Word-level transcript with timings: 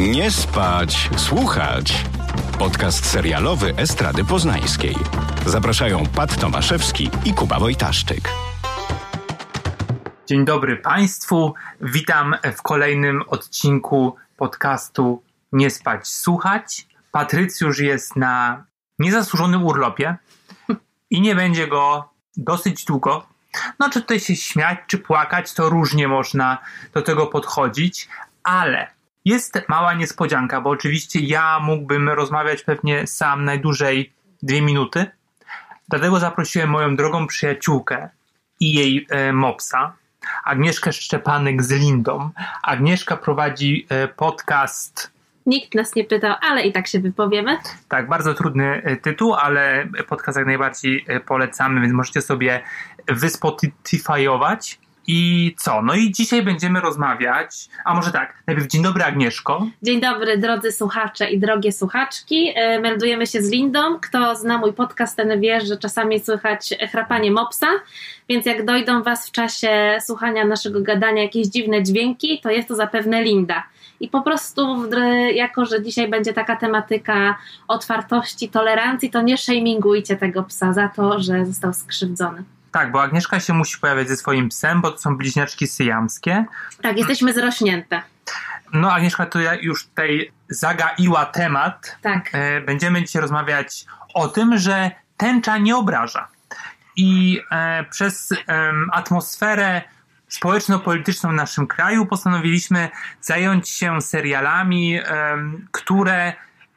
Nie 0.00 0.30
spać, 0.30 1.10
słuchać. 1.16 2.04
Podcast 2.58 3.06
serialowy 3.06 3.74
Estrady 3.76 4.24
Poznańskiej. 4.24 4.96
Zapraszają 5.46 6.06
Pat 6.06 6.40
Tomaszewski 6.40 7.10
i 7.24 7.34
Kuba 7.34 7.58
Wojtaszczyk. 7.58 8.28
Dzień 10.26 10.44
dobry 10.44 10.76
Państwu. 10.76 11.54
Witam 11.80 12.36
w 12.56 12.62
kolejnym 12.62 13.22
odcinku 13.28 14.16
podcastu 14.36 15.22
Nie 15.52 15.70
spać, 15.70 16.08
słuchać. 16.08 16.86
Patrycjusz 17.12 17.78
jest 17.78 18.16
na 18.16 18.64
niezasłużonym 18.98 19.64
urlopie 19.64 20.16
i 21.10 21.20
nie 21.20 21.34
będzie 21.34 21.68
go 21.68 22.10
dosyć 22.36 22.84
długo. 22.84 23.26
No, 23.78 23.90
czy 23.90 24.00
tutaj 24.00 24.20
się 24.20 24.36
śmiać, 24.36 24.78
czy 24.86 24.98
płakać, 24.98 25.54
to 25.54 25.68
różnie 25.68 26.08
można 26.08 26.58
do 26.94 27.02
tego 27.02 27.26
podchodzić, 27.26 28.08
ale 28.42 28.99
jest 29.24 29.62
mała 29.68 29.94
niespodzianka, 29.94 30.60
bo 30.60 30.70
oczywiście 30.70 31.20
ja 31.20 31.60
mógłbym 31.60 32.08
rozmawiać 32.08 32.62
pewnie 32.62 33.06
sam 33.06 33.44
najdłużej 33.44 34.12
dwie 34.42 34.62
minuty. 34.62 35.06
Dlatego 35.88 36.20
zaprosiłem 36.20 36.70
moją 36.70 36.96
drogą 36.96 37.26
przyjaciółkę 37.26 38.08
i 38.60 38.72
jej 38.72 39.06
e, 39.10 39.32
mopsa, 39.32 39.92
Agnieszkę 40.44 40.92
Szczepanek 40.92 41.62
z 41.62 41.70
Lindą. 41.70 42.30
Agnieszka 42.62 43.16
prowadzi 43.16 43.86
e, 43.88 44.08
podcast. 44.08 45.12
Nikt 45.46 45.74
nas 45.74 45.94
nie 45.94 46.04
pytał, 46.04 46.34
ale 46.40 46.62
i 46.62 46.72
tak 46.72 46.86
się 46.86 47.00
wypowiemy. 47.00 47.58
Tak, 47.88 48.08
bardzo 48.08 48.34
trudny 48.34 48.82
e, 48.84 48.96
tytuł, 48.96 49.34
ale 49.34 49.88
podcast 50.08 50.38
jak 50.38 50.46
najbardziej 50.46 51.04
e, 51.08 51.20
polecamy, 51.20 51.80
więc 51.80 51.92
możecie 51.92 52.22
sobie 52.22 52.62
wyspotifyować. 53.08 54.78
I 55.06 55.54
co? 55.58 55.82
No 55.82 55.94
i 55.94 56.12
dzisiaj 56.12 56.42
będziemy 56.42 56.80
rozmawiać. 56.80 57.68
A 57.84 57.94
może 57.94 58.12
tak, 58.12 58.42
najpierw 58.46 58.68
dzień 58.68 58.82
dobry 58.82 59.04
Agnieszko. 59.04 59.66
Dzień 59.82 60.00
dobry 60.00 60.38
drodzy 60.38 60.72
słuchacze 60.72 61.30
i 61.30 61.38
drogie 61.38 61.72
słuchaczki. 61.72 62.52
E, 62.54 62.80
meldujemy 62.80 63.26
się 63.26 63.42
z 63.42 63.50
Lindą. 63.50 64.00
Kto 64.00 64.36
zna 64.36 64.58
mój 64.58 64.72
podcast, 64.72 65.16
ten 65.16 65.40
wie, 65.40 65.60
że 65.60 65.76
czasami 65.76 66.20
słychać 66.20 66.74
chrapanie 66.90 67.30
mopsa, 67.30 67.66
więc 68.28 68.46
jak 68.46 68.64
dojdą 68.64 69.02
Was 69.02 69.28
w 69.28 69.32
czasie 69.32 69.98
słuchania 70.06 70.44
naszego 70.44 70.80
gadania 70.80 71.22
jakieś 71.22 71.46
dziwne 71.46 71.82
dźwięki, 71.82 72.40
to 72.42 72.50
jest 72.50 72.68
to 72.68 72.74
zapewne 72.74 73.22
Linda. 73.22 73.64
I 74.00 74.08
po 74.08 74.22
prostu, 74.22 74.76
jako 75.34 75.66
że 75.66 75.82
dzisiaj 75.82 76.08
będzie 76.08 76.32
taka 76.32 76.56
tematyka 76.56 77.38
otwartości, 77.68 78.48
tolerancji, 78.48 79.10
to 79.10 79.22
nie 79.22 79.38
shamingujcie 79.38 80.16
tego 80.16 80.42
psa 80.42 80.72
za 80.72 80.88
to, 80.88 81.20
że 81.20 81.46
został 81.46 81.72
skrzywdzony. 81.72 82.44
Tak, 82.72 82.92
bo 82.92 83.02
Agnieszka 83.02 83.40
się 83.40 83.52
musi 83.52 83.78
pojawiać 83.78 84.08
ze 84.08 84.16
swoim 84.16 84.48
psem, 84.48 84.80
bo 84.80 84.90
to 84.90 84.98
są 84.98 85.16
bliźniaczki 85.16 85.66
syjamskie. 85.66 86.44
Tak, 86.82 86.98
jesteśmy 86.98 87.32
zrośnięte. 87.32 88.02
No, 88.72 88.92
Agnieszka 88.92 89.26
to 89.26 89.38
już 89.60 89.86
tutaj 89.86 90.32
zagaiła 90.48 91.26
temat. 91.26 91.96
Tak. 92.02 92.30
E, 92.32 92.60
będziemy 92.60 93.04
dzisiaj 93.04 93.22
rozmawiać 93.22 93.84
o 94.14 94.28
tym, 94.28 94.58
że 94.58 94.90
tęcza 95.16 95.58
nie 95.58 95.76
obraża. 95.76 96.28
I 96.96 97.40
e, 97.50 97.84
przez 97.84 98.32
e, 98.32 98.36
atmosferę 98.92 99.82
społeczno-polityczną 100.28 101.30
w 101.30 101.34
naszym 101.34 101.66
kraju 101.66 102.06
postanowiliśmy 102.06 102.88
zająć 103.20 103.68
się 103.68 104.02
serialami, 104.02 105.00
które 105.72 106.32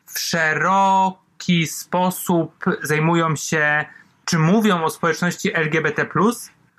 w 0.05 0.19
szeroki 0.19 1.67
sposób 1.67 2.65
zajmują 2.81 3.35
się 3.35 3.85
czy 4.25 4.39
mówią 4.39 4.83
o 4.83 4.89
społeczności 4.89 5.55
LGBT. 5.55 6.05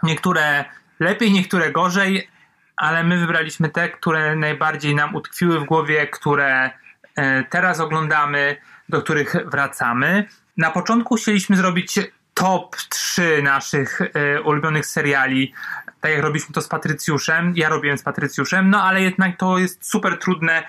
Niektóre 0.02 0.64
lepiej, 1.00 1.32
niektóre 1.32 1.72
gorzej, 1.72 2.28
ale 2.76 3.04
my 3.04 3.18
wybraliśmy 3.18 3.68
te, 3.68 3.88
które 3.88 4.36
najbardziej 4.36 4.94
nam 4.94 5.14
utkwiły 5.14 5.60
w 5.60 5.64
głowie, 5.64 6.06
które 6.06 6.70
e, 7.16 7.44
teraz 7.44 7.80
oglądamy, 7.80 8.56
do 8.88 9.02
których 9.02 9.36
wracamy. 9.46 10.24
Na 10.56 10.70
początku 10.70 11.14
chcieliśmy 11.14 11.56
zrobić 11.56 11.98
top 12.34 12.76
3 12.76 13.42
naszych 13.42 14.00
e, 14.00 14.42
ulubionych 14.42 14.86
seriali, 14.86 15.52
tak 16.00 16.12
jak 16.12 16.22
robiliśmy 16.22 16.54
to 16.54 16.60
z 16.60 16.68
Patrycjuszem. 16.68 17.52
Ja 17.56 17.68
robiłem 17.68 17.98
z 17.98 18.02
Patrycjuszem, 18.02 18.70
no 18.70 18.82
ale 18.82 19.02
jednak 19.02 19.36
to 19.36 19.58
jest 19.58 19.90
super 19.90 20.18
trudne, 20.18 20.62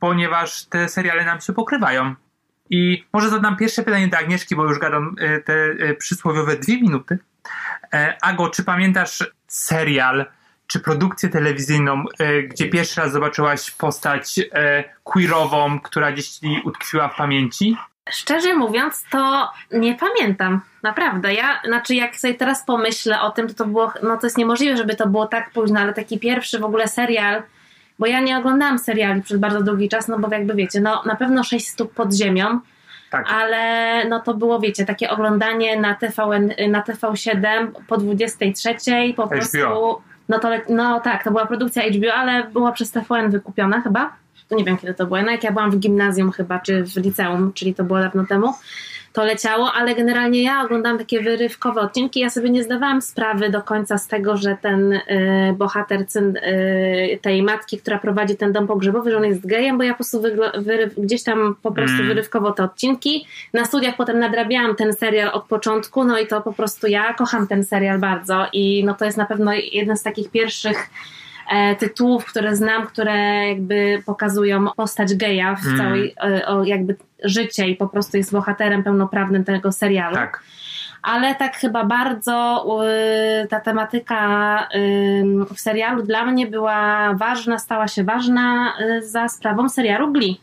ponieważ 0.00 0.64
te 0.64 0.88
seriale 0.88 1.24
nam 1.24 1.40
się 1.40 1.52
pokrywają. 1.52 2.14
I 2.70 3.04
może 3.12 3.30
zadam 3.30 3.56
pierwsze 3.56 3.82
pytanie 3.82 4.08
do 4.08 4.18
Agnieszki, 4.18 4.56
bo 4.56 4.64
już 4.64 4.78
gadam 4.78 5.16
e, 5.18 5.40
te 5.40 5.54
e, 5.54 5.94
przysłowiowe 5.94 6.56
dwie 6.56 6.80
minuty. 6.80 7.18
E, 7.92 8.16
Ago, 8.22 8.50
czy 8.50 8.64
pamiętasz 8.64 9.24
serial 9.46 10.26
czy 10.66 10.80
produkcję 10.80 11.28
telewizyjną, 11.28 12.04
gdzie 12.48 12.68
pierwszy 12.68 13.00
raz 13.00 13.12
zobaczyłaś 13.12 13.70
postać 13.70 14.40
queerową, 15.04 15.80
która 15.80 16.12
gdzieś 16.12 16.28
ci 16.28 16.60
utkwiła 16.64 17.08
w 17.08 17.16
pamięci? 17.16 17.76
Szczerze 18.10 18.54
mówiąc, 18.54 19.04
to 19.10 19.50
nie 19.72 19.94
pamiętam. 19.94 20.60
Naprawdę. 20.82 21.34
Ja, 21.34 21.60
znaczy, 21.64 21.94
jak 21.94 22.16
sobie 22.16 22.34
teraz 22.34 22.64
pomyślę 22.64 23.20
o 23.20 23.30
tym, 23.30 23.48
to 23.48 23.54
to 23.54 23.66
było, 23.66 23.92
no 24.02 24.16
to 24.16 24.26
jest 24.26 24.38
niemożliwe, 24.38 24.76
żeby 24.76 24.96
to 24.96 25.08
było 25.08 25.26
tak 25.26 25.50
późno, 25.50 25.80
ale 25.80 25.94
taki 25.94 26.18
pierwszy 26.18 26.58
w 26.58 26.64
ogóle 26.64 26.88
serial, 26.88 27.42
bo 27.98 28.06
ja 28.06 28.20
nie 28.20 28.38
oglądałam 28.38 28.78
seriali 28.78 29.22
przez 29.22 29.38
bardzo 29.38 29.62
długi 29.62 29.88
czas, 29.88 30.08
no 30.08 30.18
bo 30.18 30.28
jakby 30.30 30.54
wiecie, 30.54 30.80
no 30.80 31.02
na 31.06 31.16
pewno 31.16 31.44
6 31.44 31.68
stóp 31.68 31.94
pod 31.94 32.14
ziemią, 32.14 32.60
tak. 33.10 33.26
ale 33.32 34.04
no 34.08 34.20
to 34.20 34.34
było, 34.34 34.60
wiecie, 34.60 34.84
takie 34.84 35.10
oglądanie 35.10 35.80
na, 35.80 35.94
TVN, 35.94 36.52
na 36.68 36.82
TV7 36.82 37.68
po 37.88 37.96
23, 37.96 38.80
po 39.16 39.22
HBO. 39.22 39.28
prostu... 39.28 39.58
No, 40.28 40.38
to, 40.38 40.48
no 40.68 41.00
tak, 41.00 41.24
to 41.24 41.30
była 41.30 41.46
produkcja 41.46 41.82
HBO, 41.82 42.14
ale 42.14 42.44
była 42.44 42.72
przez 42.72 42.90
TVN 42.90 43.30
wykupiona 43.30 43.80
chyba. 43.80 44.12
To 44.48 44.56
nie 44.56 44.64
wiem 44.64 44.76
kiedy 44.76 44.94
to 44.94 45.06
było. 45.06 45.22
No 45.22 45.30
jak 45.30 45.44
ja 45.44 45.52
byłam 45.52 45.70
w 45.70 45.78
gimnazjum 45.78 46.32
chyba, 46.32 46.58
czy 46.58 46.84
w 46.84 46.96
liceum, 46.96 47.52
czyli 47.52 47.74
to 47.74 47.84
było 47.84 48.00
dawno 48.00 48.26
temu 48.26 48.54
to 49.14 49.24
leciało, 49.24 49.72
ale 49.72 49.94
generalnie 49.94 50.42
ja 50.42 50.62
oglądałam 50.64 50.98
takie 50.98 51.20
wyrywkowe 51.20 51.80
odcinki. 51.80 52.20
Ja 52.20 52.30
sobie 52.30 52.50
nie 52.50 52.62
zdawałam 52.62 53.02
sprawy 53.02 53.50
do 53.50 53.62
końca 53.62 53.98
z 53.98 54.08
tego, 54.08 54.36
że 54.36 54.56
ten 54.62 54.92
y, 54.92 55.00
bohater 55.58 56.00
y, 56.00 57.18
tej 57.22 57.42
matki, 57.42 57.78
która 57.78 57.98
prowadzi 57.98 58.36
ten 58.36 58.52
dom 58.52 58.66
pogrzebowy, 58.66 59.10
że 59.10 59.16
on 59.16 59.24
jest 59.24 59.46
gejem, 59.46 59.78
bo 59.78 59.84
ja 59.84 59.92
po 59.92 59.96
prostu 59.96 60.22
wyryw, 60.58 60.94
gdzieś 60.98 61.22
tam 61.22 61.56
po 61.62 61.72
prostu 61.72 61.96
mm. 61.96 62.08
wyrywkowo 62.08 62.52
te 62.52 62.64
odcinki. 62.64 63.26
Na 63.52 63.64
studiach 63.64 63.96
potem 63.96 64.18
nadrabiałam 64.18 64.76
ten 64.76 64.92
serial 64.92 65.30
od 65.32 65.44
początku, 65.44 66.04
no 66.04 66.18
i 66.18 66.26
to 66.26 66.40
po 66.40 66.52
prostu 66.52 66.86
ja 66.86 67.14
kocham 67.14 67.46
ten 67.46 67.64
serial 67.64 67.98
bardzo 67.98 68.46
i 68.52 68.84
no 68.84 68.94
to 68.94 69.04
jest 69.04 69.16
na 69.16 69.26
pewno 69.26 69.52
jeden 69.72 69.96
z 69.96 70.02
takich 70.02 70.30
pierwszych 70.30 70.90
e, 71.50 71.76
tytułów, 71.76 72.24
które 72.24 72.56
znam, 72.56 72.86
które 72.86 73.48
jakby 73.48 74.02
pokazują 74.06 74.66
postać 74.76 75.14
geja 75.14 75.56
w 75.56 75.66
mm. 75.66 75.78
całej 75.78 76.14
e, 76.24 76.46
o, 76.46 76.64
jakby 76.64 76.96
życie 77.24 77.68
i 77.68 77.76
po 77.76 77.88
prostu 77.88 78.16
jest 78.16 78.32
bohaterem 78.32 78.82
pełnoprawnym 78.82 79.44
tego 79.44 79.72
serialu. 79.72 80.14
Tak. 80.14 80.42
Ale 81.02 81.34
tak 81.34 81.56
chyba 81.56 81.84
bardzo 81.84 82.66
y, 83.42 83.48
ta 83.48 83.60
tematyka 83.60 84.68
y, 84.74 85.54
w 85.54 85.60
serialu 85.60 86.02
dla 86.02 86.26
mnie 86.26 86.46
była 86.46 87.14
ważna, 87.14 87.58
stała 87.58 87.88
się 87.88 88.04
ważna 88.04 88.74
y, 88.80 89.08
za 89.08 89.28
sprawą 89.28 89.68
serialu 89.68 90.12
Glee. 90.12 90.40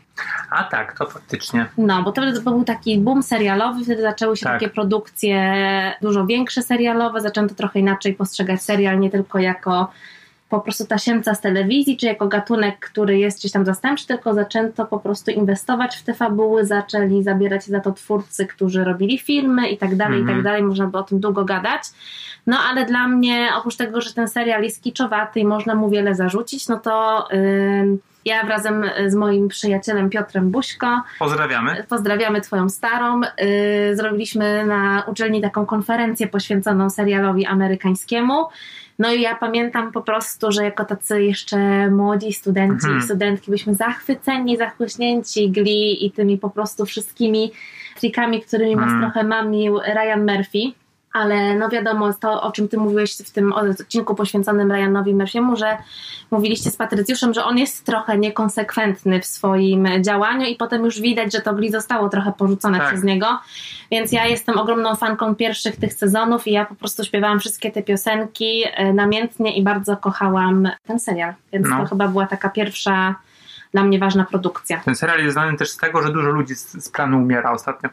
A 0.49 0.63
tak, 0.63 0.97
to 0.97 1.05
faktycznie. 1.05 1.65
No, 1.77 2.03
bo 2.03 2.11
to, 2.11 2.21
to 2.43 2.51
był 2.51 2.63
taki 2.63 2.99
boom 2.99 3.23
serialowy, 3.23 3.83
wtedy 3.83 4.01
zaczęły 4.01 4.37
się 4.37 4.43
tak. 4.43 4.53
takie 4.53 4.69
produkcje 4.69 5.53
dużo 6.01 6.25
większe 6.25 6.61
serialowe, 6.61 7.21
zaczęto 7.21 7.55
trochę 7.55 7.79
inaczej 7.79 8.13
postrzegać 8.13 8.61
serial, 8.61 8.99
nie 8.99 9.09
tylko 9.09 9.39
jako 9.39 9.91
po 10.51 10.61
prostu 10.61 10.85
tasiemca 10.85 11.35
z 11.35 11.41
telewizji, 11.41 11.97
czy 11.97 12.05
jako 12.05 12.27
gatunek, 12.27 12.79
który 12.79 13.17
jest 13.17 13.39
gdzieś 13.39 13.51
tam 13.51 13.65
zastępczy, 13.65 14.07
tylko 14.07 14.33
zaczęto 14.33 14.85
po 14.85 14.99
prostu 14.99 15.31
inwestować 15.31 15.97
w 15.97 16.03
te 16.03 16.13
fabuły, 16.13 16.65
zaczęli 16.65 17.23
zabierać 17.23 17.65
za 17.65 17.79
to 17.79 17.91
twórcy, 17.91 18.45
którzy 18.45 18.83
robili 18.83 19.17
filmy 19.19 19.69
i 19.69 19.77
tak 19.77 19.95
dalej, 19.95 20.17
i 20.17 20.21
tak 20.21 20.29
mhm. 20.29 20.43
dalej, 20.43 20.63
można 20.63 20.87
by 20.87 20.97
o 20.97 21.03
tym 21.03 21.19
długo 21.19 21.45
gadać. 21.45 21.81
No 22.47 22.57
ale 22.69 22.85
dla 22.85 23.07
mnie, 23.07 23.49
oprócz 23.57 23.75
tego, 23.75 24.01
że 24.01 24.13
ten 24.13 24.27
serial 24.27 24.63
jest 24.63 24.83
kiczowaty 24.83 25.39
i 25.39 25.45
można 25.45 25.75
mu 25.75 25.89
wiele 25.89 26.15
zarzucić, 26.15 26.67
no 26.67 26.79
to... 26.79 27.27
Yy, 27.31 27.97
ja 28.25 28.41
razem 28.41 28.83
z 29.07 29.15
moim 29.15 29.47
przyjacielem 29.47 30.09
Piotrem 30.09 30.51
Buśko. 30.51 31.01
Pozdrawiamy. 31.19 31.83
Pozdrawiamy 31.89 32.41
Twoją 32.41 32.69
starą. 32.69 33.21
Yy, 33.21 33.95
zrobiliśmy 33.95 34.65
na 34.65 35.03
uczelni 35.07 35.41
taką 35.41 35.65
konferencję 35.65 36.27
poświęconą 36.27 36.89
serialowi 36.89 37.45
amerykańskiemu. 37.45 38.45
No 39.01 39.13
i 39.13 39.21
ja 39.21 39.35
pamiętam 39.35 39.91
po 39.91 40.01
prostu, 40.01 40.51
że 40.51 40.63
jako 40.63 40.85
tacy 40.85 41.23
jeszcze 41.23 41.89
młodzi 41.89 42.33
studenci 42.33 42.85
mhm. 42.85 42.99
i 42.99 43.01
studentki 43.01 43.51
byliśmy 43.51 43.75
zachwyceni, 43.75 44.57
zachłyśnięci 44.57 45.51
Glee 45.51 46.05
i 46.05 46.11
tymi 46.11 46.37
po 46.37 46.49
prostu 46.49 46.85
wszystkimi 46.85 47.51
trikami, 47.99 48.41
którymi 48.41 48.73
mhm. 48.73 48.91
nas 48.91 49.01
trochę 49.01 49.27
mamił 49.27 49.79
Ryan 49.79 50.19
Murphy 50.19 50.80
ale 51.13 51.55
no 51.55 51.69
wiadomo, 51.69 52.13
to 52.13 52.41
o 52.41 52.51
czym 52.51 52.67
ty 52.67 52.77
mówiłeś 52.77 53.17
w 53.17 53.31
tym 53.31 53.53
odcinku 53.53 54.15
poświęconym 54.15 54.71
Ryanowi 54.71 55.15
Murphy'emu, 55.15 55.55
że 55.55 55.77
mówiliście 56.31 56.71
z 56.71 56.75
Patrycjuszem, 56.75 57.33
że 57.33 57.45
on 57.45 57.57
jest 57.57 57.85
trochę 57.85 58.17
niekonsekwentny 58.17 59.21
w 59.21 59.25
swoim 59.25 59.87
działaniu 60.01 60.45
i 60.45 60.55
potem 60.55 60.85
już 60.85 61.01
widać, 61.01 61.33
że 61.33 61.41
to 61.41 61.53
Gli 61.53 61.71
zostało 61.71 62.09
trochę 62.09 62.33
porzucone 62.37 62.77
tak. 62.77 62.87
przez 62.87 63.03
niego, 63.03 63.39
więc 63.91 64.11
ja 64.11 64.25
jestem 64.25 64.57
ogromną 64.57 64.95
fanką 64.95 65.35
pierwszych 65.35 65.75
tych 65.75 65.93
sezonów 65.93 66.47
i 66.47 66.51
ja 66.51 66.65
po 66.65 66.75
prostu 66.75 67.03
śpiewałam 67.03 67.39
wszystkie 67.39 67.71
te 67.71 67.83
piosenki 67.83 68.63
e, 68.73 68.93
namiętnie 68.93 69.57
i 69.57 69.63
bardzo 69.63 69.97
kochałam 69.97 70.69
ten 70.87 70.99
serial, 70.99 71.33
więc 71.53 71.67
no. 71.69 71.79
to 71.79 71.85
chyba 71.85 72.07
była 72.07 72.27
taka 72.27 72.49
pierwsza 72.49 73.15
dla 73.71 73.83
mnie 73.83 73.99
ważna 73.99 74.25
produkcja. 74.25 74.81
Ten 74.85 74.95
serial 74.95 75.19
jest 75.19 75.33
znany 75.33 75.57
też 75.57 75.69
z 75.69 75.77
tego, 75.77 76.03
że 76.03 76.11
dużo 76.13 76.29
ludzi 76.29 76.55
z, 76.55 76.71
z 76.71 76.89
planu 76.89 77.17
umiera 77.17 77.51
ostatnio. 77.51 77.89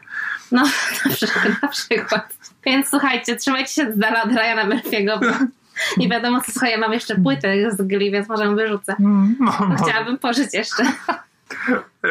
No, 0.51 0.63
na 1.05 1.11
przykład. 1.11 1.61
Na 1.61 1.67
przykład. 1.67 2.37
Więc 2.65 2.89
słuchajcie, 2.89 3.35
trzymajcie 3.35 3.73
się 3.73 3.93
z 3.93 3.97
dala 3.97 4.23
od 4.23 4.31
Ryana 4.31 4.65
Murphy'ego, 4.65 5.45
nie 5.97 6.09
wiadomo 6.09 6.41
co, 6.41 6.51
słuchaj, 6.51 6.71
ja 6.71 6.77
mam 6.77 6.93
jeszcze 6.93 7.15
płytę 7.15 7.71
z 7.71 7.81
Glee, 7.81 8.11
więc 8.11 8.29
może 8.29 8.45
ją 8.45 8.55
wyrzucę. 8.55 8.95
No, 8.99 9.51
Bo 9.69 9.83
chciałabym 9.83 10.17
pożyć 10.17 10.53
jeszcze. 10.53 10.83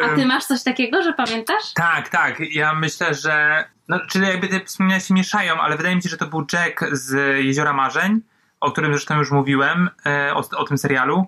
A 0.05 0.15
ty 0.15 0.25
masz 0.25 0.45
coś 0.45 0.63
takiego, 0.63 1.03
że 1.03 1.13
pamiętasz? 1.13 1.73
Tak, 1.73 2.09
tak. 2.09 2.39
Ja 2.39 2.73
myślę, 2.73 3.13
że. 3.13 3.65
No, 3.87 3.99
czyli 4.07 4.27
jakby 4.27 4.47
te 4.47 4.59
wspomnienia 4.59 4.99
się 4.99 5.13
mieszają, 5.13 5.55
ale 5.55 5.77
wydaje 5.77 5.95
mi 5.95 6.03
się, 6.03 6.09
że 6.09 6.17
to 6.17 6.25
był 6.25 6.45
Jack 6.53 6.85
z 6.91 7.37
Jeziora 7.45 7.73
Marzeń, 7.73 8.21
o 8.59 8.71
którym 8.71 8.91
zresztą 8.91 9.17
już 9.17 9.31
mówiłem, 9.31 9.89
e, 10.05 10.33
o, 10.35 10.43
o 10.57 10.63
tym 10.63 10.77
serialu. 10.77 11.27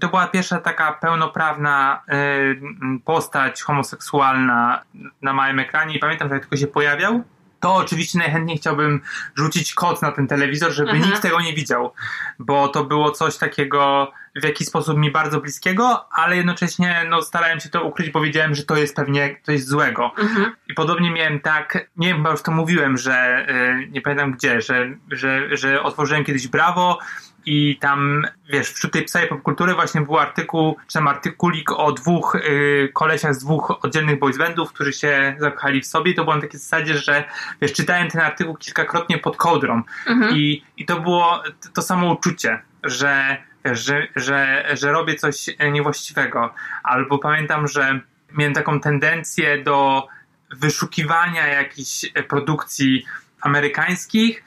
To 0.00 0.08
była 0.08 0.26
pierwsza 0.26 0.60
taka 0.60 0.92
pełnoprawna 0.92 2.02
e, 2.08 2.18
postać 3.04 3.62
homoseksualna 3.62 4.82
na 5.22 5.32
małym 5.32 5.58
ekranie 5.58 5.96
i 5.96 5.98
pamiętam, 5.98 6.28
że 6.28 6.34
jak 6.34 6.42
tylko 6.42 6.56
się 6.56 6.66
pojawiał, 6.66 7.24
to 7.62 7.74
oczywiście 7.74 8.18
najchętniej 8.18 8.58
chciałbym 8.58 9.00
rzucić 9.34 9.74
kod 9.74 10.02
na 10.02 10.12
ten 10.12 10.26
telewizor, 10.26 10.72
żeby 10.72 10.90
Aha. 10.90 11.06
nikt 11.06 11.22
tego 11.22 11.40
nie 11.40 11.54
widział, 11.54 11.92
bo 12.38 12.68
to 12.68 12.84
było 12.84 13.10
coś 13.10 13.36
takiego 13.36 14.12
w 14.36 14.44
jakiś 14.44 14.68
sposób 14.68 14.98
mi 14.98 15.10
bardzo 15.10 15.40
bliskiego, 15.40 16.08
ale 16.12 16.36
jednocześnie 16.36 17.06
no, 17.08 17.22
starałem 17.22 17.60
się 17.60 17.68
to 17.68 17.84
ukryć, 17.84 18.10
bo 18.10 18.20
wiedziałem, 18.20 18.54
że 18.54 18.62
to 18.62 18.76
jest 18.76 18.96
pewnie 18.96 19.36
coś 19.42 19.64
złego. 19.64 20.12
Mhm. 20.18 20.52
I 20.68 20.74
podobnie 20.74 21.10
miałem 21.10 21.40
tak, 21.40 21.90
nie 21.96 22.08
wiem, 22.08 22.16
chyba 22.16 22.30
już 22.30 22.42
to 22.42 22.52
mówiłem, 22.52 22.96
że 22.96 23.46
y, 23.50 23.88
nie 23.90 24.00
pamiętam 24.00 24.32
gdzie, 24.32 24.60
że, 24.60 24.90
że, 25.10 25.56
że 25.56 25.82
otworzyłem 25.82 26.24
kiedyś 26.24 26.48
Brawo 26.48 26.98
i 27.46 27.78
tam, 27.80 28.26
wiesz, 28.48 28.70
wśród 28.70 28.92
tej 28.92 29.04
psej 29.04 29.28
popkultury 29.28 29.74
właśnie 29.74 30.00
był 30.00 30.18
artykuł, 30.18 30.76
czy 30.86 30.92
tam 30.94 31.08
artykulik 31.08 31.72
o 31.72 31.92
dwóch 31.92 32.34
y, 32.34 32.90
kolesiach 32.94 33.34
z 33.34 33.38
dwóch 33.38 33.84
oddzielnych 33.84 34.18
boysbandów, 34.18 34.72
którzy 34.72 34.92
się 34.92 35.36
zakochali 35.38 35.80
w 35.80 35.86
sobie 35.86 36.10
i 36.10 36.14
to 36.14 36.24
było 36.24 36.36
na 36.36 36.42
takiej 36.42 36.60
zasadzie, 36.60 36.98
że 36.98 37.24
wiesz, 37.60 37.72
czytałem 37.72 38.10
ten 38.10 38.20
artykuł 38.20 38.56
kilkakrotnie 38.56 39.18
pod 39.18 39.36
kołdrą 39.36 39.82
Mhm. 40.06 40.36
i, 40.36 40.64
i 40.76 40.86
to 40.86 41.00
było 41.00 41.42
to, 41.74 41.82
samo 41.82 42.12
uczucie, 42.12 42.62
że, 42.84 43.36
że, 43.64 44.08
że, 44.16 44.68
że 44.72 44.92
robię 44.92 45.14
coś 45.14 45.46
niewłaściwego. 45.72 46.54
Albo 46.82 47.18
pamiętam, 47.18 47.68
że 47.68 48.00
miałem 48.32 48.54
taką 48.54 48.80
tendencję 48.80 49.62
do 49.62 50.08
wyszukiwania 50.50 51.46
jakichś 51.46 52.06
produkcji 52.28 53.04
amerykańskich, 53.40 54.44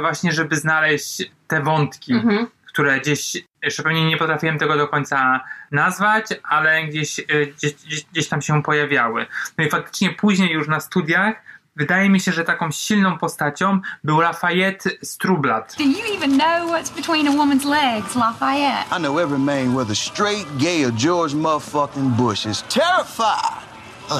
właśnie 0.00 0.32
żeby 0.32 0.56
znaleźć 0.56 1.22
te 1.48 1.62
wątki, 1.62 2.12
Mhm. 2.12 2.46
które 2.66 3.00
gdzieś, 3.00 3.36
jeszcze 3.62 3.82
pewnie 3.82 4.04
nie 4.06 4.16
potrafiłem 4.16 4.58
tego 4.58 4.76
do 4.76 4.88
końca 4.88 5.40
nazwać, 5.70 6.26
ale 6.42 6.84
gdzieś, 6.84 7.18
e, 7.20 7.24
gdzieś, 7.56 7.72
gdzieś, 7.74 8.04
gdzieś 8.04 8.28
tam 8.28 8.42
się 8.42 8.62
pojawiały. 8.62 9.26
No 9.58 9.64
i 9.64 9.70
faktycznie 9.70 10.10
później 10.10 10.50
już 10.52 10.68
na 10.68 10.80
studiach 10.80 11.34
wydaje 11.76 12.10
mi 12.10 12.20
się, 12.20 12.32
że 12.32 12.44
taką 12.44 12.70
silną 12.70 13.18
postacią 13.18 13.80
był 14.04 14.20
Lafayette 14.20 14.90
Strublat. 15.02 15.74
Do 15.78 15.84
you 15.84 16.16
even 16.16 16.38
know 16.38 16.70
what's 16.70 16.94
between 16.96 17.28
a 17.28 17.30
woman's 17.30 17.64
legs, 17.70 18.16
Lafayette? 18.16 18.96
I 18.96 19.00
know 19.00 19.18
every 19.18 19.38
man, 19.38 19.74
whether 19.76 19.96
straight, 19.96 20.46
gay, 20.58 20.84
or 20.86 20.92
George 20.92 21.34
motherfucking 21.34 22.08
Bush, 22.16 22.46
is 22.46 22.62
terrified 22.62 23.69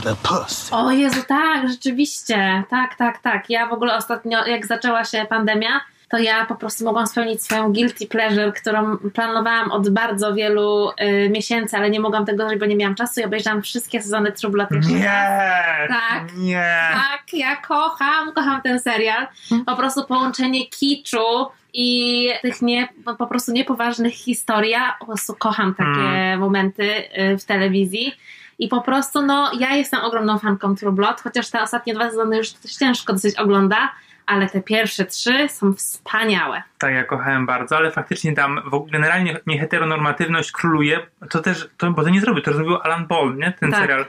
the 0.01 0.15
pussy. 0.23 0.75
O 0.75 0.91
Jezu, 0.91 1.23
tak, 1.29 1.69
rzeczywiście. 1.69 2.63
Tak, 2.71 2.95
tak, 2.95 3.19
tak. 3.19 3.51
Ja 3.51 3.67
w 3.67 3.73
ogóle 3.73 3.97
ostatnio, 3.97 4.47
jak 4.47 4.67
zaczęła 4.67 5.05
się 5.05 5.27
pandemia, 5.29 5.81
to 6.11 6.19
ja 6.19 6.47
po 6.47 6.55
prostu 6.55 6.85
mogłam 6.85 7.07
spełnić 7.07 7.45
swoją 7.45 7.73
guilty 7.73 8.07
pleasure, 8.07 8.53
którą 8.53 8.97
planowałam 8.97 9.73
od 9.73 9.91
bardzo 9.91 10.35
wielu 10.35 10.91
y, 10.91 11.31
miesięcy, 11.31 11.77
ale 11.77 11.91
nie 11.91 12.01
mogłam 12.01 12.27
tego 12.27 12.43
zrobić, 12.43 12.61
bo 12.61 12.67
nie 12.67 12.77
miałam 12.77 12.95
czasu 12.95 13.21
i 13.21 13.25
obejrzałam 13.25 13.63
wszystkie 13.63 14.03
sezony 14.03 14.33
True 14.33 14.51
Blood 14.51 14.71
jeszcze 14.71 14.93
raz. 14.93 15.01
Nie! 15.01 15.89
Tak. 15.89 16.37
Nie! 16.37 16.75
Tak, 16.93 17.23
ja 17.33 17.57
kocham, 17.57 18.33
kocham 18.33 18.63
ten 18.63 18.81
serial. 18.81 19.27
Po 19.67 19.77
prostu 19.77 20.05
połączenie 20.05 20.67
kiczu 20.67 21.47
i 21.75 22.29
tych 22.43 22.63
nie, 22.63 22.89
no, 23.07 23.17
po 23.17 23.27
prostu 23.27 23.53
niepoważnych 23.53 24.15
historii. 24.15 24.71
Ja 24.71 24.97
po 25.01 25.07
prostu 25.07 25.35
kocham 25.39 25.75
takie 25.75 26.37
momenty 26.39 26.93
y, 27.19 27.39
w 27.39 27.45
telewizji. 27.45 28.13
I 28.61 28.69
po 28.69 28.81
prostu, 28.81 29.23
no, 29.23 29.51
ja 29.59 29.75
jestem 29.75 30.01
ogromną 30.01 30.39
fanką 30.39 30.75
True 30.75 30.93
Blood, 30.93 31.21
chociaż 31.21 31.51
te 31.51 31.63
ostatnie 31.63 31.95
dwa 31.95 32.11
sezony 32.11 32.37
już 32.37 32.49
ciężko 32.51 33.13
dosyć 33.13 33.37
ogląda, 33.37 33.93
ale 34.27 34.49
te 34.49 34.63
pierwsze 34.63 35.05
trzy 35.05 35.49
są 35.49 35.73
wspaniałe. 35.73 36.63
Tak, 36.79 36.95
ja 36.95 37.05
kochałem 37.05 37.47
bardzo, 37.47 37.77
ale 37.77 37.91
faktycznie 37.91 38.33
tam 38.35 38.61
generalnie 38.93 39.41
nieheteronormatywność 39.47 40.53
króluje. 40.53 41.01
To 41.31 41.41
też, 41.41 41.69
to, 41.77 41.91
bo 41.91 42.03
to 42.03 42.09
nie 42.11 42.21
zrobił, 42.21 42.43
to 42.43 42.53
zrobił 42.53 42.77
Alan 42.77 43.07
Ball, 43.07 43.37
nie? 43.37 43.53
Ten 43.53 43.71
Tak. 43.71 43.81
serial. 43.81 44.05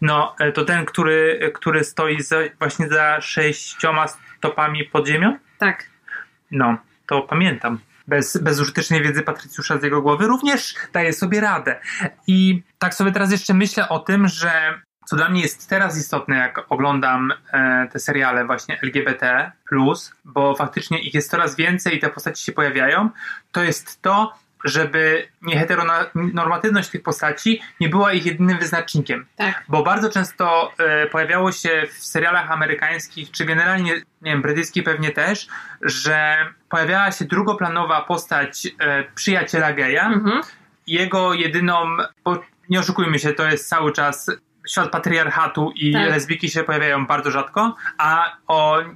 No, 0.00 0.34
e, 0.40 0.52
to 0.52 0.64
ten, 0.64 0.84
który, 0.84 1.50
który 1.54 1.84
stoi 1.84 2.20
za, 2.20 2.36
właśnie 2.58 2.88
za 2.88 3.20
sześcioma 3.20 4.06
stopami 4.08 4.84
pod 4.84 5.08
ziemią? 5.08 5.38
Tak. 5.58 5.84
No, 6.50 6.76
to 7.06 7.22
pamiętam. 7.22 7.78
Bez, 8.08 8.36
bez 8.36 8.60
użytecznej 8.60 9.02
wiedzy 9.02 9.22
Patrycjusza 9.22 9.78
z 9.78 9.82
jego 9.82 10.02
głowy 10.02 10.26
również 10.26 10.74
daje 10.92 11.12
sobie 11.12 11.40
radę. 11.40 11.80
I 12.26 12.62
tak 12.78 12.94
sobie 12.94 13.12
teraz 13.12 13.32
jeszcze 13.32 13.54
myślę 13.54 13.88
o 13.88 13.98
tym, 13.98 14.28
że 14.28 14.74
co 15.06 15.16
dla 15.16 15.28
mnie 15.28 15.42
jest 15.42 15.68
teraz 15.68 15.98
istotne, 15.98 16.36
jak 16.36 16.66
oglądam 16.68 17.32
e, 17.52 17.88
te 17.92 17.98
seriale 17.98 18.46
właśnie 18.46 18.80
LGBT, 18.82 19.52
bo 20.24 20.54
faktycznie 20.54 20.98
ich 20.98 21.14
jest 21.14 21.30
coraz 21.30 21.56
więcej 21.56 21.96
i 21.96 22.00
te 22.00 22.10
postaci 22.10 22.44
się 22.44 22.52
pojawiają, 22.52 23.10
to 23.52 23.62
jest 23.62 24.02
to, 24.02 24.32
żeby 24.64 25.28
nieheteronormatywność 25.42 26.90
tych 26.90 27.02
postaci 27.02 27.62
nie 27.80 27.88
była 27.88 28.12
ich 28.12 28.26
jedynym 28.26 28.58
wyznacznikiem. 28.58 29.26
Tak. 29.36 29.64
Bo 29.68 29.82
bardzo 29.82 30.10
często 30.10 30.72
e, 30.78 31.06
pojawiało 31.06 31.52
się 31.52 31.86
w 31.98 32.04
serialach 32.04 32.50
amerykańskich, 32.50 33.30
czy 33.30 33.44
generalnie, 33.44 33.92
nie 33.94 34.32
wiem, 34.32 34.42
brytyjskich 34.42 34.84
pewnie 34.84 35.10
też, 35.10 35.46
że 35.82 36.36
pojawiała 36.68 37.12
się 37.12 37.24
drugoplanowa 37.24 38.02
postać 38.02 38.66
e, 38.78 39.04
przyjaciela 39.14 39.72
geja. 39.72 40.06
Mhm. 40.06 40.40
Jego 40.86 41.34
jedyną, 41.34 41.96
bo 42.24 42.42
nie 42.68 42.80
oszukujmy 42.80 43.18
się, 43.18 43.32
to 43.32 43.46
jest 43.46 43.68
cały 43.68 43.92
czas 43.92 44.30
świat 44.68 44.90
patriarchatu 44.90 45.72
i 45.76 45.92
Tak. 45.92 46.10
lesbijki 46.10 46.50
się 46.50 46.62
pojawiają 46.62 47.06
bardzo 47.06 47.30
rzadko, 47.30 47.76
a 47.98 48.36
o 48.46 48.80
y, 48.80 48.86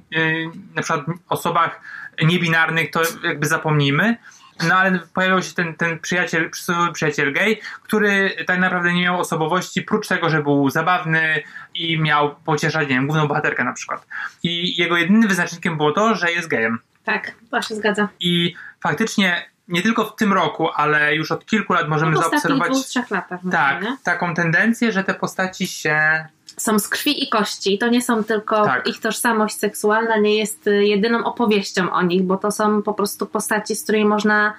na 0.75 0.81
przykład 0.81 1.05
osobach 1.29 1.81
niebinarnych 2.23 2.91
to 2.91 3.01
jakby 3.23 3.47
zapomnijmy. 3.47 4.17
No 4.67 4.75
ale 4.75 4.99
pojawił 5.13 5.41
się 5.41 5.53
ten, 5.53 5.73
ten 5.75 5.99
przyjaciel, 5.99 6.49
przysłowiowy 6.49 6.93
przyjaciel 6.93 7.33
gay, 7.33 7.57
który 7.83 8.35
tak 8.47 8.59
naprawdę 8.59 8.93
nie 8.93 9.01
miał 9.01 9.19
osobowości, 9.19 9.81
prócz 9.81 10.07
tego, 10.07 10.29
że 10.29 10.43
był 10.43 10.69
zabawny 10.69 11.43
i 11.75 11.99
miał 11.99 12.35
pocieszać, 12.35 12.89
nie 12.89 12.95
wiem, 12.95 13.07
główną 13.07 13.27
bohaterkę 13.27 13.63
na 13.63 13.73
przykład. 13.73 14.07
I 14.43 14.81
jego 14.81 14.97
jedynym 14.97 15.27
wyznacznikiem 15.27 15.77
było 15.77 15.91
to, 15.91 16.15
że 16.15 16.31
jest 16.31 16.47
gejem. 16.47 16.79
Tak, 17.03 17.31
się 17.67 17.75
zgadza. 17.75 18.09
I 18.19 18.55
faktycznie 18.83 19.49
nie 19.67 19.81
tylko 19.81 20.05
w 20.05 20.15
tym 20.15 20.33
roku, 20.33 20.69
ale 20.75 21.15
już 21.15 21.31
od 21.31 21.45
kilku 21.45 21.73
lat 21.73 21.87
możemy 21.89 22.11
No 22.11 22.21
zaobserwować 22.21 22.71
dwóch, 22.71 22.85
trzech 22.85 23.11
latach. 23.11 23.39
tak, 23.51 23.81
nie? 23.81 23.97
taką 24.03 24.33
tendencję, 24.33 24.91
że 24.91 25.03
te 25.03 25.13
postaci 25.13 25.67
się 25.67 26.25
są 26.59 26.79
z 26.79 26.87
krwi 26.87 27.23
i 27.23 27.29
kości. 27.29 27.77
To 27.77 27.87
nie 27.87 28.01
są 28.01 28.23
tylko 28.23 28.63
Tak. 28.65 28.87
ich 28.87 28.99
tożsamość 28.99 29.55
seksualna, 29.55 30.17
nie 30.17 30.35
jest 30.35 30.67
y, 30.67 30.85
jedyną 30.85 31.23
opowieścią 31.23 31.91
o 31.91 32.01
nich, 32.01 32.23
bo 32.23 32.37
to 32.37 32.51
są 32.51 32.81
po 32.81 32.93
prostu 32.93 33.25
postaci, 33.25 33.75
z 33.75 33.83
którymi 33.83 34.05
można, 34.05 34.53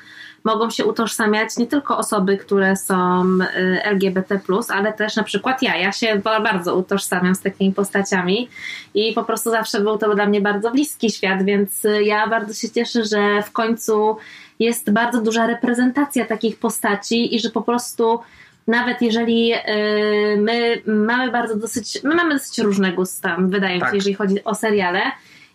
mogą 0.45 0.71
się 0.71 0.85
utożsamiać 0.85 1.57
nie 1.57 1.67
tylko 1.67 1.99
osoby, 1.99 2.37
które 2.37 2.77
są 2.77 3.25
y, 3.57 3.83
LGBT, 3.85 4.41
ale 4.69 4.93
też 4.93 5.17
na 5.17 5.23
przykład 5.23 5.63
ja. 5.63 5.77
Ja 5.77 5.93
się 5.93 6.17
ba- 6.25 6.41
bardzo 6.41 6.77
utożsamiam 6.77 7.35
z 7.35 7.41
takimi 7.41 7.73
postaciami 7.73 8.49
i 8.95 9.13
po 9.13 9.25
prostu 9.25 9.51
zawsze 9.51 9.81
był 9.81 9.99
to 9.99 10.15
dla 10.15 10.27
mnie 10.27 10.41
bardzo 10.41 10.71
bliski 10.71 11.11
świat, 11.11 11.43
więc 11.43 11.85
y, 11.85 12.03
ja 12.05 12.29
bardzo 12.29 12.55
się 12.55 12.71
cieszę, 12.71 13.05
że 13.05 13.43
w 13.43 13.53
końcu 13.53 14.17
jest 14.59 14.91
bardzo 14.91 15.21
duża 15.21 15.47
reprezentacja 15.47 16.25
takich 16.25 16.59
postaci 16.59 17.35
i 17.35 17.41
że 17.41 17.51
po 17.51 17.63
prostu 17.63 18.21
nawet 18.67 19.03
jeżeli 19.03 19.55
y, 19.55 20.37
my 20.39 20.83
mamy 20.87 21.33
bardzo 21.33 21.57
dosyć, 21.57 21.99
my 22.05 22.15
mamy 22.15 22.35
dosyć 22.35 22.59
różne 22.59 22.93
gusta, 22.93 23.37
wydaje 23.39 23.75
mi 23.75 23.81
się, 23.81 23.87
Tak. 23.87 23.95
jeżeli 23.95 24.15
chodzi 24.15 24.45
o 24.45 24.55
seriale. 24.55 25.03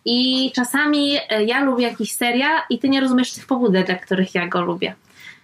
I 0.05 0.51
czasami 0.55 1.17
y, 1.17 1.43
ja 1.45 1.63
lubię 1.63 1.83
jakiś 1.87 2.11
serial 2.15 2.61
i 2.69 2.79
ty 2.79 2.89
nie 2.89 3.01
rozumiesz 3.01 3.33
tych 3.33 3.45
pobudek, 3.47 3.85
dla 3.85 3.95
których 3.95 4.35
ja 4.35 4.47
go 4.47 4.61
lubię. 4.61 4.95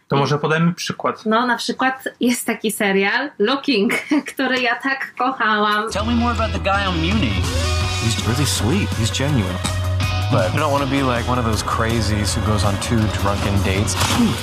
To 0.07 0.15
może 0.17 0.37
podajmy 0.37 0.73
przykład. 0.73 1.25
No, 1.25 1.47
na 1.47 1.57
przykład 1.57 2.03
jest 2.19 2.45
taki 2.45 2.71
serial 2.71 3.31
Looking, 3.39 3.93
który 4.33 4.61
ja 4.61 4.75
tak 4.75 5.13
kochałam. 5.17 5.91
Tell 5.91 6.05
me 6.05 6.15
more 6.15 6.31
about 6.31 6.51
the 6.51 6.59
guy 6.59 6.87
on 6.87 6.95
Muni. 6.95 7.33
He's 8.05 8.27
really 8.27 8.45
sweet. 8.45 8.89
He's 8.89 9.17
genuine. 9.17 9.80
But 10.31 10.53
I 10.55 10.57
don't 10.59 10.71
want 10.71 10.83
to 10.83 10.89
be 10.89 11.03
like 11.03 11.27
one 11.27 11.39
of 11.39 11.45
those 11.45 11.63
crazies 11.63 12.33
who 12.33 12.41
goes 12.51 12.63
on 12.63 12.73
two 12.79 12.99
drunken 13.21 13.53
dates 13.63 13.95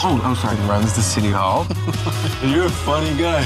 Oh, 0.04 0.20
I'm 0.24 0.36
sorry. 0.36 0.56
and 0.56 0.68
runs 0.68 0.92
the 0.94 1.02
city 1.02 1.30
hall. 1.32 1.66
You're 2.42 2.66
a 2.66 2.70
funny 2.70 3.14
guy. 3.14 3.42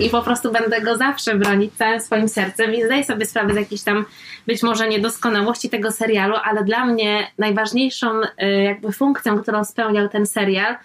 i 0.00 0.10
po 0.10 0.22
prostu 0.22 0.52
będę 0.52 0.80
go 0.80 0.96
zawsze 0.96 1.34
bronić 1.34 1.74
całym 1.74 2.00
swoim 2.00 2.28
sercem 2.28 2.74
i 2.74 2.84
zdaję 2.84 3.04
sobie 3.04 3.26
sprawę 3.26 3.52
z 3.54 3.56
jakiejś 3.56 3.82
tam 3.82 4.04
być 4.46 4.62
może 4.62 4.88
niedoskonałości 4.88 5.70
tego 5.70 5.92
serialu, 5.92 6.34
ale 6.44 6.64
dla 6.64 6.84
mnie 6.84 7.30
najważniejszą 7.38 8.20
y, 8.22 8.46
jakby 8.62 8.92
funkcją, 8.92 9.38
którą 9.42 9.64
spełniał 9.64 10.08
ten 10.08 10.26
serial 10.26 10.76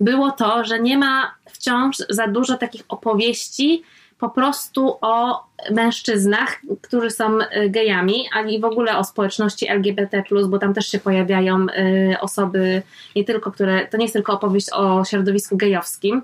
było 0.00 0.30
to, 0.30 0.64
że 0.64 0.80
nie 0.80 0.98
ma 0.98 1.34
wciąż 1.50 1.96
za 2.08 2.26
dużo 2.26 2.56
takich 2.56 2.82
opowieści 2.88 3.82
po 4.20 4.30
prostu 4.30 4.96
o 5.00 5.44
mężczyznach, 5.70 6.60
którzy 6.82 7.10
są 7.10 7.38
y, 7.40 7.70
gejami, 7.70 8.24
ani 8.32 8.60
w 8.60 8.64
ogóle 8.64 8.98
o 8.98 9.04
społeczności 9.04 9.68
LGBT, 9.68 10.22
bo 10.48 10.58
tam 10.58 10.74
też 10.74 10.86
się 10.86 10.98
pojawiają 10.98 11.66
y, 11.68 12.16
osoby, 12.20 12.82
nie 13.16 13.24
tylko, 13.24 13.52
które. 13.52 13.86
To 13.86 13.96
nie 13.96 14.04
jest 14.04 14.14
tylko 14.14 14.32
opowieść 14.32 14.66
o 14.72 15.04
środowisku 15.04 15.56
gejowskim 15.56 16.22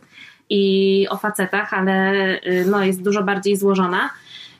i 0.51 1.07
o 1.11 1.17
facetach, 1.17 1.75
ale 1.75 2.13
y, 2.47 2.65
no, 2.71 2.85
jest 2.85 3.03
dużo 3.03 3.23
bardziej 3.23 3.57
złożona 3.57 4.11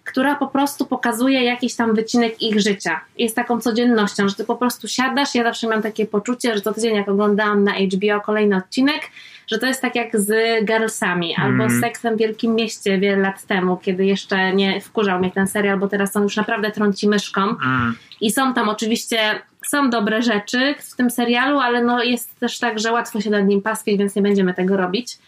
która 0.07 0.35
po 0.35 0.47
prostu 0.47 0.87
pokazuje 0.87 1.45
jakiś 1.45 1.77
tam 1.77 1.95
wycinek 1.95 2.43
ich 2.43 2.61
życia. 2.61 3.01
Jest 3.19 3.37
taką 3.37 3.61
codziennością, 3.61 4.29
że 4.29 4.35
ty 4.35 4.45
po 4.45 4.57
prostu 4.57 4.89
siadasz. 4.89 5.35
Ja 5.35 5.43
zawsze 5.45 5.69
mam 5.69 5.83
takie 5.83 6.07
poczucie, 6.07 6.55
że 6.55 6.61
to 6.61 6.75
tydzień, 6.75 6.95
jak 6.95 7.09
oglądałam 7.09 7.65
na 7.65 7.73
HBO 7.73 8.21
kolejny 8.21 8.57
odcinek, 8.57 9.01
że 9.47 9.59
to 9.59 9.67
jest 9.67 9.83
tak 9.83 9.95
jak 9.95 10.21
z 10.21 10.65
Girlsami 10.65 11.35
albo 11.37 11.63
Mhm. 11.65 11.71
z 11.71 11.81
Seksem 11.81 12.15
w 12.15 12.19
Wielkim 12.19 12.55
Mieście 12.55 12.99
wiele 12.99 13.17
lat 13.17 13.43
temu, 13.43 13.77
kiedy 13.77 14.05
jeszcze 14.05 14.53
nie 14.53 14.81
wkurzał 14.81 15.19
mnie 15.19 15.31
ten 15.31 15.47
serial, 15.47 15.79
bo 15.79 15.89
teraz 15.89 16.17
on 16.17 16.23
już 16.23 16.37
naprawdę 16.37 16.71
trąci 16.71 17.09
myszką. 17.09 17.41
Mm. 17.43 17.97
I 18.21 18.31
są 18.31 18.55
tam 18.55 18.69
oczywiście, 18.69 19.19
są 19.67 19.91
dobre 19.91 20.23
rzeczy 20.23 20.75
w 20.79 20.97
tym 20.97 21.11
serialu, 21.11 21.59
ale 21.59 21.83
no 21.83 22.03
jest 22.03 22.39
też 22.41 22.59
tak, 22.59 22.79
że 22.79 22.93
łatwo 22.93 23.21
się 23.21 23.31
nad 23.31 23.47
nim 23.47 23.63
pastwić, 23.63 23.99
więc 23.99 24.15
nie 24.17 24.23
będziemy 24.23 24.55
tego 24.55 24.77
robić. 24.77 25.19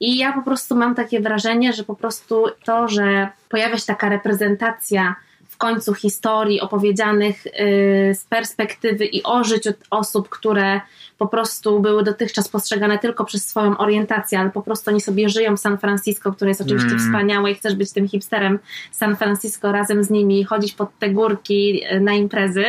I 0.00 0.18
ja 0.18 0.32
po 0.32 0.42
prostu 0.42 0.76
mam 0.76 0.94
takie 0.94 1.20
wrażenie, 1.20 1.72
że 1.72 1.84
po 1.84 1.94
prostu 1.94 2.44
to, 2.64 2.88
że 2.88 3.28
pojawia 3.48 3.76
się 3.76 3.86
taka 3.86 4.08
reprezentacja 4.08 5.14
końcu 5.60 5.94
historii 5.94 6.60
opowiedzianych 6.60 7.44
yy, 7.44 8.14
z 8.14 8.24
perspektywy 8.24 9.04
i 9.04 9.22
o 9.22 9.44
życiu 9.44 9.70
osób, 9.90 10.28
które 10.28 10.80
po 11.18 11.28
prostu 11.28 11.80
były 11.80 12.02
dotychczas 12.04 12.48
postrzegane 12.48 12.98
tylko 12.98 13.24
przez 13.24 13.46
swoją 13.48 13.76
orientację, 13.76 14.40
ale 14.40 14.50
po 14.50 14.62
prostu 14.62 14.90
oni 14.90 15.00
sobie 15.00 15.28
żyją 15.28 15.56
w 15.56 15.60
San 15.60 15.78
Francisco, 15.78 16.32
które 16.32 16.50
jest 16.50 16.60
oczywiście 16.60 16.94
Mm. 16.94 17.00
wspaniałe 17.06 17.50
i 17.50 17.54
chcesz 17.54 17.74
być 17.74 17.92
tym 17.92 18.08
hipsterem 18.08 18.58
San 18.92 19.16
Francisco 19.16 19.72
razem 19.72 20.04
z 20.04 20.10
nimi, 20.10 20.44
chodzić 20.44 20.72
pod 20.72 20.98
te 20.98 21.10
górki 21.10 21.80
yy, 21.80 22.00
na 22.00 22.12
imprezy, 22.12 22.64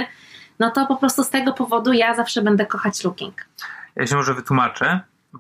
no 0.60 0.72
to 0.72 0.86
po 0.86 0.96
prostu 0.96 1.24
z 1.24 1.30
tego 1.30 1.54
powodu 1.54 1.94
ja 1.94 2.16
zawsze 2.16 2.42
będę 2.42 2.66
kochać 2.66 3.04
Looking. 3.04 3.34
Ja 3.96 4.08
się 4.08 4.16
może 4.16 4.34
wytłumaczę, 4.34 5.00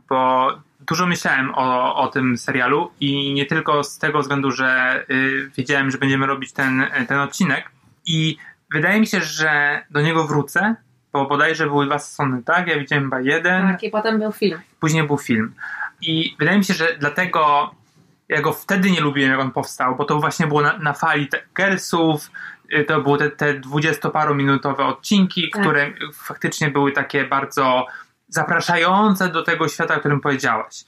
bo 0.09 0.47
dużo 0.91 1.05
myślałem 1.07 1.51
o, 1.55 1.95
o 1.95 2.07
tym 2.07 2.37
serialu 2.37 2.91
i 2.99 3.33
nie 3.33 3.45
tylko 3.45 3.83
z 3.83 3.97
tego 3.97 4.19
względu, 4.19 4.51
że 4.51 5.03
y, 5.09 5.51
wiedziałem, 5.57 5.91
że 5.91 5.97
będziemy 5.97 6.25
robić 6.27 6.53
ten, 6.53 6.85
ten 7.07 7.19
odcinek 7.19 7.71
i 8.05 8.37
wydaje 8.71 8.99
mi 8.99 9.07
się, 9.07 9.21
że 9.21 9.81
do 9.89 10.01
niego 10.01 10.27
wrócę, 10.27 10.75
bo 11.13 11.25
bodajże 11.25 11.67
były 11.67 11.85
dwa 11.85 11.99
sezony, 11.99 12.43
tak? 12.43 12.67
Ja 12.67 12.79
widziałem 12.79 13.03
chyba 13.03 13.21
jeden, 13.21 13.67
Tak, 13.67 13.83
i 13.83 13.89
potem 13.89 14.19
był 14.19 14.31
film. 14.31 14.59
później 14.79 15.03
był 15.07 15.17
film. 15.17 15.53
I 16.01 16.35
wydaje 16.39 16.57
mi 16.57 16.65
się, 16.65 16.73
że 16.73 16.95
dlatego 16.99 17.71
ja 18.29 18.41
go 18.41 18.53
wtedy 18.53 18.91
nie 18.91 19.01
lubiłem, 19.01 19.31
jak 19.31 19.39
on 19.39 19.51
powstał, 19.51 19.95
bo 19.95 20.05
to 20.05 20.19
właśnie 20.19 20.47
było 20.47 20.61
na, 20.61 20.77
na 20.77 20.93
fali 20.93 21.27
te 21.27 21.41
Gersów, 21.55 22.31
y, 22.73 22.83
to 22.83 23.01
były 23.01 23.17
te, 23.17 23.29
te 23.29 23.53
dwudziestoparominutowe 23.53 24.85
odcinki, 24.85 25.49
Tak. 25.53 25.61
które 25.61 25.91
faktycznie 26.13 26.69
były 26.69 26.91
takie 26.91 27.23
bardzo 27.25 27.85
zapraszające 28.31 29.29
do 29.29 29.43
tego 29.43 29.67
świata, 29.67 29.95
o 29.95 29.99
którym 29.99 30.21
powiedziałaś. 30.21 30.85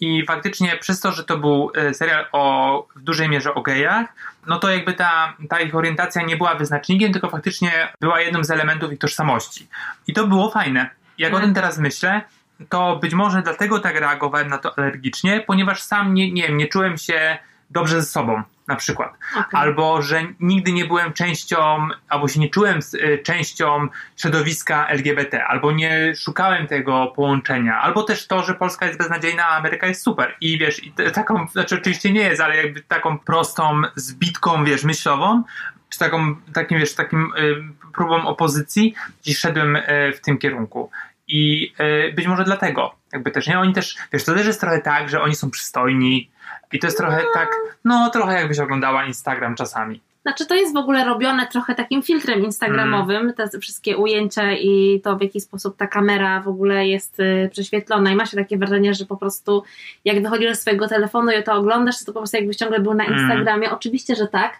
I 0.00 0.26
faktycznie 0.26 0.76
przez 0.76 1.00
to, 1.00 1.12
że 1.12 1.24
to 1.24 1.38
był 1.38 1.70
e, 1.74 1.94
serial 1.94 2.26
o, 2.32 2.86
w 2.96 3.00
dużej 3.00 3.28
mierze 3.28 3.54
o 3.54 3.62
gejach, 3.62 4.06
no 4.46 4.58
to 4.58 4.70
jakby 4.70 4.92
ta, 4.92 5.34
ta 5.48 5.60
ich 5.60 5.74
orientacja 5.74 6.22
nie 6.22 6.36
była 6.36 6.54
wyznacznikiem, 6.54 7.12
tylko 7.12 7.30
faktycznie 7.30 7.88
była 8.00 8.20
jednym 8.20 8.44
z 8.44 8.50
elementów 8.50 8.92
ich 8.92 8.98
tożsamości. 8.98 9.68
I 10.06 10.12
to 10.12 10.26
było 10.26 10.50
fajne. 10.50 10.90
Jak 11.18 11.32
o 11.32 11.36
Tak. 11.36 11.44
tym 11.44 11.54
teraz 11.54 11.78
myślę, 11.78 12.22
to 12.68 12.96
być 12.96 13.14
może 13.14 13.42
dlatego 13.42 13.80
tak 13.80 14.00
reagowałem 14.00 14.48
na 14.48 14.58
to 14.58 14.78
alergicznie, 14.78 15.40
ponieważ 15.40 15.82
sam 15.82 16.14
nie, 16.14 16.32
nie 16.32 16.42
wiem, 16.42 16.56
nie 16.56 16.66
czułem 16.66 16.98
się 16.98 17.38
dobrze 17.70 18.00
ze 18.02 18.06
sobą, 18.06 18.42
na 18.68 18.76
przykład. 18.76 19.12
Okej. 19.32 19.44
Albo, 19.52 20.02
że 20.02 20.22
nigdy 20.40 20.72
nie 20.72 20.84
byłem 20.84 21.12
częścią, 21.12 21.88
albo 22.08 22.28
się 22.28 22.40
nie 22.40 22.50
czułem 22.50 22.82
z, 22.82 22.94
y, 22.94 23.20
częścią 23.24 23.88
środowiska 24.16 24.88
LGBT, 24.88 25.44
albo 25.44 25.72
nie 25.72 26.14
szukałem 26.16 26.66
tego 26.66 27.12
połączenia, 27.16 27.80
albo 27.80 28.02
też 28.02 28.26
to, 28.26 28.42
że 28.42 28.54
Polska 28.54 28.86
jest 28.86 28.98
beznadziejna, 28.98 29.44
a 29.46 29.56
Ameryka 29.56 29.86
jest 29.86 30.02
super. 30.02 30.36
I 30.40 30.58
wiesz, 30.58 30.84
i 30.84 30.92
te, 30.92 31.10
taką, 31.10 31.46
znaczy 31.48 31.74
oczywiście 31.74 32.12
nie 32.12 32.20
jest, 32.20 32.40
ale 32.40 32.56
jakby 32.56 32.80
taką 32.80 33.18
prostą 33.18 33.82
zbitką, 33.94 34.64
wiesz, 34.64 34.84
myślową, 34.84 35.42
czy 35.88 35.98
taką, 35.98 36.36
takim, 36.52 36.78
wiesz, 36.78 36.94
takim 36.94 37.32
y, 37.38 37.92
próbą 37.92 38.26
opozycji, 38.26 38.94
i 39.26 39.34
szedłem 39.34 39.76
y, 39.76 40.12
w 40.16 40.20
tym 40.20 40.38
kierunku. 40.38 40.90
I 41.28 41.72
y, 42.08 42.12
być 42.12 42.26
może 42.26 42.44
dlatego, 42.44 42.94
jakby 43.12 43.30
też, 43.30 43.46
nie? 43.46 43.60
Oni 43.60 43.72
też, 43.72 43.96
wiesz, 44.12 44.24
to 44.24 44.34
też 44.34 44.46
jest 44.46 44.60
trochę 44.60 44.80
tak, 44.80 45.08
że 45.08 45.22
oni 45.22 45.34
są 45.34 45.50
przystojni 45.50 46.30
i 46.72 46.78
to 46.78 46.86
jest 46.86 46.98
trochę 46.98 47.22
tak, 47.34 47.48
no 47.84 48.10
trochę 48.10 48.34
jakbyś 48.34 48.58
oglądała 48.58 49.04
Instagram 49.04 49.54
czasami. 49.54 50.00
Znaczy 50.22 50.46
to 50.46 50.54
jest 50.54 50.74
w 50.74 50.76
ogóle 50.76 51.04
robione 51.04 51.46
trochę 51.46 51.74
takim 51.74 52.02
filtrem 52.02 52.44
instagramowym, 52.44 53.32
te 53.34 53.58
wszystkie 53.60 53.96
ujęcia 53.96 54.52
i 54.52 55.00
to 55.04 55.16
w 55.16 55.22
jaki 55.22 55.40
sposób 55.40 55.76
ta 55.76 55.86
kamera 55.86 56.40
w 56.40 56.48
ogóle 56.48 56.86
jest 56.88 57.20
y, 57.20 57.48
prześwietlona 57.52 58.10
i 58.10 58.16
ma 58.16 58.26
się 58.26 58.36
takie 58.36 58.58
wrażenie, 58.58 58.94
że 58.94 59.06
po 59.06 59.16
prostu 59.16 59.62
jak 60.04 60.22
wychodzisz 60.22 60.48
ze 60.48 60.54
swojego 60.54 60.88
telefonu 60.88 61.30
i 61.40 61.42
to 61.42 61.54
oglądasz, 61.54 62.04
to 62.04 62.12
po 62.12 62.20
prostu 62.20 62.36
jakbyś 62.36 62.56
ciągle 62.56 62.80
był 62.80 62.94
na 62.94 63.04
Mm. 63.04 63.18
Instagramie. 63.18 63.70
Oczywiście, 63.70 64.14
że 64.14 64.26
tak. 64.26 64.58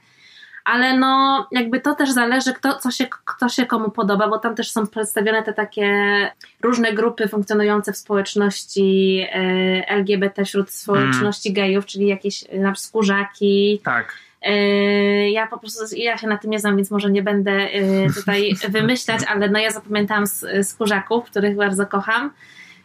Ale 0.66 0.98
no, 0.98 1.46
jakby 1.52 1.80
to 1.80 1.94
też 1.94 2.10
zależy, 2.10 2.52
kto, 2.52 2.78
co 2.78 2.90
się, 2.90 3.06
kto 3.24 3.48
się 3.48 3.66
komu 3.66 3.90
podoba, 3.90 4.28
bo 4.28 4.38
tam 4.38 4.54
też 4.54 4.70
są 4.70 4.86
przedstawione 4.86 5.42
te 5.42 5.52
takie 5.52 5.90
różne 6.62 6.92
grupy 6.92 7.28
funkcjonujące 7.28 7.92
w 7.92 7.96
społeczności 7.96 9.20
e, 9.32 9.88
LGBT, 9.88 10.44
wśród 10.44 10.70
społeczności 10.70 11.52
gejów, 11.52 11.86
czyli 11.86 12.06
jakieś 12.06 12.44
e, 12.48 12.58
na 12.58 12.74
skórzaki, 12.74 13.80
Tak. 13.84 14.14
Yy, 14.42 15.30
Ja 15.30 15.46
po 15.46 15.58
prostu, 15.58 15.96
ja 15.96 16.18
się 16.18 16.26
na 16.26 16.38
tym 16.38 16.50
nie 16.50 16.58
znam, 16.58 16.76
więc 16.76 16.90
może 16.90 17.10
nie 17.10 17.22
będę 17.22 17.68
tutaj 18.14 18.54
wymyślać, 18.68 19.20
ale 19.28 19.48
no 19.48 19.58
ja 19.58 19.70
zapamiętałam 19.70 20.24
kurzaków, 20.78 21.24
których 21.24 21.56
bardzo 21.56 21.86
kocham. 21.86 22.30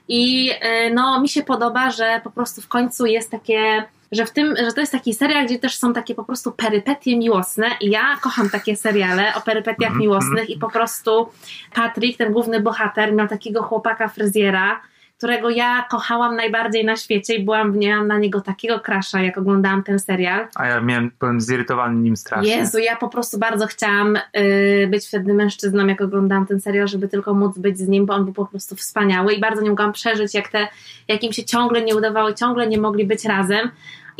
I 0.07 0.51
no 0.93 1.21
mi 1.21 1.29
się 1.29 1.43
podoba, 1.43 1.91
że 1.91 2.21
po 2.23 2.31
prostu 2.31 2.61
w 2.61 2.67
końcu 2.67 3.05
jest 3.05 3.31
takie, 3.31 3.83
że 4.11 4.25
w 4.25 4.31
tym, 4.31 4.55
że 4.55 4.71
to 4.71 4.79
jest 4.79 4.91
taki 4.91 5.13
serial, 5.13 5.45
gdzie 5.45 5.59
też 5.59 5.75
są 5.75 5.93
takie 5.93 6.15
po 6.15 6.23
prostu 6.23 6.51
perypetie 6.51 7.17
miłosne 7.17 7.67
i 7.81 7.89
ja 7.89 8.17
kocham 8.21 8.49
takie 8.49 8.75
seriale 8.75 9.35
o 9.35 9.41
perypetiach 9.41 9.91
Mhm, 9.91 10.01
miłosnych 10.01 10.49
i 10.49 10.57
po 10.57 10.69
prostu 10.69 11.29
Patrick, 11.73 12.17
ten 12.17 12.33
główny 12.33 12.59
bohater, 12.59 13.13
miał 13.13 13.27
takiego 13.27 13.63
chłopaka 13.63 14.07
fryzjera, 14.07 14.81
którego 15.21 15.49
ja 15.49 15.85
kochałam 15.89 16.35
najbardziej 16.35 16.85
na 16.85 16.95
świecie 16.95 17.35
i 17.35 17.43
byłam, 17.43 17.77
miałam 17.77 18.07
na 18.07 18.17
niego 18.17 18.41
takiego 18.41 18.79
krasza, 18.79 19.21
jak 19.21 19.37
oglądałam 19.37 19.83
ten 19.83 19.99
serial. 19.99 20.47
A 20.55 20.67
ja 20.67 20.81
miałem, 20.81 21.11
byłem 21.19 21.41
zirytowany 21.41 22.01
nim 22.01 22.17
strasznie. 22.17 22.55
Jezu, 22.55 22.79
ja 22.79 22.95
po 22.95 23.09
prostu 23.09 23.39
bardzo 23.39 23.67
chciałam 23.67 24.15
y, 24.15 24.87
być 24.91 25.07
wtedy 25.07 25.33
mężczyzną, 25.33 25.87
jak 25.87 26.01
oglądałam 26.01 26.45
ten 26.45 26.61
serial, 26.61 26.87
żeby 26.87 27.07
tylko 27.07 27.33
móc 27.33 27.57
być 27.57 27.77
z 27.77 27.87
nim, 27.87 28.05
bo 28.05 28.13
on 28.13 28.25
był 28.25 28.33
po 28.33 28.45
prostu 28.45 28.75
wspaniały 28.75 29.33
i 29.33 29.39
bardzo 29.39 29.61
nie 29.61 29.69
mogłam 29.69 29.93
przeżyć, 29.93 30.33
jak 30.33 30.47
te, 30.47 30.67
jak 31.07 31.23
im 31.23 31.33
się 31.33 31.43
ciągle 31.43 31.81
nie 31.81 31.95
udawało, 31.95 32.33
ciągle 32.33 32.67
nie 32.67 32.77
mogli 32.77 33.05
być 33.05 33.25
razem. 33.25 33.71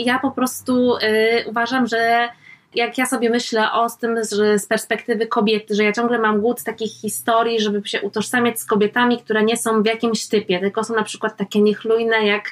I 0.01 0.05
ja 0.05 0.19
po 0.19 0.31
prostu 0.31 0.95
y, 0.95 0.99
uważam, 1.49 1.87
że 1.87 2.29
jak 2.75 2.97
ja 2.97 3.05
sobie 3.05 3.29
myślę 3.29 3.71
o 3.71 3.87
tym 3.89 4.15
że 4.31 4.59
z 4.59 4.65
perspektywy 4.65 5.27
kobiety, 5.27 5.75
że 5.75 5.83
ja 5.83 5.91
ciągle 5.91 6.19
mam 6.19 6.41
głód 6.41 6.63
takich 6.63 6.91
historii, 6.91 7.61
żeby 7.61 7.87
się 7.87 8.01
utożsamiać 8.01 8.59
z 8.59 8.65
kobietami, 8.65 9.17
które 9.17 9.43
nie 9.43 9.57
są 9.57 9.83
w 9.83 9.85
jakimś 9.85 10.27
typie, 10.27 10.59
tylko 10.59 10.83
są 10.83 10.95
na 10.95 11.03
przykład 11.03 11.37
takie 11.37 11.61
niechlujne, 11.61 12.25
jak 12.25 12.43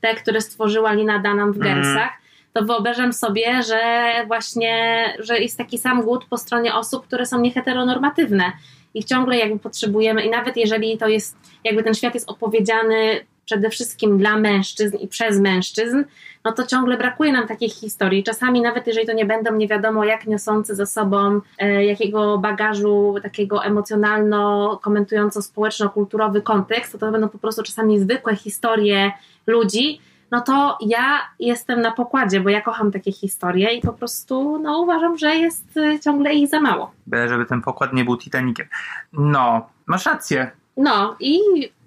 te, 0.00 0.14
które 0.14 0.40
stworzyła 0.40 0.92
Lina 0.92 1.18
Dunham 1.18 1.52
w 1.52 1.56
Mhm. 1.56 1.82
Gersach 1.82 2.10
to 2.52 2.64
wyobrażam 2.64 3.12
sobie, 3.12 3.62
że 3.62 4.12
właśnie, 4.26 5.04
że 5.18 5.38
jest 5.38 5.58
taki 5.58 5.78
sam 5.78 6.02
głód 6.02 6.24
po 6.24 6.38
stronie 6.38 6.74
osób, 6.74 7.06
które 7.06 7.26
są 7.26 7.40
nieheteronormatywne 7.40 8.52
i 8.94 9.04
ciągle 9.04 9.36
jakby 9.36 9.58
potrzebujemy 9.58 10.22
i 10.22 10.30
nawet 10.30 10.56
jeżeli 10.56 10.98
to 10.98 11.08
jest, 11.08 11.36
jakby 11.64 11.82
ten 11.82 11.94
świat 11.94 12.14
jest 12.14 12.30
opowiedziany 12.30 13.26
przede 13.46 13.70
wszystkim 13.70 14.18
dla 14.18 14.36
mężczyzn 14.36 14.96
i 14.96 15.08
przez 15.08 15.40
mężczyzn, 15.40 16.04
no 16.44 16.52
to 16.52 16.66
ciągle 16.66 16.98
brakuje 16.98 17.32
nam 17.32 17.48
takich 17.48 17.74
historii. 17.74 18.24
Czasami 18.24 18.62
nawet 18.62 18.86
jeżeli 18.86 19.06
to 19.06 19.12
nie 19.12 19.26
będą 19.26 19.56
nie 19.56 19.68
wiadomo 19.68 20.04
jak 20.04 20.26
niosące 20.26 20.74
ze 20.74 20.86
sobą 20.86 21.40
e, 21.58 21.84
jakiego 21.84 22.38
bagażu 22.38 23.14
takiego 23.22 23.64
emocjonalno 23.64 24.80
komentująco 24.82 25.42
społeczno-kulturowy 25.42 26.42
kontekst, 26.42 26.92
to 26.92 26.98
to 26.98 27.12
będą 27.12 27.28
po 27.28 27.38
prostu 27.38 27.62
czasami 27.62 28.00
zwykłe 28.00 28.36
historie 28.36 29.12
ludzi, 29.46 30.00
no 30.30 30.40
to 30.40 30.78
ja 30.80 31.20
jestem 31.38 31.80
na 31.80 31.90
pokładzie, 31.90 32.40
bo 32.40 32.48
ja 32.48 32.60
kocham 32.60 32.92
takie 32.92 33.12
historie 33.12 33.72
i 33.74 33.80
po 33.80 33.92
prostu 33.92 34.58
no, 34.62 34.80
uważam, 34.80 35.18
że 35.18 35.36
jest 35.36 35.76
y, 35.76 36.00
ciągle 36.00 36.34
ich 36.34 36.48
za 36.48 36.60
mało. 36.60 36.90
Byle, 37.06 37.28
żeby 37.28 37.46
ten 37.46 37.62
pokład 37.62 37.92
nie 37.92 38.04
był 38.04 38.16
Titanikiem. 38.16 38.66
No, 39.12 39.68
masz 39.86 40.06
rację. 40.06 40.50
No 40.76 41.16
i 41.20 41.40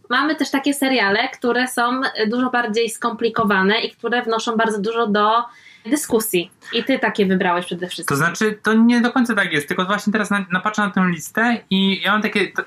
mamy 0.10 0.36
też 0.36 0.51
takie 0.51 0.74
seriale, 0.74 1.30
które 1.30 1.68
są 1.68 2.01
dużo 2.28 2.50
bardziej 2.50 2.89
skomplikowane 2.89 3.82
i 3.82 3.92
które 3.92 4.22
wnoszą 4.22 4.58
bardzo 4.58 4.82
dużo 4.82 5.08
do 5.08 5.44
dyskusji. 5.86 6.51
I 6.74 6.84
ty 6.84 7.00
takie 7.00 7.25
wybrałeś 7.25 7.66
przede 7.66 7.88
wszystkim. 7.88 8.18
To 8.18 8.25
znaczy, 8.25 8.60
to 8.63 8.74
nie 8.74 9.01
do 9.01 9.12
końca 9.12 9.36
tak 9.36 9.54
jest, 9.54 9.68
tylko 9.68 9.86
właśnie 9.86 10.13
teraz 10.13 10.30
na, 10.30 10.46
napatrzę 10.51 10.82
na 10.82 10.89
tę 10.89 11.08
listę 11.08 11.58
i 11.70 12.01
ja 12.01 12.12
mam 12.12 12.22
takie, 12.22 12.51
t, 12.51 12.63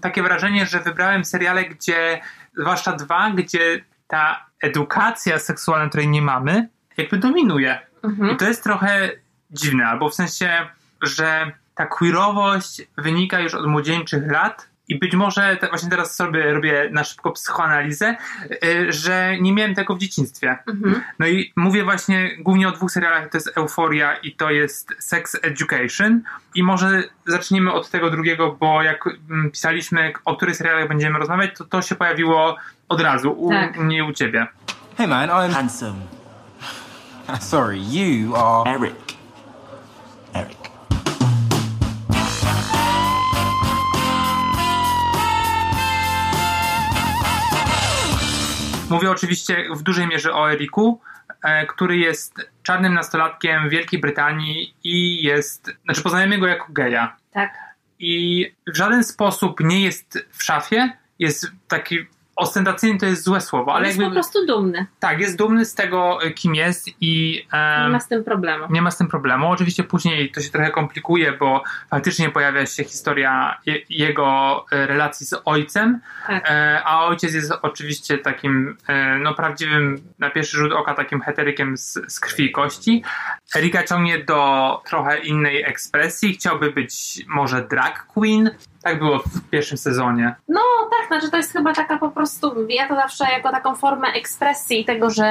takie 0.00 0.22
wrażenie, 0.22 0.66
że 0.66 0.80
wybrałem 0.80 1.24
seriale, 1.24 1.64
gdzie, 1.64 2.20
zwłaszcza 2.56 2.92
dwa, 2.92 3.30
gdzie 3.30 3.84
ta 4.08 4.46
edukacja 4.62 5.38
seksualna, 5.38 5.88
której 5.88 6.08
nie 6.08 6.22
mamy, 6.22 6.68
jakby 6.96 7.18
dominuje. 7.18 7.78
Mhm. 8.04 8.30
I 8.30 8.36
to 8.36 8.44
jest 8.44 8.64
trochę 8.64 9.10
dziwne, 9.50 9.86
albo 9.86 10.08
w 10.08 10.14
sensie, 10.14 10.66
że 11.02 11.52
ta 11.74 11.86
queerowość 11.86 12.82
wynika 12.98 13.40
już 13.40 13.54
od 13.54 13.66
młodzieńczych 13.66 14.30
lat 14.30 14.68
i 14.88 14.98
być 14.98 15.14
może 15.14 15.56
te, 15.56 15.68
właśnie 15.68 15.90
teraz 15.90 16.16
sobie 16.16 16.52
robię 16.52 16.88
na 16.92 17.04
szybko 17.04 17.32
psychoanalizę, 17.32 18.16
y, 18.64 18.92
że 18.92 19.36
nie 19.40 19.52
miałem 19.52 19.74
tego 19.74 19.94
w 19.96 19.98
dzieciństwie. 19.98 20.58
Mhm. 20.68 21.02
No 21.18 21.26
i 21.26 21.52
mówię 21.56 21.84
właśnie 21.84 22.30
głównie 22.38 22.68
o 22.68 22.72
dwóch 22.72 22.90
serialach, 22.90 23.28
to 23.28 23.36
jest 23.36 23.58
Euphoria 23.58 24.16
i 24.16 24.32
to 24.32 24.50
jest 24.50 24.94
Sex 24.98 25.36
Education 25.42 26.22
i 26.54 26.62
może 26.62 27.02
zaczniemy 27.26 27.72
od 27.72 27.90
tego 27.90 28.10
drugiego, 28.10 28.56
bo 28.60 28.82
jak 28.82 29.04
mm, 29.30 29.50
pisaliśmy, 29.50 30.12
o 30.24 30.36
których 30.36 30.56
serialach 30.56 30.88
będziemy 30.88 31.18
rozmawiać, 31.18 31.50
to 31.58 31.64
to 31.64 31.82
się 31.82 31.94
pojawiło 31.94 32.56
od 32.88 33.00
razu, 33.00 33.32
u 33.32 33.50
Tak. 33.50 33.78
mnie 33.78 33.96
i 33.96 34.02
u 34.02 34.12
ciebie. 34.12 34.46
Hey 34.96 35.08
man, 35.08 35.28
I'm 35.28 35.52
Handsome. 35.52 36.00
sorry. 37.40 37.78
You 37.78 38.36
are. 38.36 38.70
Eric. 38.70 38.94
Eric. 40.34 40.75
Mówię 48.90 49.10
oczywiście 49.10 49.64
w 49.74 49.82
dużej 49.82 50.06
mierze 50.06 50.34
o 50.34 50.52
Eriku, 50.52 51.00
e, 51.42 51.66
który 51.66 51.96
jest 51.96 52.50
czarnym 52.62 52.94
nastolatkiem 52.94 53.68
w 53.68 53.70
Wielkiej 53.70 54.00
Brytanii 54.00 54.74
i 54.84 55.22
jest, 55.22 55.72
znaczy 55.84 56.02
poznajemy 56.02 56.38
go 56.38 56.46
jako 56.46 56.66
geja. 56.72 57.16
Tak. 57.30 57.54
I 57.98 58.44
w 58.66 58.76
żaden 58.76 59.04
sposób 59.04 59.60
nie 59.60 59.80
jest 59.80 60.26
w 60.32 60.42
szafie, 60.42 60.92
jest 61.18 61.46
taki 61.68 62.06
ostentacyjny 62.36 62.98
to 62.98 63.06
jest 63.06 63.24
złe 63.24 63.40
słowo, 63.40 63.74
ale 63.74 63.86
jest 63.86 63.98
jakby 63.98 64.10
po 64.10 64.14
prostu 64.20 64.46
dumny. 64.46 64.86
tak, 65.00 65.20
jest 65.20 65.36
dumny 65.38 65.64
z 65.64 65.74
tego, 65.74 66.22
e, 66.22 66.30
kim 66.30 66.54
jest 66.54 66.88
i 67.00 67.46
Nie 67.82 67.88
ma 67.88 68.00
z 68.00 68.08
tym 68.08 68.24
problemu. 68.24 68.66
nie 68.70 68.82
ma 68.82 68.90
z 68.90 68.96
tym 68.98 69.08
problemu. 69.08 69.50
Oczywiście 69.50 69.84
później 69.84 70.30
to 70.32 70.40
się 70.40 70.50
trochę 70.50 70.70
komplikuje, 70.70 71.32
bo 71.32 71.62
faktycznie 71.90 72.30
pojawia 72.30 72.66
się 72.66 72.84
historia 72.84 73.58
je, 73.66 73.78
jego 73.90 74.64
e, 74.72 74.86
relacji 74.86 75.26
z 75.26 75.34
ojcem, 75.44 76.00
Tak. 76.26 76.50
e, 76.50 76.82
a 76.84 77.04
ojciec 77.04 77.34
jest 77.34 77.52
oczywiście 77.62 78.18
takim 78.18 78.76
e, 78.88 79.18
no 79.18 79.34
prawdziwym, 79.34 80.00
na 80.18 80.30
pierwszy 80.30 80.56
rzut 80.56 80.72
oka 80.72 80.94
takim 80.94 81.20
heterykiem 81.20 81.76
z, 81.76 81.98
z 82.08 82.20
krwi 82.20 82.44
i 82.44 82.52
kości. 82.52 83.02
Erika 83.56 83.82
ciągnie 83.82 84.18
do 84.24 84.82
trochę 84.86 85.18
innej 85.18 85.62
ekspresji. 85.62 86.34
Chciałby 86.34 86.70
być 86.70 87.24
może 87.28 87.62
drag 87.70 88.06
queen. 88.06 88.50
Tak 88.82 88.98
było 88.98 89.18
w 89.18 89.50
pierwszym 89.50 89.78
sezonie. 89.78 90.34
No 90.48 90.60
tak, 90.90 91.08
znaczy 91.08 91.30
to 91.30 91.36
jest 91.36 91.52
chyba 91.52 91.72
taka 91.74 91.98
po 91.98 92.10
prostu, 92.10 92.66
ja 92.68 92.88
to 92.88 92.94
zawsze 92.94 93.24
jako 93.32 93.50
taką 93.50 93.74
formę 93.74 94.08
ekspresji 94.08 94.84
tego, 94.84 95.10
że 95.10 95.26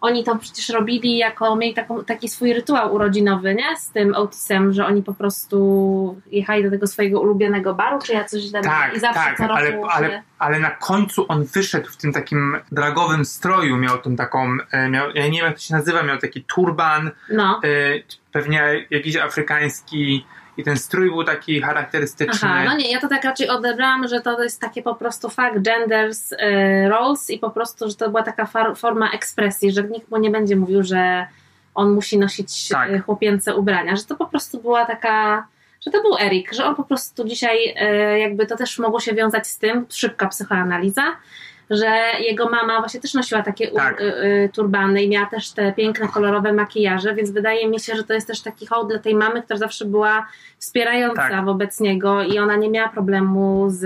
oni 0.00 0.24
to 0.24 0.36
przecież 0.36 0.68
robili 0.68 1.18
jako, 1.18 1.56
mieli 1.56 1.74
taką, 1.74 2.04
taki 2.04 2.28
swój 2.28 2.52
rytuał 2.52 2.94
urodzinowy, 2.94 3.54
nie? 3.54 3.76
Z 3.76 3.90
tym 3.90 4.14
Otisem, 4.14 4.72
że 4.72 4.86
oni 4.86 5.02
po 5.02 5.14
prostu 5.14 6.20
jechali 6.32 6.62
do 6.64 6.70
tego 6.70 6.86
swojego 6.86 7.20
ulubionego 7.20 7.74
baru, 7.74 7.98
czy 7.98 8.12
ja 8.12 8.24
coś 8.24 8.40
źle 8.42 8.58
mówię? 8.60 8.70
Tak, 8.70 8.94
I 8.96 9.00
zawsze 9.00 9.20
tak, 9.20 9.38
co 9.38 9.44
ale, 9.44 9.80
ale, 9.90 10.22
ale 10.38 10.58
na 10.58 10.70
końcu 10.70 11.24
on 11.28 11.44
wyszedł 11.44 11.88
w 11.90 11.96
tym 11.96 12.12
takim 12.12 12.56
dragowym 12.72 13.24
stroju, 13.24 13.76
miał 13.76 13.98
tą 13.98 14.16
taką, 14.16 14.56
e, 14.72 14.88
miał, 14.88 15.10
ja 15.14 15.24
nie 15.28 15.38
wiem 15.38 15.46
jak 15.46 15.54
to 15.54 15.60
się 15.60 15.74
nazywa, 15.74 16.02
miał 16.02 16.18
taki 16.18 16.44
turban, 16.44 17.10
No. 17.30 17.60
e, 17.64 17.68
pewnie 18.32 18.86
jakiś 18.90 19.16
afrykański 19.16 20.26
i 20.58 20.64
ten 20.64 20.76
strój 20.76 21.10
był 21.10 21.24
taki 21.24 21.60
charakterystyczny. 21.60 22.48
Aha, 22.52 22.64
no 22.64 22.76
nie, 22.76 22.92
ja 22.92 23.00
to 23.00 23.08
tak 23.08 23.24
raczej 23.24 23.48
odebrałam, 23.48 24.08
że 24.08 24.20
to 24.20 24.42
jest 24.42 24.60
takie 24.60 24.82
po 24.82 24.94
prostu 24.94 25.28
fakt 25.28 25.58
genders 25.62 26.32
e, 26.38 26.88
roles 26.88 27.30
i 27.30 27.38
po 27.38 27.50
prostu, 27.50 27.88
że 27.88 27.94
to 27.94 28.08
była 28.08 28.22
taka 28.22 28.46
far, 28.46 28.76
forma 28.76 29.10
ekspresji, 29.10 29.72
że 29.72 29.84
nikt 29.84 30.10
mu 30.10 30.16
nie 30.16 30.30
będzie 30.30 30.56
mówił, 30.56 30.82
że 30.82 31.26
on 31.74 31.90
musi 31.90 32.18
nosić 32.18 32.68
Tak. 32.68 32.90
e, 32.90 32.98
chłopięce 32.98 33.54
ubrania, 33.54 33.96
że 33.96 34.04
to 34.04 34.16
po 34.16 34.26
prostu 34.26 34.62
była 34.62 34.84
taka, 34.84 35.46
że 35.86 35.90
to 35.90 36.02
był 36.02 36.18
Erik, 36.18 36.52
że 36.52 36.64
on 36.64 36.74
po 36.74 36.84
prostu 36.84 37.24
dzisiaj 37.24 37.74
e, 37.76 38.18
jakby 38.18 38.46
to 38.46 38.56
też 38.56 38.78
mogło 38.78 39.00
się 39.00 39.14
wiązać 39.14 39.46
z 39.46 39.58
tym, 39.58 39.86
szybka 39.88 40.28
psychoanaliza, 40.28 41.02
że 41.70 41.96
jego 42.20 42.48
mama 42.48 42.78
właśnie 42.78 43.00
też 43.00 43.14
nosiła 43.14 43.42
takie 43.42 43.70
Tak. 43.70 44.00
y, 44.00 44.04
y, 44.04 44.50
turbany 44.54 45.02
i 45.02 45.08
miała 45.08 45.26
też 45.26 45.50
te 45.52 45.72
piękne, 45.72 46.08
kolorowe 46.08 46.52
makijaże, 46.52 47.14
więc 47.14 47.30
wydaje 47.30 47.68
mi 47.68 47.80
się, 47.80 47.96
że 47.96 48.04
to 48.04 48.14
jest 48.14 48.26
też 48.26 48.40
taki 48.42 48.66
hołd 48.66 48.88
dla 48.88 48.98
tej 48.98 49.14
mamy, 49.14 49.42
która 49.42 49.58
zawsze 49.58 49.84
była 49.84 50.26
wspierająca 50.58 51.28
Tak. 51.28 51.44
wobec 51.44 51.80
niego 51.80 52.22
i 52.22 52.38
ona 52.38 52.56
nie 52.56 52.70
miała 52.70 52.88
problemu 52.88 53.66
z, 53.70 53.80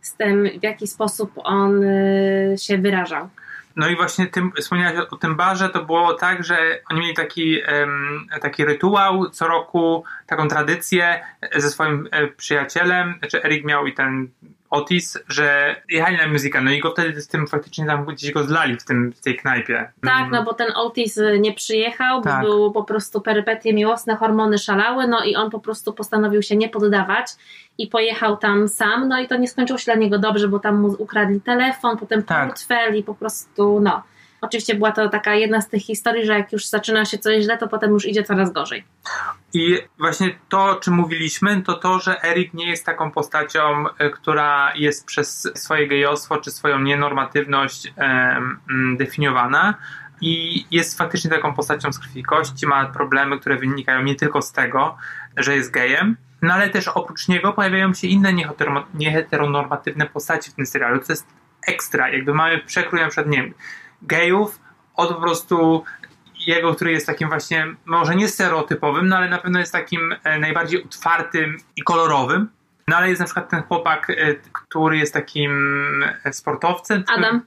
z 0.00 0.14
tym, 0.16 0.48
w 0.60 0.62
jaki 0.62 0.86
sposób 0.86 1.30
on 1.36 1.84
y, 1.84 2.54
się 2.58 2.78
wyrażał. 2.78 3.28
No 3.76 3.88
i 3.88 3.96
właśnie 3.96 4.26
tym, 4.26 4.52
wspomniałeś 4.60 4.98
o 5.10 5.16
tym 5.16 5.36
barze, 5.36 5.68
to 5.68 5.84
było 5.84 6.14
tak, 6.14 6.44
że 6.44 6.56
oni 6.90 7.00
mieli 7.00 7.14
taki, 7.14 7.60
em, 7.66 8.26
taki 8.40 8.64
rytuał 8.64 9.30
co 9.30 9.48
roku, 9.48 10.04
taką 10.28 10.48
tradycję 10.48 11.20
ze 11.56 11.70
swoim 11.70 12.08
e, 12.10 12.26
przyjacielem, 12.26 13.14
znaczy 13.18 13.44
Erik 13.44 13.64
miał 13.64 13.86
i 13.86 13.94
ten 13.94 14.28
Otis, 14.70 15.18
że 15.28 15.76
jechali 15.88 16.16
na 16.16 16.26
musical, 16.28 16.64
no 16.64 16.70
i 16.70 16.80
go 16.80 16.90
wtedy 16.90 17.20
z 17.20 17.28
tym 17.28 17.46
faktycznie 17.46 17.86
tam 17.86 18.04
gdzieś 18.04 18.32
go 18.32 18.44
zlali 18.44 18.76
w, 18.76 18.84
tym, 18.84 19.12
w 19.12 19.20
tej 19.20 19.36
knajpie. 19.36 19.92
Tak, 20.02 20.18
Mm. 20.18 20.30
no 20.30 20.44
bo 20.44 20.54
ten 20.54 20.72
Otis 20.76 21.16
y, 21.16 21.38
nie 21.40 21.52
przyjechał, 21.54 22.22
Tak. 22.22 22.42
bo 22.42 22.48
były 22.48 22.72
po 22.72 22.84
prostu 22.84 23.20
perypetie 23.20 23.74
miłosne, 23.74 24.16
hormony 24.16 24.58
szalały, 24.58 25.08
no 25.08 25.24
i 25.24 25.36
on 25.36 25.50
po 25.50 25.60
prostu 25.60 25.92
postanowił 25.92 26.42
się 26.42 26.56
nie 26.56 26.68
poddawać 26.68 27.26
i 27.78 27.86
pojechał 27.86 28.36
tam 28.36 28.68
sam, 28.68 29.08
no 29.08 29.20
i 29.20 29.28
to 29.28 29.36
nie 29.36 29.48
skończyło 29.48 29.78
się 29.78 29.84
dla 29.84 29.94
niego 29.94 30.18
dobrze, 30.18 30.48
bo 30.48 30.58
tam 30.58 30.80
mu 30.80 30.88
ukradli 30.98 31.40
telefon, 31.40 31.96
potem 31.96 32.22
Tak. 32.22 32.46
portfel 32.48 32.96
i 32.96 33.02
po 33.02 33.14
prostu, 33.14 33.80
no. 33.80 34.02
Oczywiście 34.40 34.74
była 34.74 34.92
to 34.92 35.08
taka 35.08 35.34
jedna 35.34 35.60
z 35.60 35.68
tych 35.68 35.82
historii, 35.82 36.26
że 36.26 36.32
jak 36.32 36.52
już 36.52 36.66
zaczyna 36.66 37.04
się 37.04 37.18
coś 37.18 37.42
źle, 37.42 37.58
to 37.58 37.68
potem 37.68 37.90
już 37.90 38.06
idzie 38.06 38.22
coraz 38.22 38.52
gorzej. 38.52 38.84
I 39.52 39.78
właśnie 39.98 40.38
to, 40.48 40.64
o 40.64 40.74
czym 40.74 40.94
mówiliśmy, 40.94 41.62
to 41.62 41.74
to, 41.74 41.98
że 41.98 42.24
Erik 42.24 42.54
nie 42.54 42.70
jest 42.70 42.86
taką 42.86 43.10
postacią, 43.10 43.84
e, 43.98 44.10
która 44.10 44.72
jest 44.74 45.06
przez 45.06 45.50
swoje 45.54 45.88
gejostwo 45.88 46.36
czy 46.36 46.50
swoją 46.50 46.78
nienormatywność 46.78 47.92
em, 47.96 48.60
mm, 48.70 48.96
definiowana. 48.96 49.74
I 50.20 50.64
jest 50.70 50.98
faktycznie 50.98 51.30
taką 51.30 51.54
postacią 51.54 51.92
z 51.92 51.98
krwi 51.98 52.22
kości, 52.22 52.66
ma 52.66 52.86
problemy, 52.86 53.40
które 53.40 53.56
wynikają 53.56 54.02
nie 54.02 54.14
tylko 54.14 54.42
z 54.42 54.52
tego, 54.52 54.96
że 55.36 55.56
jest 55.56 55.70
gejem, 55.70 56.16
no 56.42 56.54
ale 56.54 56.70
też 56.70 56.88
oprócz 56.88 57.28
niego 57.28 57.52
pojawiają 57.52 57.94
się 57.94 58.08
inne 58.08 58.32
niehetero- 58.32 58.84
nieheteronormatywne 58.94 60.06
postaci 60.06 60.50
w 60.50 60.54
tym 60.54 60.66
serialu. 60.66 60.98
To 60.98 61.12
jest 61.12 61.26
ekstra. 61.66 62.10
Jakby 62.10 62.34
mamy 62.34 62.58
przekrój 62.58 63.00
na 63.00 63.06
przykład, 63.06 63.26
nie 63.26 63.42
wiem, 63.42 63.54
gejów 64.02 64.58
od 64.94 65.08
po 65.08 65.20
prostu 65.20 65.84
jego, 66.46 66.74
który 66.74 66.92
jest 66.92 67.06
takim 67.06 67.28
właśnie, 67.28 67.66
może 67.86 68.16
nie 68.16 68.28
stereotypowym, 68.28 69.08
no 69.08 69.16
ale 69.16 69.28
na 69.28 69.38
pewno 69.38 69.58
jest 69.60 69.72
takim 69.72 70.14
e, 70.24 70.38
najbardziej 70.38 70.84
otwartym 70.84 71.56
i 71.76 71.82
kolorowym. 71.82 72.48
No 72.88 72.96
ale 72.96 73.08
jest 73.08 73.18
na 73.20 73.24
przykład 73.24 73.48
ten 73.50 73.62
chłopak, 73.62 74.10
e, 74.10 74.34
który 74.52 74.98
jest 74.98 75.14
takim 75.14 75.52
e, 76.24 76.32
sportowcem. 76.32 77.02
który- 77.04 77.18
Adam, 77.26 77.40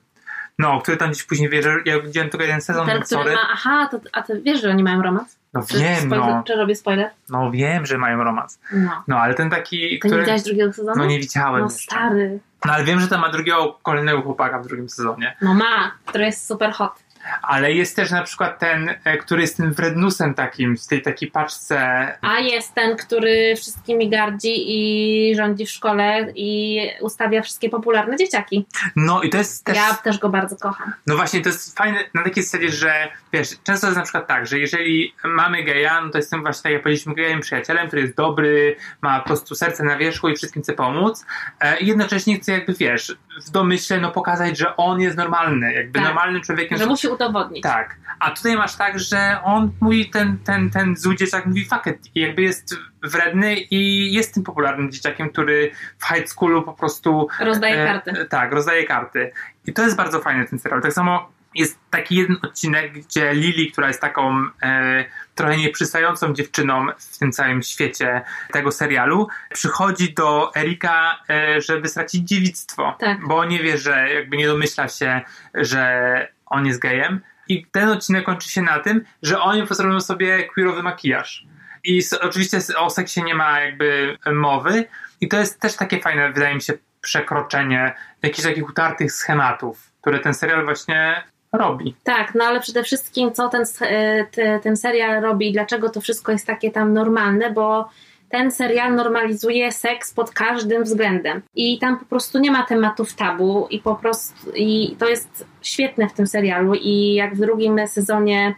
No, 0.59 0.81
który 0.81 0.97
tam 0.97 1.11
gdzieś 1.11 1.23
później 1.23 1.49
wie, 1.49 1.63
że 1.63 1.77
ja 1.85 1.99
widziałem 1.99 2.29
tylko 2.29 2.43
jeden 2.45 2.61
sezon, 2.61 2.85
ten, 2.87 3.01
który 3.01 3.21
sorry. 3.23 3.33
ma, 3.35 3.41
aha, 3.53 3.87
to, 3.91 3.99
a 4.13 4.21
ty 4.21 4.41
wiesz, 4.45 4.61
że 4.61 4.69
oni 4.69 4.83
mają 4.83 5.01
romans? 5.01 5.37
No 5.53 5.61
Czy, 5.69 5.79
wiem, 5.79 5.95
spoiler, 5.95 6.19
no. 6.27 6.43
czy 6.43 6.55
robię 6.55 6.75
spoiler? 6.75 7.09
No 7.29 7.51
wiem, 7.51 7.85
że 7.85 7.97
mają 7.97 8.23
romans. 8.23 8.59
No. 8.73 9.03
No, 9.07 9.17
ale 9.17 9.33
ten 9.33 9.49
taki, 9.49 9.79
Ty 9.79 9.89
nie 9.93 9.99
który... 9.99 10.19
widziałeś 10.19 10.41
drugiego 10.43 10.73
sezonu? 10.73 10.97
No 10.97 11.05
nie 11.05 11.19
widziałem 11.19 11.61
No 11.61 11.65
jeszcze. 11.71 11.81
stary. 11.95 12.39
No 12.65 12.73
ale 12.73 12.83
wiem, 12.83 12.99
że 12.99 13.07
tam 13.07 13.21
ma 13.21 13.29
drugiego, 13.29 13.79
kolejnego 13.83 14.21
chłopaka 14.21 14.59
w 14.59 14.67
drugim 14.67 14.89
sezonie. 14.89 15.37
No 15.41 15.53
ma, 15.53 15.91
który 16.05 16.25
jest 16.25 16.47
super 16.47 16.71
hot. 16.71 17.03
Ale 17.41 17.73
jest 17.73 17.95
też 17.95 18.11
na 18.11 18.23
przykład 18.23 18.59
ten, 18.59 18.89
e, 19.03 19.17
który 19.17 19.41
jest 19.41 19.57
tym 19.57 19.73
wrednusem 19.73 20.33
takim, 20.33 20.77
w 20.77 20.87
tej 20.87 21.01
takiej 21.01 21.31
paczce 21.31 22.07
A 22.21 22.39
jest 22.39 22.73
ten, 22.73 22.97
który 22.97 23.55
wszystkimi 23.55 24.09
gardzi 24.09 24.53
i 24.67 25.35
rządzi 25.35 25.65
w 25.65 25.69
szkole 25.69 26.27
i 26.35 26.79
ustawia 27.01 27.41
wszystkie 27.41 27.69
popularne 27.69 28.17
dzieciaki. 28.17 28.65
No 28.95 29.21
i 29.21 29.29
to 29.29 29.37
jest 29.37 29.65
też... 29.65 29.77
Ja 29.77 29.93
też 29.93 30.17
go 30.19 30.29
bardzo 30.29 30.55
kocham. 30.55 30.93
No 31.07 31.15
właśnie, 31.15 31.41
to 31.41 31.49
jest 31.49 31.77
fajne 31.77 31.99
na 32.13 32.23
takiej 32.23 32.43
zasadzie, 32.43 32.69
że 32.69 33.07
wiesz, 33.33 33.49
często 33.63 33.87
jest 33.87 33.97
na 33.97 34.03
przykład 34.03 34.27
tak, 34.27 34.47
że 34.47 34.59
jeżeli 34.59 35.13
mamy 35.23 35.63
geja, 35.63 36.01
no 36.01 36.09
to 36.09 36.17
jestem 36.17 36.41
właśnie, 36.41 36.63
tak 36.63 36.71
jak 36.71 36.81
powiedzieliśmy, 36.81 37.15
gejem 37.15 37.39
przyjacielem, 37.39 37.87
który 37.87 38.01
jest 38.01 38.15
dobry, 38.15 38.75
ma 39.01 39.19
po 39.19 39.25
prostu 39.25 39.55
serce 39.55 39.83
na 39.83 39.97
wierzchu 39.97 40.29
i 40.29 40.35
wszystkim 40.35 40.61
chce 40.61 40.73
pomóc 40.73 41.25
e, 41.59 41.79
i 41.79 41.87
jednocześnie 41.87 42.39
chce 42.39 42.51
jakby, 42.51 42.73
wiesz, 42.73 43.15
w 43.47 43.49
domyśle 43.49 43.99
no 43.99 44.11
pokazać, 44.11 44.57
że 44.57 44.77
on 44.77 45.01
jest 45.01 45.17
normalny, 45.17 45.73
jakby 45.73 45.93
Tak. 45.93 46.03
normalnym 46.03 46.41
człowiekiem. 46.41 46.77
Że 46.77 46.85
musi 46.85 47.07
udowodnić. 47.11 47.63
Tak, 47.63 47.95
a 48.19 48.31
tutaj 48.31 48.55
masz 48.57 48.75
tak, 48.75 48.99
że 48.99 49.37
on 49.43 49.71
mówi, 49.81 50.09
ten, 50.09 50.37
ten, 50.37 50.69
ten 50.69 50.95
zły 50.97 51.15
dzieciak 51.15 51.45
mówi 51.45 51.65
fuck 51.65 51.87
it, 51.87 52.15
i 52.15 52.21
jakby 52.21 52.41
jest 52.41 52.75
wredny 53.03 53.55
i 53.55 54.13
jest 54.13 54.33
tym 54.33 54.43
popularnym 54.43 54.91
dzieciakiem, 54.91 55.29
który 55.29 55.71
w 55.99 56.05
high 56.07 56.27
schoolu 56.29 56.63
po 56.63 56.73
prostu 56.73 57.27
Rozdaje 57.39 57.83
E, 57.83 57.87
karty. 57.87 58.11
e, 58.11 58.25
tak, 58.25 58.51
rozdaje 58.51 58.83
karty. 58.83 59.31
I 59.67 59.73
to 59.73 59.81
jest 59.83 59.95
bardzo 59.95 60.19
fajne 60.19 60.45
ten 60.45 60.59
serial. 60.59 60.81
Tak 60.81 60.93
samo 60.93 61.29
jest 61.55 61.79
taki 61.89 62.15
jeden 62.15 62.37
odcinek, 62.41 62.93
gdzie 62.93 63.33
Lily, 63.33 63.71
która 63.71 63.87
jest 63.87 64.01
taką 64.01 64.45
e, 64.63 65.05
trochę 65.35 65.57
nieprzystającą 65.57 66.33
dziewczyną 66.33 66.87
w 66.97 67.17
tym 67.17 67.31
całym 67.31 67.63
świecie 67.63 68.21
tego 68.51 68.71
serialu, 68.71 69.27
przychodzi 69.53 70.13
do 70.13 70.51
Erika, 70.55 71.19
e, 71.29 71.61
żeby 71.61 71.87
stracić 71.87 72.27
dziewictwo, 72.27 72.95
Tak. 72.99 73.27
bo 73.27 73.45
nie 73.45 73.59
wie, 73.63 73.77
że 73.77 74.13
jakby 74.13 74.37
nie 74.37 74.47
domyśla 74.47 74.87
się, 74.87 75.21
że 75.53 76.27
on 76.51 76.65
jest 76.65 76.79
gejem. 76.79 77.19
I 77.47 77.65
ten 77.65 77.89
odcinek 77.89 78.25
kończy 78.25 78.49
się 78.49 78.61
na 78.61 78.79
tym, 78.79 79.05
że 79.23 79.41
oni 79.41 79.63
robią 79.79 80.01
sobie 80.01 80.43
queerowy 80.43 80.83
makijaż. 80.83 81.45
I 81.83 82.01
oczywiście 82.21 82.59
o 82.77 82.89
seksie 82.89 83.23
nie 83.23 83.35
ma 83.35 83.59
jakby 83.59 84.17
mowy. 84.33 84.85
I 85.21 85.27
to 85.27 85.37
jest 85.37 85.59
też 85.59 85.75
takie 85.75 85.99
fajne, 85.99 86.31
wydaje 86.31 86.55
mi 86.55 86.61
się, 86.61 86.73
przekroczenie 87.01 87.93
jakichś 88.23 88.47
takich 88.47 88.69
utartych 88.69 89.11
schematów, 89.11 89.91
które 90.01 90.19
ten 90.19 90.33
serial 90.33 90.63
właśnie 90.63 91.23
robi. 91.53 91.95
Tak, 92.03 92.35
no 92.35 92.45
ale 92.45 92.59
przede 92.59 92.83
wszystkim 92.83 93.31
co 93.33 93.49
ten, 93.49 93.63
e, 93.81 94.25
te- 94.25 94.59
ten 94.59 94.77
serial 94.77 95.21
robi 95.21 95.49
i 95.49 95.53
dlaczego 95.53 95.89
to 95.89 96.01
wszystko 96.01 96.31
jest 96.31 96.47
takie 96.47 96.71
tam 96.71 96.93
normalne, 96.93 97.51
bo 97.51 97.89
ten 98.31 98.51
serial 98.51 98.95
normalizuje 98.95 99.71
seks 99.71 100.13
pod 100.13 100.31
każdym 100.31 100.83
względem 100.83 101.41
i 101.55 101.79
tam 101.79 101.99
po 101.99 102.05
prostu 102.05 102.39
nie 102.39 102.51
ma 102.51 102.63
tematów 102.65 103.13
tabu 103.13 103.67
i 103.69 103.79
po 103.79 103.95
prostu 103.95 104.51
i 104.55 104.95
to 104.99 105.09
jest 105.09 105.45
świetne 105.61 106.09
w 106.09 106.13
tym 106.13 106.27
serialu 106.27 106.73
i 106.75 107.13
jak 107.13 107.35
w 107.35 107.39
drugim 107.39 107.87
sezonie 107.87 108.55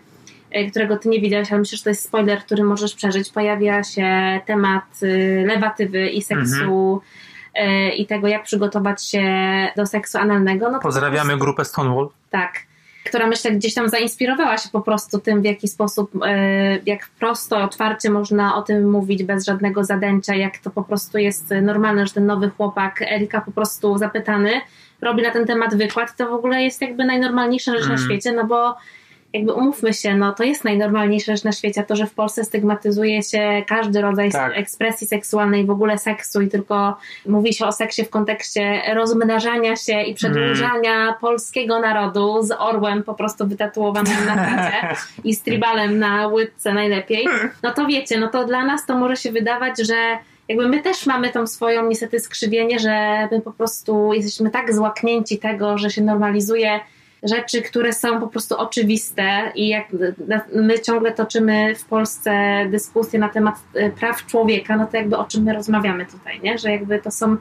e, 0.52 0.70
którego 0.70 0.98
ty 0.98 1.10
nie 1.10 1.22
widziałeś, 1.22 1.52
ale 1.52 1.60
myślę, 1.60 1.78
że 1.78 1.84
to 1.84 1.90
jest 1.90 2.04
spoiler, 2.04 2.40
który 2.40 2.64
możesz 2.64 2.96
przeżyć, 2.96 3.32
pojawia 3.32 3.84
się 3.84 4.40
temat 4.46 4.84
y, 5.04 5.44
lewatywy 5.48 6.10
i 6.10 6.22
seksu 6.22 7.02
e, 7.56 7.90
i 7.90 8.06
tego, 8.06 8.28
jak 8.28 8.44
przygotować 8.44 9.06
się 9.08 9.24
do 9.76 9.86
seksu 9.86 10.18
analnego. 10.18 10.72
No 10.72 10.80
Pozdrawiamy 10.80 11.30
prostu- 11.30 11.40
grupę 11.46 11.66
Stonewall. 11.66 12.10
tak. 12.30 12.54
Która 13.06 13.28
myślę 13.28 13.52
gdzieś 13.52 13.74
tam 13.74 13.90
zainspirowała 13.90 14.58
się 14.58 14.70
po 14.72 14.82
prostu 14.82 15.20
tym, 15.20 15.42
w 15.42 15.46
jaki 15.46 15.68
sposób, 15.68 16.12
e, 16.26 16.80
jak 16.86 17.10
prosto, 17.20 17.58
otwarcie 17.58 18.10
można 18.10 18.56
o 18.56 18.62
tym 18.62 18.92
mówić 18.92 19.24
bez 19.24 19.46
żadnego 19.46 19.84
zadęcia, 19.84 20.36
jak 20.36 20.58
to 20.58 20.70
po 20.70 20.84
prostu 20.84 21.18
jest 21.18 21.50
normalne, 21.62 22.08
że 22.08 22.14
ten 22.14 22.26
nowy 22.26 22.50
chłopak, 22.50 23.02
Erika 23.02 23.42
po 23.42 23.52
prostu 23.52 23.98
zapytany, 23.98 24.52
robi 25.02 25.22
na 25.24 25.32
ten 25.32 25.46
temat 25.46 25.76
wykład, 25.76 26.16
to 26.18 26.30
w 26.30 26.34
ogóle 26.34 26.64
jest 26.64 26.82
jakby 26.82 27.06
najnormalniejsza 27.06 27.72
rzecz 27.72 27.88
na 27.88 27.94
Mhm. 27.94 28.10
świecie, 28.10 28.32
no 28.32 28.46
bo 28.46 28.76
jakby 29.34 29.54
umówmy 29.54 29.94
się, 29.94 30.16
no 30.16 30.34
to 30.34 30.44
jest 30.44 30.64
najnormalniejsza 30.64 31.32
rzecz 31.32 31.44
na 31.44 31.52
świecie, 31.52 31.84
to, 31.84 31.96
że 31.96 32.06
w 32.06 32.14
Polsce 32.14 32.44
stygmatyzuje 32.44 33.24
się 33.24 33.64
każdy 33.68 34.02
rodzaj 34.02 34.32
Tak. 34.32 34.58
ekspresji 34.58 35.08
seksualnej, 35.08 35.66
w 35.66 35.70
ogóle 35.70 35.98
seksu 35.98 36.42
i 36.42 36.50
tylko 36.50 36.98
mówi 37.26 37.54
się 37.54 37.66
o 37.66 37.72
seksie 37.72 38.04
w 38.04 38.10
kontekście 38.10 38.82
rozmnażania 38.94 39.76
się 39.76 40.02
i 40.02 40.14
przedłużania 40.16 41.16
polskiego 41.22 41.80
narodu 41.80 42.42
z 42.42 42.52
orłem 42.52 43.04
po 43.04 43.14
prostu 43.14 43.48
wytatuowanym 43.48 44.26
na 44.26 44.34
klacie 44.46 44.96
i 45.24 45.36
z 45.36 45.42
tribalem 45.42 46.00
na 46.00 46.28
łydce 46.28 46.74
najlepiej, 46.74 47.28
no 47.64 47.74
to 47.74 47.86
wiecie, 47.86 48.20
no 48.20 48.28
to 48.28 48.46
dla 48.46 48.66
nas 48.66 48.86
to 48.86 48.98
może 48.98 49.16
się 49.16 49.32
wydawać, 49.32 49.80
że 49.88 50.18
jakby 50.48 50.68
my 50.68 50.82
też 50.82 51.06
mamy 51.06 51.30
tą 51.30 51.48
swoją 51.48 51.88
niestety 51.88 52.20
skrzywienie, 52.20 52.80
że 52.80 53.28
my 53.32 53.42
po 53.42 53.52
prostu 53.52 54.14
jesteśmy 54.14 54.50
tak 54.50 54.74
złaknięci 54.74 55.38
tego, 55.38 55.78
że 55.78 55.90
się 55.90 56.02
normalizuje 56.02 56.80
rzeczy, 57.24 57.62
które 57.62 57.94
są 57.94 58.20
po 58.20 58.28
prostu 58.28 58.58
oczywiste 58.58 59.52
i 59.56 59.68
jak 59.68 59.88
my 60.54 60.80
ciągle 60.80 61.12
toczymy 61.12 61.76
w 61.76 61.86
Polsce 61.86 62.66
dyskusję 62.70 63.20
na 63.20 63.30
temat 63.30 63.56
e, 63.74 63.90
praw 63.90 64.26
człowieka, 64.26 64.78
no 64.78 64.88
to 64.88 64.98
jakby 64.98 65.18
o 65.18 65.24
czym 65.24 65.44
my 65.44 65.54
rozmawiamy 65.54 66.06
tutaj, 66.06 66.40
nie? 66.44 66.58
Że 66.58 66.72
jakby 66.72 67.00
to 67.00 67.12
są 67.12 67.38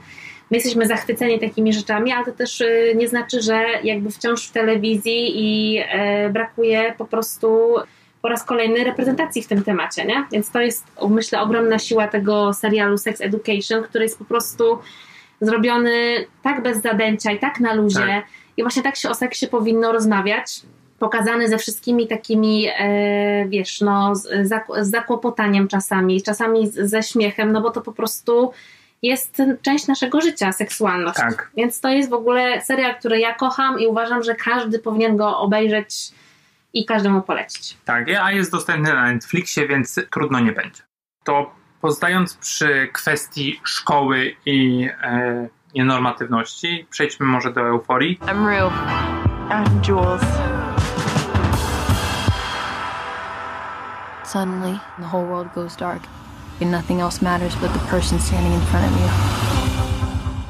my 0.50 0.56
jesteśmy 0.56 0.86
zachwyceni 0.86 1.40
takimi 1.40 1.72
rzeczami, 1.72 2.12
ale 2.12 2.24
to 2.24 2.32
też 2.32 2.60
y, 2.60 2.94
nie 2.96 3.08
znaczy, 3.08 3.42
że 3.42 3.64
jakby 3.84 4.10
wciąż 4.10 4.48
w 4.48 4.52
telewizji 4.52 5.32
i 5.34 5.78
e, 5.88 6.30
brakuje 6.30 6.94
po 6.98 7.04
prostu 7.04 7.74
po 8.22 8.28
raz 8.28 8.44
kolejny 8.44 8.84
reprezentacji 8.84 9.42
w 9.42 9.46
tym 9.46 9.62
temacie, 9.62 10.04
nie? 10.04 10.24
Więc 10.32 10.50
to 10.50 10.60
jest, 10.60 10.84
myślę, 11.08 11.40
ogromna 11.40 11.78
siła 11.78 12.08
tego 12.08 12.54
serialu 12.54 12.98
Sex 12.98 13.20
Education, 13.20 13.82
który 13.82 14.04
jest 14.04 14.18
po 14.18 14.24
prostu 14.24 14.78
zrobiony 15.40 16.26
tak 16.42 16.62
bez 16.62 16.82
zadęcia 16.82 17.32
i 17.32 17.38
tak 17.38 17.60
na 17.60 17.74
luzie 17.74 17.98
Tak. 17.98 18.24
I 18.56 18.62
właśnie 18.62 18.82
tak 18.82 18.96
się 18.96 19.10
o 19.10 19.14
seksie 19.14 19.46
powinno 19.48 19.92
rozmawiać 19.92 20.62
pokazany 20.98 21.48
ze 21.48 21.58
wszystkimi 21.58 22.08
takimi, 22.08 22.68
e, 22.78 23.46
wiesz, 23.48 23.80
no, 23.80 24.14
z, 24.14 24.48
zak- 24.48 24.84
z 24.84 24.90
zakłopotaniem 24.90 25.68
czasami, 25.68 26.22
czasami 26.22 26.70
z, 26.70 26.74
ze 26.74 27.02
śmiechem, 27.02 27.52
no 27.52 27.60
bo 27.60 27.70
to 27.70 27.80
po 27.80 27.92
prostu 27.92 28.52
jest 29.02 29.42
część 29.62 29.86
naszego 29.86 30.20
życia, 30.20 30.52
seksualność. 30.52 31.16
Tak. 31.16 31.50
Więc 31.56 31.80
to 31.80 31.88
jest 31.88 32.10
w 32.10 32.12
ogóle 32.12 32.60
serial, 32.60 32.98
który 32.98 33.18
ja 33.18 33.34
kocham 33.34 33.80
i 33.80 33.86
uważam, 33.86 34.22
że 34.22 34.34
każdy 34.34 34.78
powinien 34.78 35.16
go 35.16 35.38
obejrzeć 35.38 35.94
i 36.72 36.84
każdemu 36.84 37.22
polecić. 37.22 37.76
Tak, 37.84 38.06
a 38.20 38.32
jest 38.32 38.52
dostępny 38.52 38.94
na 38.94 39.12
Netflixie, 39.12 39.68
więc 39.68 40.00
trudno 40.10 40.40
nie 40.40 40.52
będzie. 40.52 40.82
To 41.24 41.54
pozostając 41.80 42.34
przy 42.34 42.88
kwestii 42.92 43.60
szkoły 43.64 44.36
i 44.46 44.88
e, 45.02 45.48
nienormatywności, 45.74 46.86
przejdźmy 46.90 47.26
może 47.26 47.52
do 47.52 47.60
euforii. 47.60 48.18
I'm 48.18 48.46
Rue. 48.46 48.70
I'm 49.50 49.88
Jules. 49.88 50.22
Suddenly, 54.24 54.78
the 54.98 55.04
whole 55.12 55.26
world 55.26 55.52
goes 55.54 55.76
dark, 55.76 56.02
and 56.62 56.70
nothing 56.70 57.00
else 57.00 57.24
matters 57.24 57.54
but 57.56 57.72
the 57.72 57.78
person 57.90 58.18
standing 58.20 58.54
in 58.54 58.60
front 58.60 58.84
of 58.86 58.92
you. 59.00 59.08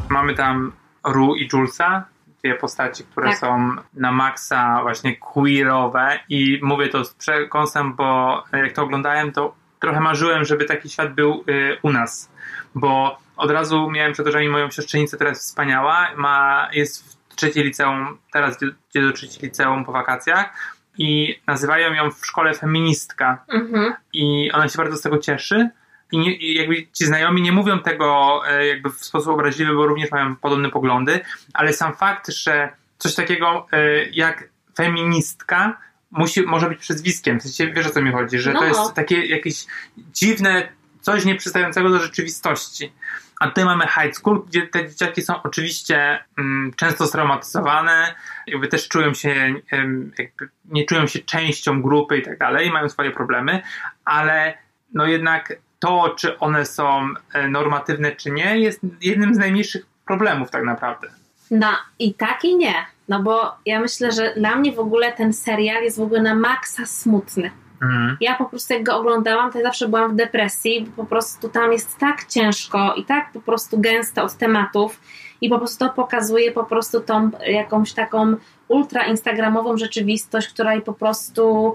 Mamy 0.08 0.34
tam 0.34 0.72
Ru 1.04 1.34
i 1.36 1.48
Julesa, 1.52 2.04
dwie 2.42 2.54
postaci, 2.54 3.04
które 3.04 3.28
Tak. 3.28 3.38
są 3.38 3.76
na 3.94 4.12
maksa 4.12 4.82
właśnie 4.82 5.16
queerowe 5.16 6.18
i 6.28 6.60
mówię 6.62 6.88
to 6.88 7.04
z 7.04 7.14
przekąsem, 7.14 7.94
bo 7.94 8.42
jak 8.52 8.72
to 8.72 8.82
oglądałem, 8.82 9.32
to 9.32 9.54
trochę 9.80 10.00
marzyłem, 10.00 10.44
żeby 10.44 10.64
taki 10.64 10.88
świat 10.88 11.14
był 11.14 11.44
y, 11.48 11.76
u 11.82 11.92
nas, 11.92 12.30
bo 12.74 13.18
od 13.42 13.50
razu 13.50 13.90
miałem 13.90 14.12
przed 14.12 14.26
oczami 14.26 14.48
moją 14.48 14.70
siostrzenicę, 14.70 15.16
która 15.16 15.30
jest 15.30 15.42
wspaniała, 15.42 16.08
ma, 16.16 16.68
jest 16.72 17.16
w 17.32 17.34
trzeciej 17.36 17.64
liceum, 17.64 18.18
teraz 18.32 18.56
idzie- 18.62 19.02
do 19.02 19.12
trzeciej 19.12 19.42
liceum 19.42 19.84
po 19.84 19.92
wakacjach 19.92 20.52
i 20.98 21.38
nazywają 21.46 21.92
ją 21.94 22.10
w 22.10 22.26
szkole 22.26 22.54
feministka 22.54 23.44
Mhm. 23.48 23.94
i 24.12 24.50
ona 24.52 24.68
się 24.68 24.76
bardzo 24.76 24.96
z 24.96 25.00
tego 25.02 25.18
cieszy. 25.18 25.70
I, 26.12 26.18
nie, 26.18 26.34
I 26.36 26.54
jakby 26.54 26.86
ci 26.92 27.04
znajomi 27.04 27.42
nie 27.42 27.52
mówią 27.52 27.78
tego 27.78 28.40
e, 28.48 28.66
jakby 28.66 28.90
w 28.90 29.04
sposób 29.04 29.32
obraźliwy, 29.32 29.74
bo 29.74 29.86
również 29.86 30.10
mają 30.10 30.36
podobne 30.36 30.70
poglądy, 30.70 31.20
ale 31.54 31.72
sam 31.72 31.94
fakt, 31.96 32.28
że 32.34 32.68
coś 32.98 33.14
takiego 33.14 33.66
e, 33.72 34.04
jak 34.04 34.48
feministka 34.76 35.78
musi, 36.10 36.42
może 36.42 36.68
być 36.68 36.78
przezwiskiem. 36.78 37.40
W 37.40 37.42
sensie, 37.42 37.72
wiesz 37.72 37.86
o 37.86 37.90
co 37.90 38.02
mi 38.02 38.12
chodzi, 38.12 38.38
że 38.38 38.52
to 38.52 38.60
No. 38.60 38.66
jest 38.66 38.94
takie 38.94 39.26
jakieś 39.26 39.64
dziwne, 39.98 40.68
coś 41.00 41.24
nieprzystającego 41.24 41.90
do 41.90 41.98
rzeczywistości. 41.98 42.92
A 43.42 43.48
tutaj 43.48 43.64
mamy 43.64 43.84
high 43.86 44.14
school, 44.14 44.42
gdzie 44.46 44.66
te 44.66 44.88
dzieciaki 44.88 45.22
są 45.22 45.42
oczywiście 45.42 46.24
mm, 46.38 46.72
często 46.76 47.06
straumatyzowane, 47.06 48.14
jakby 48.46 48.68
też 48.68 48.88
czują 48.88 49.14
się, 49.14 49.54
jakby 50.18 50.48
nie 50.64 50.84
czują 50.84 51.06
się 51.06 51.18
częścią 51.18 51.82
grupy 51.82 52.18
i 52.18 52.22
tak 52.22 52.38
dalej, 52.38 52.70
mają 52.70 52.88
swoje 52.88 53.10
problemy, 53.10 53.62
ale 54.04 54.58
no 54.94 55.06
jednak 55.06 55.56
to, 55.78 56.14
czy 56.18 56.38
one 56.38 56.66
są 56.66 57.08
e, 57.32 57.48
normatywne, 57.48 58.12
czy 58.12 58.30
nie, 58.30 58.58
jest 58.58 58.80
jednym 59.00 59.34
z 59.34 59.38
najmniejszych 59.38 59.86
problemów 60.06 60.50
tak 60.50 60.64
naprawdę. 60.64 61.08
No 61.50 61.68
i 61.98 62.14
tak 62.14 62.44
i 62.44 62.56
nie. 62.56 62.74
No 63.08 63.22
bo 63.22 63.56
ja 63.66 63.80
myślę, 63.80 64.12
że 64.12 64.34
dla 64.36 64.56
mnie 64.56 64.72
w 64.72 64.78
ogóle 64.78 65.12
ten 65.12 65.32
serial 65.32 65.82
jest 65.82 65.98
w 65.98 66.02
ogóle 66.02 66.22
na 66.22 66.34
maksa 66.34 66.86
smutny. 66.86 67.50
Mhm. 67.82 68.16
Ja 68.20 68.34
po 68.34 68.44
prostu 68.44 68.74
jak 68.74 68.82
go 68.82 68.96
oglądałam, 68.96 69.52
to 69.52 69.58
ja 69.58 69.64
zawsze 69.64 69.88
byłam 69.88 70.12
w 70.12 70.16
depresji, 70.16 70.86
bo 70.96 71.02
po 71.02 71.08
prostu 71.08 71.48
tam 71.48 71.72
jest 71.72 71.98
tak 71.98 72.24
ciężko 72.24 72.94
i 72.94 73.04
tak 73.04 73.32
po 73.32 73.40
prostu 73.40 73.80
gęsto 73.80 74.22
od 74.22 74.34
tematów 74.34 75.00
i 75.40 75.48
po 75.48 75.58
prostu 75.58 75.84
to 75.84 75.92
pokazuje 75.92 76.52
po 76.52 76.64
prostu 76.64 77.00
tą 77.00 77.30
jakąś 77.46 77.92
taką 77.92 78.34
ultra 78.68 79.06
instagramową 79.06 79.76
rzeczywistość, 79.76 80.48
której 80.48 80.82
po 80.82 80.92
prostu 80.92 81.74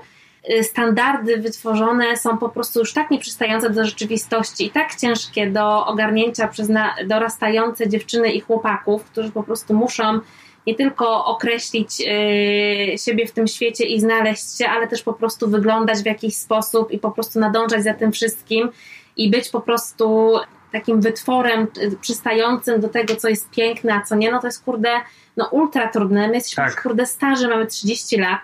y, 0.49 0.63
standardy 0.63 1.37
wytworzone 1.37 2.17
są 2.17 2.37
po 2.37 2.49
prostu 2.49 2.79
już 2.79 2.93
tak 2.93 3.11
nieprzystające 3.11 3.69
do 3.69 3.85
rzeczywistości 3.85 4.65
i 4.65 4.69
tak 4.69 4.95
ciężkie 4.95 5.51
do 5.51 5.85
ogarnięcia 5.85 6.47
przez 6.47 6.69
dorastające 7.07 7.89
dziewczyny 7.89 8.31
i 8.31 8.41
chłopaków, 8.41 9.03
którzy 9.03 9.31
po 9.31 9.43
prostu 9.43 9.73
muszą 9.73 10.19
nie 10.67 10.75
tylko 10.75 11.25
określić 11.25 12.01
y, 12.01 12.97
siebie 12.97 13.27
w 13.27 13.31
tym 13.31 13.47
świecie 13.47 13.85
i 13.85 13.99
znaleźć 13.99 14.57
się, 14.57 14.67
ale 14.67 14.87
też 14.87 15.03
po 15.03 15.13
prostu 15.13 15.49
wyglądać 15.49 15.99
w 15.99 16.05
jakiś 16.05 16.35
sposób 16.35 16.91
i 16.91 16.99
po 16.99 17.11
prostu 17.11 17.39
nadążać 17.39 17.83
za 17.83 17.93
tym 17.93 18.11
wszystkim 18.11 18.69
i 19.17 19.29
być 19.29 19.49
po 19.49 19.61
prostu 19.61 20.35
takim 20.71 21.01
wytworem 21.01 21.67
y, 21.77 21.97
przystającym 22.01 22.81
do 22.81 22.89
tego, 22.89 23.15
co 23.15 23.29
jest 23.29 23.49
piękne, 23.49 23.93
a 23.93 24.01
co 24.01 24.15
nie, 24.15 24.31
no 24.31 24.39
to 24.39 24.47
jest 24.47 24.63
kurde, 24.63 24.89
no 25.37 25.47
ultra 25.51 25.87
trudne. 25.87 26.27
My 26.27 26.33
jesteśmy 26.33 26.63
Tak. 26.63 26.83
kurde 26.83 27.05
starzy, 27.05 27.47
mamy 27.47 27.67
30 27.67 28.17
lat, 28.17 28.41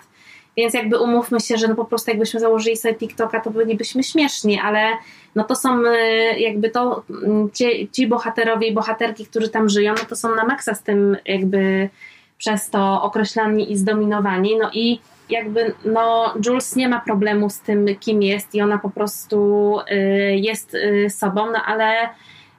więc 0.58 0.74
jakby 0.74 1.00
umówmy 1.00 1.40
się, 1.40 1.58
że 1.58 1.68
no 1.68 1.76
po 1.76 1.86
prostu 1.86 2.12
jakbyśmy 2.12 2.40
założyli 2.40 2.78
sobie 2.78 2.96
TikToka, 2.96 3.40
to 3.40 3.52
bylibyśmy 3.52 4.04
śmieszni, 4.04 4.60
ale 4.60 4.92
no 5.36 5.44
to 5.44 5.56
są 5.56 5.86
y, 5.86 6.40
jakby 6.40 6.70
to, 6.70 7.04
mm, 7.10 7.52
ci, 7.52 7.90
ci 7.92 8.08
bohaterowie 8.08 8.68
i 8.68 8.74
bohaterki, 8.74 9.26
którzy 9.26 9.50
tam 9.50 9.70
żyją, 9.70 9.94
no 9.98 10.06
to 10.10 10.16
są 10.16 10.36
na 10.36 10.46
maksa 10.46 10.74
z 10.74 10.84
tym 10.84 11.18
jakby 11.26 11.90
przez 12.44 12.70
to 12.70 13.02
określani 13.02 13.72
i 13.72 13.78
zdominowani. 13.78 14.58
No 14.58 14.70
i 14.74 15.00
jakby 15.30 15.74
no, 15.86 16.34
Jules 16.46 16.76
nie 16.76 16.90
ma 16.90 17.00
problemu 17.00 17.50
z 17.50 17.60
tym, 17.60 17.86
kim 18.00 18.24
jest 18.24 18.56
i 18.56 18.62
ona 18.62 18.78
po 18.78 18.90
prostu 18.90 19.80
y, 19.92 19.96
jest 20.36 20.74
y, 20.74 21.10
sobą, 21.10 21.46
no 21.52 21.60
ale 21.66 22.10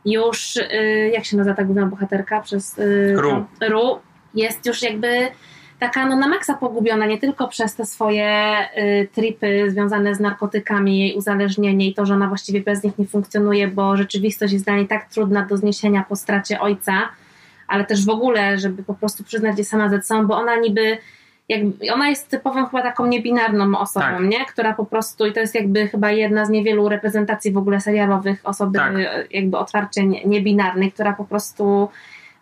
już, 0.04 0.56
y, 0.56 1.10
jak 1.14 1.24
się 1.24 1.36
nazywa 1.36 1.56
ta 1.56 1.64
główna 1.64 1.86
bohaterka 1.86 2.40
przez 2.40 2.78
y, 2.78 3.14
Ru. 3.16 3.44
Ru, 3.68 3.98
jest 4.34 4.66
już 4.66 4.82
jakby 4.82 5.28
taka 5.78 6.06
no, 6.06 6.16
na 6.16 6.28
maksa 6.28 6.54
pogubiona, 6.54 7.06
nie 7.06 7.18
tylko 7.18 7.48
przez 7.48 7.74
te 7.74 7.86
swoje 7.86 8.56
y, 8.78 9.08
tripy 9.12 9.70
związane 9.70 10.14
z 10.14 10.20
narkotykami, 10.20 10.98
jej 10.98 11.16
uzależnienie 11.16 11.88
i 11.88 11.94
to, 11.94 12.06
że 12.06 12.14
ona 12.14 12.28
właściwie 12.28 12.60
bez 12.60 12.82
nich 12.82 12.98
nie 12.98 13.06
funkcjonuje, 13.06 13.68
bo 13.68 13.96
rzeczywistość 13.96 14.52
jest 14.52 14.64
dla 14.64 14.76
niej 14.76 14.88
tak 14.88 15.08
trudna 15.08 15.46
do 15.46 15.56
zniesienia 15.56 16.04
po 16.08 16.16
stracie 16.16 16.60
ojca, 16.60 16.92
ale 17.68 17.84
też 17.84 18.06
w 18.06 18.10
ogóle, 18.10 18.58
żeby 18.58 18.82
po 18.82 18.94
prostu 18.94 19.24
przyznać 19.24 19.58
je 19.58 19.64
sama 19.64 19.88
ze 19.88 20.02
sobą, 20.02 20.26
bo 20.26 20.36
ona 20.36 20.56
niby 20.56 20.98
jakby, 21.48 21.92
ona 21.92 22.08
jest 22.08 22.28
typową 22.28 22.66
chyba 22.66 22.82
taką 22.82 23.06
niebinarną 23.06 23.78
osobą, 23.78 24.06
Tak. 24.06 24.20
nie? 24.20 24.46
Która 24.46 24.74
po 24.74 24.84
prostu, 24.86 25.26
i 25.26 25.32
to 25.32 25.40
jest 25.40 25.54
jakby 25.54 25.88
chyba 25.88 26.10
jedna 26.10 26.44
z 26.44 26.50
niewielu 26.50 26.88
reprezentacji 26.88 27.52
w 27.52 27.56
ogóle 27.56 27.80
serialowych 27.80 28.40
osoby 28.44 28.78
Tak. 28.78 28.92
jakby 29.30 29.58
otwarcie 29.58 30.06
nie- 30.06 30.24
niebinarnej, 30.24 30.92
która 30.92 31.12
po 31.12 31.24
prostu 31.24 31.88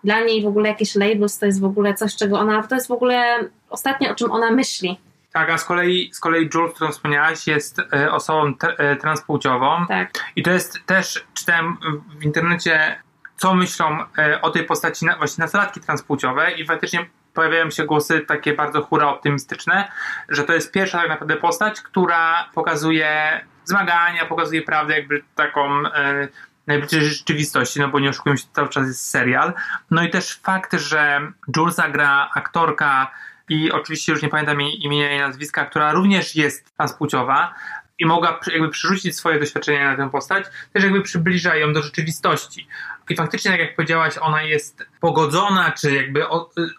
dla 0.04 0.20
niej 0.20 0.42
w 0.42 0.46
ogóle 0.46 0.68
jakieś 0.68 0.94
labels 0.94 1.38
to 1.38 1.46
jest 1.46 1.60
w 1.60 1.64
ogóle 1.64 1.94
coś, 1.94 2.16
czego 2.16 2.38
ona, 2.38 2.62
to 2.62 2.74
jest 2.74 2.88
w 2.88 2.92
ogóle 2.92 3.38
ostatnie 3.70 4.12
o 4.12 4.14
czym 4.14 4.30
ona 4.32 4.50
myśli. 4.50 5.00
Tak, 5.32 5.50
a 5.50 5.58
z 5.58 5.64
kolei, 5.64 6.10
z 6.12 6.20
kolei 6.20 6.48
Jules, 6.54 6.74
którą 6.74 6.90
wspomniałaś, 6.90 7.46
jest 7.46 7.78
e, 7.92 8.12
osobą 8.12 8.52
e, 8.78 8.96
transpłciową. 8.96 9.68
Tak. 9.88 10.10
I 10.36 10.42
to 10.42 10.50
jest 10.50 10.78
też, 10.86 11.26
czytałem 11.34 11.76
w 12.20 12.24
internecie, 12.24 12.96
co 13.42 13.54
myślą 13.54 13.98
e, 14.18 14.40
o 14.42 14.50
tej 14.50 14.64
postaci 14.64 15.06
właśnie 15.18 15.42
nastolatki 15.42 15.80
transpłciowe 15.80 16.50
i 16.50 16.66
faktycznie 16.66 17.06
pojawiają 17.34 17.70
się 17.70 17.84
głosy 17.84 18.20
takie 18.20 18.54
bardzo 18.54 18.82
hura 18.82 19.08
optymistyczne, 19.08 19.88
że 20.28 20.44
to 20.44 20.52
jest 20.52 20.72
pierwsza 20.72 20.98
tak 20.98 21.08
naprawdę 21.08 21.36
postać, 21.36 21.80
która 21.80 22.48
pokazuje 22.54 23.40
zmagania, 23.64 24.26
pokazuje 24.26 24.62
prawdę 24.62 24.94
jakby 24.94 25.22
taką 25.34 25.86
e, 25.86 26.28
najbliższej 26.66 27.04
rzeczywistości, 27.04 27.80
no 27.80 27.88
bo 27.88 28.00
nie 28.00 28.10
oszukujmy 28.10 28.38
się, 28.38 28.44
cały 28.52 28.68
czas 28.68 28.86
jest 28.86 29.10
serial. 29.10 29.52
No 29.90 30.02
i 30.02 30.10
też 30.10 30.40
fakt, 30.42 30.72
że 30.72 31.20
Julesa 31.56 31.88
gra 31.88 32.30
aktorka 32.34 33.10
i 33.48 33.72
oczywiście 33.72 34.12
już 34.12 34.22
nie 34.22 34.28
pamiętam 34.28 34.60
jej 34.60 34.84
imienia 34.84 35.16
i 35.16 35.18
nazwiska, 35.18 35.64
która 35.64 35.92
również 35.92 36.36
jest 36.36 36.76
transpłciowa 36.76 37.54
i 37.98 38.06
mogła 38.06 38.40
jakby 38.52 38.68
przerzucić 38.68 39.16
swoje 39.16 39.38
doświadczenia 39.38 39.90
na 39.90 39.96
tę 39.96 40.10
postać, 40.10 40.44
też 40.72 40.84
jakby 40.84 41.02
przybliża 41.02 41.56
ją 41.56 41.72
do 41.72 41.82
rzeczywistości. 41.82 42.68
I 43.10 43.16
faktycznie, 43.16 43.50
tak 43.50 43.60
jak 43.60 43.76
powiedziałaś, 43.76 44.14
ona 44.20 44.42
jest 44.42 44.86
pogodzona, 45.00 45.72
czy 45.80 45.94
jakby 45.94 46.24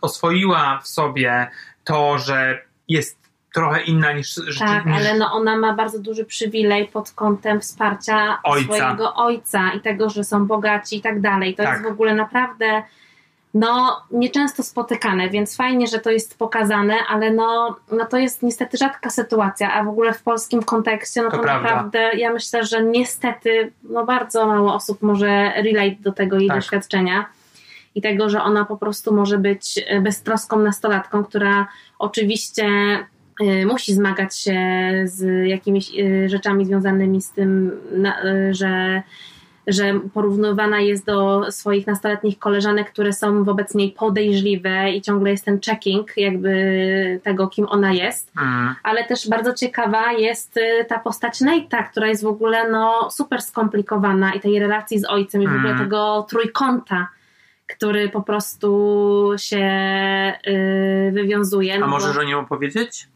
oswoiła 0.01 0.79
w 0.83 0.87
sobie 0.87 1.47
to, 1.83 2.17
że 2.17 2.61
jest 2.87 3.23
trochę 3.53 3.81
inna 3.81 4.11
niż, 4.11 4.35
Tak, 4.59 4.85
niż 4.85 4.95
ale 4.95 5.17
no 5.17 5.31
ona 5.33 5.57
ma 5.57 5.73
bardzo 5.73 5.99
duży 5.99 6.25
przywilej 6.25 6.87
pod 6.87 7.11
kątem 7.11 7.61
wsparcia 7.61 8.39
Ojca. 8.43 8.65
swojego 8.75 9.15
ojca 9.15 9.71
i 9.73 9.79
tego, 9.79 10.09
że 10.09 10.23
są 10.23 10.47
bogaci 10.47 10.97
i 10.97 11.01
tak 11.01 11.21
dalej. 11.21 11.55
To 11.55 11.63
Tak. 11.63 11.71
jest 11.71 11.83
w 11.83 11.91
ogóle 11.91 12.15
naprawdę 12.15 12.83
no 13.53 14.01
nieczęsto 14.11 14.63
spotykane, 14.63 15.29
więc 15.29 15.55
fajnie, 15.55 15.87
że 15.87 15.99
to 15.99 16.11
jest 16.11 16.37
pokazane, 16.37 16.95
ale 17.09 17.31
no, 17.31 17.75
no 17.91 18.05
to 18.05 18.17
jest 18.17 18.43
niestety 18.43 18.77
rzadka 18.77 19.09
sytuacja, 19.09 19.73
a 19.73 19.83
w 19.83 19.87
ogóle 19.87 20.13
w 20.13 20.23
polskim 20.23 20.63
kontekście 20.63 21.21
no 21.21 21.31
To 21.31 21.37
to, 21.37 21.43
naprawdę 21.43 22.11
ja 22.17 22.33
myślę, 22.33 22.65
że 22.65 22.83
niestety 22.83 23.71
no 23.83 24.05
bardzo 24.05 24.47
mało 24.47 24.73
osób 24.73 25.01
może 25.01 25.53
relate 25.55 25.95
do 25.99 26.11
tego 26.11 26.39
jej 26.39 26.47
Tak. 26.47 26.57
doświadczenia 26.57 27.25
i 27.95 28.01
tego, 28.01 28.29
że 28.29 28.41
ona 28.41 28.65
po 28.65 28.77
prostu 28.77 29.13
może 29.13 29.37
być 29.37 29.79
e, 29.87 30.01
beztroską 30.01 30.59
nastolatką, 30.59 31.23
która 31.23 31.67
oczywiście 31.99 32.67
y, 33.41 33.65
musi 33.65 33.93
zmagać 33.93 34.37
się 34.37 34.59
z 35.03 35.47
jakimiś 35.47 35.91
y, 35.99 36.29
rzeczami 36.29 36.65
związanymi 36.65 37.21
z 37.21 37.31
tym, 37.31 37.71
że, 38.51 39.03
że 39.67 39.99
porównywana 40.13 40.79
jest 40.79 41.05
do 41.05 41.51
swoich 41.51 41.87
nastoletnich 41.87 42.39
koleżanek, 42.39 42.91
które 42.91 43.13
są 43.13 43.43
wobec 43.43 43.75
niej 43.75 43.91
podejrzliwe 43.91 44.91
i 44.91 45.01
ciągle 45.01 45.31
jest 45.31 45.45
ten 45.45 45.59
checking 45.65 46.11
jakby 46.17 47.19
tego, 47.23 47.47
kim 47.47 47.65
ona 47.69 47.91
jest 47.93 48.31
Mm. 48.41 48.75
ale 48.83 49.03
też 49.03 49.29
bardzo 49.29 49.53
ciekawa 49.53 50.11
jest 50.11 50.57
y, 50.57 50.85
ta 50.87 50.99
postać 50.99 51.41
Nate'a, 51.41 51.89
która 51.91 52.07
jest 52.07 52.23
w 52.23 52.27
ogóle 52.27 52.69
no, 52.69 53.11
super 53.11 53.41
skomplikowana 53.41 54.33
i 54.33 54.39
tej 54.39 54.59
relacji 54.59 54.99
z 54.99 55.05
ojcem 55.05 55.41
i 55.43 55.47
w 55.47 55.55
ogóle 55.55 55.69
Mm. 55.69 55.79
tego 55.83 56.25
trójkąta, 56.29 57.07
który 57.67 58.09
po 58.09 58.21
prostu 58.21 59.31
się 59.37 59.63
y, 60.47 61.11
wywiązuje. 61.13 61.75
A 61.75 61.79
no 61.79 61.87
możesz 61.87 62.15
bo, 62.15 62.21
o 62.21 62.23
nim 62.23 62.37
opowiedzieć? 62.37 63.07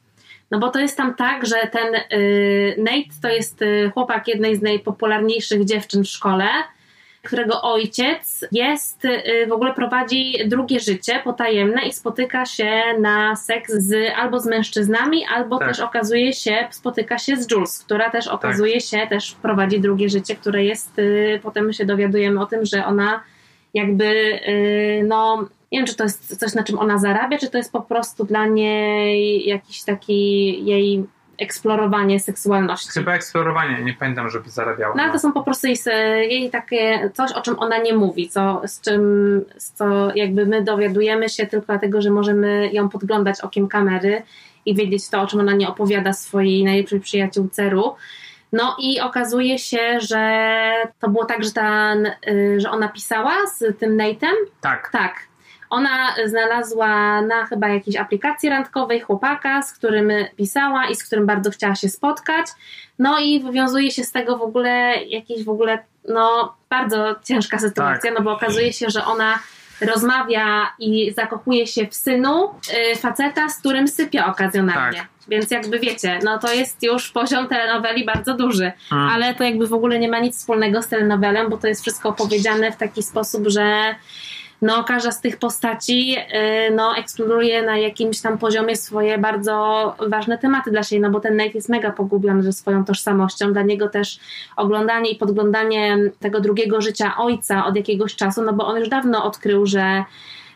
No 0.52 0.60
bo 0.60 0.70
to 0.70 0.80
jest 0.80 0.98
tam 0.98 1.16
tak, 1.16 1.46
że 1.46 1.56
ten 1.72 1.96
y, 1.96 2.76
Nate 2.78 3.22
to 3.22 3.30
jest 3.30 3.62
y, 3.62 3.92
chłopak 3.94 4.28
jednej 4.28 4.56
z 4.56 4.62
najpopularniejszych 4.62 5.66
dziewczyn 5.66 6.04
w 6.04 6.08
szkole, 6.08 6.48
którego 7.24 7.62
ojciec 7.62 8.46
jest, 8.52 9.06
y, 9.06 9.48
w 9.48 9.52
ogóle 9.52 9.74
prowadzi 9.74 10.34
drugie 10.46 10.80
życie 10.80 11.22
potajemne 11.24 11.82
i 11.82 11.94
spotyka 11.94 12.46
się 12.46 12.84
na 13.00 13.36
seks 13.36 13.74
z, 13.74 14.14
albo 14.16 14.40
z 14.40 14.46
mężczyznami, 14.46 15.26
albo 15.36 15.58
Tak. 15.58 15.68
też 15.68 15.80
okazuje 15.80 16.34
się, 16.34 16.68
spotyka 16.72 17.18
się 17.18 17.38
z 17.38 17.52
Jules, 17.52 17.84
która 17.84 18.10
też 18.10 18.28
okazuje 18.28 18.82
się, 18.82 19.08
też 19.10 19.36
prowadzi 19.42 19.80
drugie 19.80 20.10
życie, 20.10 20.36
które 20.36 20.64
jest, 20.64 20.92
potem 21.44 21.74
się 21.74 21.86
dowiadujemy 21.86 22.42
o 22.42 22.46
tym, 22.46 22.66
że 22.66 22.86
ona 22.86 23.24
jakby, 23.74 24.40
no 25.04 25.48
nie 25.72 25.80
wiem, 25.80 25.86
czy 25.86 25.96
to 25.96 26.04
jest 26.04 26.40
coś, 26.40 26.54
na 26.54 26.64
czym 26.64 26.80
ona 26.80 26.98
zarabia, 26.98 27.38
czy 27.38 27.50
to 27.50 27.58
jest 27.58 27.72
po 27.72 27.82
prostu 27.82 28.24
dla 28.24 28.46
niej 28.46 29.48
jakiś 29.48 29.84
taki 29.84 30.66
jej 30.66 31.06
eksplorowanie 31.38 32.20
seksualności. 32.20 32.90
Chyba 32.90 33.14
eksplorowanie, 33.14 33.84
nie 33.84 33.94
pamiętam, 33.94 34.30
żeby 34.30 34.50
zarabiała. 34.50 34.96
No 34.96 35.04
ale 35.04 35.12
to 35.12 35.20
są 35.20 35.32
po 35.32 35.44
prostu 35.44 35.68
jej, 35.68 35.78
jej 36.30 36.50
takie 36.50 37.10
coś, 37.14 37.32
o 37.32 37.42
czym 37.42 37.60
ona 37.60 37.78
nie 37.78 37.94
mówi, 37.94 38.30
co, 38.30 38.62
z 38.66 38.82
czym 38.82 39.02
z 39.58 39.72
co 39.72 40.16
jakby 40.16 40.46
my 40.46 40.64
dowiadujemy 40.64 41.30
się 41.30 41.48
tylko 41.48 41.66
dlatego, 41.66 42.02
że 42.02 42.10
możemy 42.10 42.70
ją 42.74 42.90
podglądać 42.90 43.42
okiem 43.42 43.68
kamery 43.68 44.24
i 44.66 44.76
wiedzieć 44.76 45.10
to, 45.10 45.22
o 45.22 45.28
czym 45.28 45.40
ona 45.40 45.54
nie 45.54 45.68
opowiada 45.68 46.14
swojej 46.14 46.64
najlepszej 46.64 47.00
przyjaciółce 47.00 47.70
Ru. 47.70 47.96
No 48.52 48.76
i 48.80 49.00
okazuje 49.00 49.60
się, 49.60 50.00
że 50.00 50.72
to 51.00 51.10
było 51.10 51.26
tak, 51.26 51.44
że, 51.44 51.52
ta, 51.52 51.96
y, 52.28 52.60
że 52.60 52.72
ona 52.72 52.88
pisała 52.88 53.34
z 53.56 53.78
tym 53.80 53.98
Nate'em. 53.98 54.34
Tak. 54.62 54.90
Tak. 54.92 55.27
Ona 55.70 56.16
znalazła 56.26 57.22
na 57.22 57.46
chyba 57.46 57.68
jakiejś 57.68 57.96
aplikacji 57.98 58.50
randkowej 58.50 59.00
chłopaka, 59.00 59.62
z 59.62 59.74
którym 59.74 60.12
pisała 60.36 60.86
i 60.88 60.96
z 60.96 61.04
którym 61.04 61.26
bardzo 61.26 61.52
chciała 61.52 61.76
się 61.76 61.90
spotkać. 61.90 62.46
No 63.00 63.20
i 63.20 63.40
wywiązuje 63.44 63.92
się 63.92 64.04
z 64.04 64.12
tego 64.12 64.38
w 64.38 64.42
ogóle 64.42 64.94
jakieś 65.06 65.44
w 65.44 65.50
ogóle, 65.50 65.80
no 66.10 66.56
bardzo 66.70 67.16
ciężka 67.24 67.60
sytuacja, 67.60 68.10
Tak. 68.12 68.20
no 68.20 68.22
bo 68.26 68.32
okazuje 68.32 68.74
się, 68.74 68.90
że 68.90 69.06
ona 69.06 69.40
rozmawia 69.82 70.74
i 70.80 71.14
zakochuje 71.18 71.68
się 71.68 71.88
w 71.88 71.96
synu 71.96 72.50
y, 72.94 72.96
faceta, 72.96 73.50
z 73.50 73.60
którym 73.60 73.88
sypia 73.88 74.26
okazjonalnie. 74.28 74.98
Tak. 74.98 75.08
Więc 75.28 75.52
jakby 75.52 75.80
wiecie, 75.80 76.20
no 76.24 76.40
to 76.40 76.54
jest 76.54 76.84
już 76.84 77.10
poziom 77.12 77.48
telenoweli 77.48 78.06
bardzo 78.06 78.34
duży, 78.34 78.72
Mm. 78.92 79.10
ale 79.10 79.36
to 79.36 79.44
jakby 79.44 79.68
w 79.68 79.74
ogóle 79.74 80.00
nie 80.00 80.10
ma 80.10 80.20
nic 80.20 80.38
wspólnego 80.38 80.82
z 80.82 80.88
telenowelem, 80.88 81.50
bo 81.50 81.58
to 81.58 81.68
jest 81.68 81.82
wszystko 81.82 82.10
opowiedziane 82.10 82.72
w 82.72 82.78
taki 82.78 83.04
sposób, 83.04 83.48
że 83.48 83.96
no 84.62 84.84
każda 84.84 85.12
z 85.12 85.22
tych 85.22 85.38
postaci 85.38 86.15
y, 86.70 86.76
no, 86.76 86.96
eksploruje 86.98 87.62
na 87.62 87.78
jakimś 87.78 88.22
tam 88.22 88.38
poziomie 88.38 88.76
swoje 88.76 89.17
bardzo 89.17 89.96
ważne 90.08 90.38
tematy 90.38 90.72
dla 90.72 90.84
siebie, 90.84 91.02
no 91.02 91.10
bo 91.10 91.20
ten 91.20 91.36
Nate 91.36 91.52
jest 91.54 91.70
mega 91.70 91.91
pogubiony 91.91 92.43
ze 92.43 92.54
swoją 92.54 92.86
tożsamością. 92.86 93.54
Dla 93.54 93.62
niego 93.62 93.89
też 93.89 94.20
oglądanie 94.56 95.12
i 95.12 95.15
podglądanie 95.15 95.98
tego 96.20 96.39
drugiego 96.39 96.82
życia 96.82 97.13
ojca 97.17 97.65
od 97.65 97.76
jakiegoś 97.76 98.15
czasu, 98.15 98.41
no 98.41 98.54
bo 98.54 98.67
on 98.67 98.78
już 98.78 98.89
dawno 98.89 99.24
odkrył, 99.24 99.65
że 99.65 100.04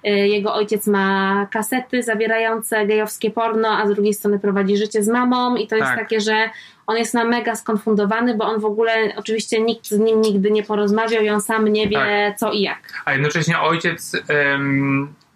jego 0.03 0.53
ojciec 0.53 0.87
ma 0.87 1.47
kasety 1.51 2.03
zawierające 2.03 2.85
gejowskie 2.85 3.31
porno, 3.31 3.67
a 3.69 3.87
z 3.87 3.93
drugiej 3.93 4.13
strony 4.13 4.39
prowadzi 4.39 4.77
życie 4.77 5.03
z 5.03 5.07
mamą 5.07 5.55
i 5.55 5.67
to 5.67 5.75
jest 5.75 5.87
Tak. 5.87 5.99
takie, 5.99 6.21
że 6.21 6.49
on 6.87 6.97
jest 6.97 7.13
na 7.13 7.23
mega 7.25 7.55
skonfundowany, 7.55 8.37
bo 8.37 8.45
on 8.45 8.59
w 8.59 8.65
ogóle, 8.65 9.13
oczywiście 9.15 9.61
nikt 9.61 9.87
z 9.87 9.99
nim 9.99 10.21
nigdy 10.21 10.51
nie 10.51 10.63
porozmawiał 10.63 11.23
i 11.23 11.29
on 11.29 11.41
sam 11.41 11.67
nie 11.67 11.87
wie 11.87 11.97
Tak. 12.29 12.37
co 12.37 12.51
i 12.51 12.61
jak. 12.61 12.79
A 13.05 13.13
jednocześnie 13.13 13.59
ojciec 13.59 14.11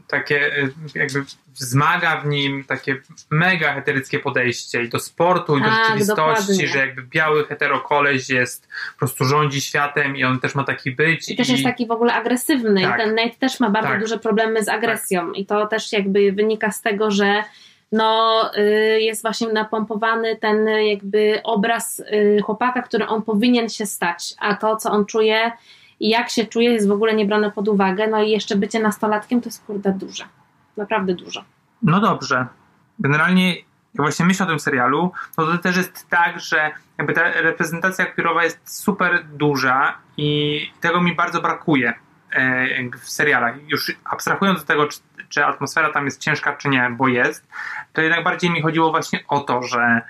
takie 0.08 0.58
e, 0.58 0.70
jakby 0.96 1.24
wzmaga 1.54 2.22
w 2.22 2.26
nim 2.26 2.64
takie 2.64 3.02
mega 3.30 3.74
heteryckie 3.74 4.20
podejście 4.20 4.84
i 4.84 4.90
do 4.90 5.00
sportu, 5.00 5.58
i 5.58 5.62
do 5.62 5.68
Tak, 5.68 5.84
rzeczywistości, 5.84 6.48
dokładnie. 6.48 6.68
że 6.68 6.80
jakby 6.80 7.02
biały 7.04 7.46
heterokoleś 7.46 8.30
jest, 8.30 8.68
po 8.94 9.00
prostu 9.00 9.26
rządzi 9.26 9.62
światem 9.62 10.18
i 10.18 10.24
on 10.24 10.40
też 10.40 10.56
ma 10.56 10.64
taki 10.64 10.92
być. 10.92 11.30
I 11.30 11.36
też 11.36 11.50
jest 11.50 11.64
taki 11.64 11.88
w 11.88 11.92
ogóle 11.92 12.14
agresywny. 12.14 12.82
Tak. 12.82 12.96
I 12.96 13.04
ten 13.04 13.16
Nate 13.16 13.36
też 13.40 13.60
ma 13.60 13.70
bardzo 13.70 13.90
Tak. 13.90 14.02
duże 14.02 14.20
problemy 14.20 14.64
z 14.64 14.70
agresją. 14.70 15.32
I 15.32 15.46
to 15.46 15.68
też 15.68 15.92
jakby 15.92 16.32
wynika 16.32 16.72
z 16.72 16.82
tego, 16.82 17.12
że 17.12 17.44
no, 17.92 18.52
y, 18.58 19.02
jest 19.02 19.22
właśnie 19.22 19.48
napompowany 19.48 20.36
ten 20.36 20.68
y, 20.68 20.86
jakby 20.86 21.40
obraz 21.44 22.00
y, 22.00 22.42
chłopaka, 22.44 22.82
który 22.82 23.08
on 23.08 23.22
powinien 23.22 23.70
się 23.70 23.86
stać, 23.86 24.34
a 24.40 24.56
to, 24.56 24.76
co 24.76 24.92
on 24.92 25.06
czuje 25.06 25.52
i 26.00 26.10
jak 26.10 26.30
się 26.30 26.46
czuje, 26.46 26.74
jest 26.74 26.88
w 26.88 26.92
ogóle 26.92 27.14
nie 27.14 27.26
brane 27.26 27.52
pod 27.52 27.68
uwagę. 27.68 28.08
No 28.08 28.24
i 28.24 28.32
jeszcze 28.32 28.56
bycie 28.56 28.80
nastolatkiem 28.80 29.42
to 29.42 29.48
jest 29.48 29.66
kurde 29.66 29.92
duże. 29.92 30.24
naprawdę 30.78 31.14
dużo. 31.14 31.44
No 31.82 32.00
dobrze. 32.00 32.48
Generalnie 33.00 33.56
jak 33.96 34.04
właśnie 34.04 34.26
myślę 34.26 34.46
o 34.46 34.50
tym 34.50 34.60
serialu, 34.60 35.12
no 35.38 35.46
to 35.46 35.58
też 35.58 35.78
jest 35.78 36.10
tak, 36.10 36.40
że 36.40 36.72
jakby 36.98 37.14
ta 37.14 37.32
reprezentacja 37.32 38.06
akpirowa 38.06 38.44
jest 38.44 38.84
super 38.84 39.26
duża 39.26 39.98
i 40.18 40.60
tego 40.82 41.02
mi 41.02 41.16
bardzo 41.16 41.42
brakuje 41.42 41.94
e, 42.32 42.90
w 42.90 43.10
serialach. 43.10 43.56
Już 43.68 43.92
abstrahując 44.06 44.60
od 44.60 44.66
tego, 44.66 44.88
czy, 44.88 45.00
czy 45.30 45.46
atmosfera 45.46 45.90
tam 45.90 46.06
jest 46.06 46.22
ciężka, 46.22 46.56
czy 46.56 46.70
nie, 46.70 46.90
bo 46.98 47.08
jest, 47.08 47.48
to 47.94 48.02
jednak 48.02 48.24
bardziej 48.24 48.50
mi 48.50 48.62
chodziło 48.62 48.92
właśnie 48.92 49.20
o 49.28 49.40
to, 49.40 49.62
że, 49.62 50.02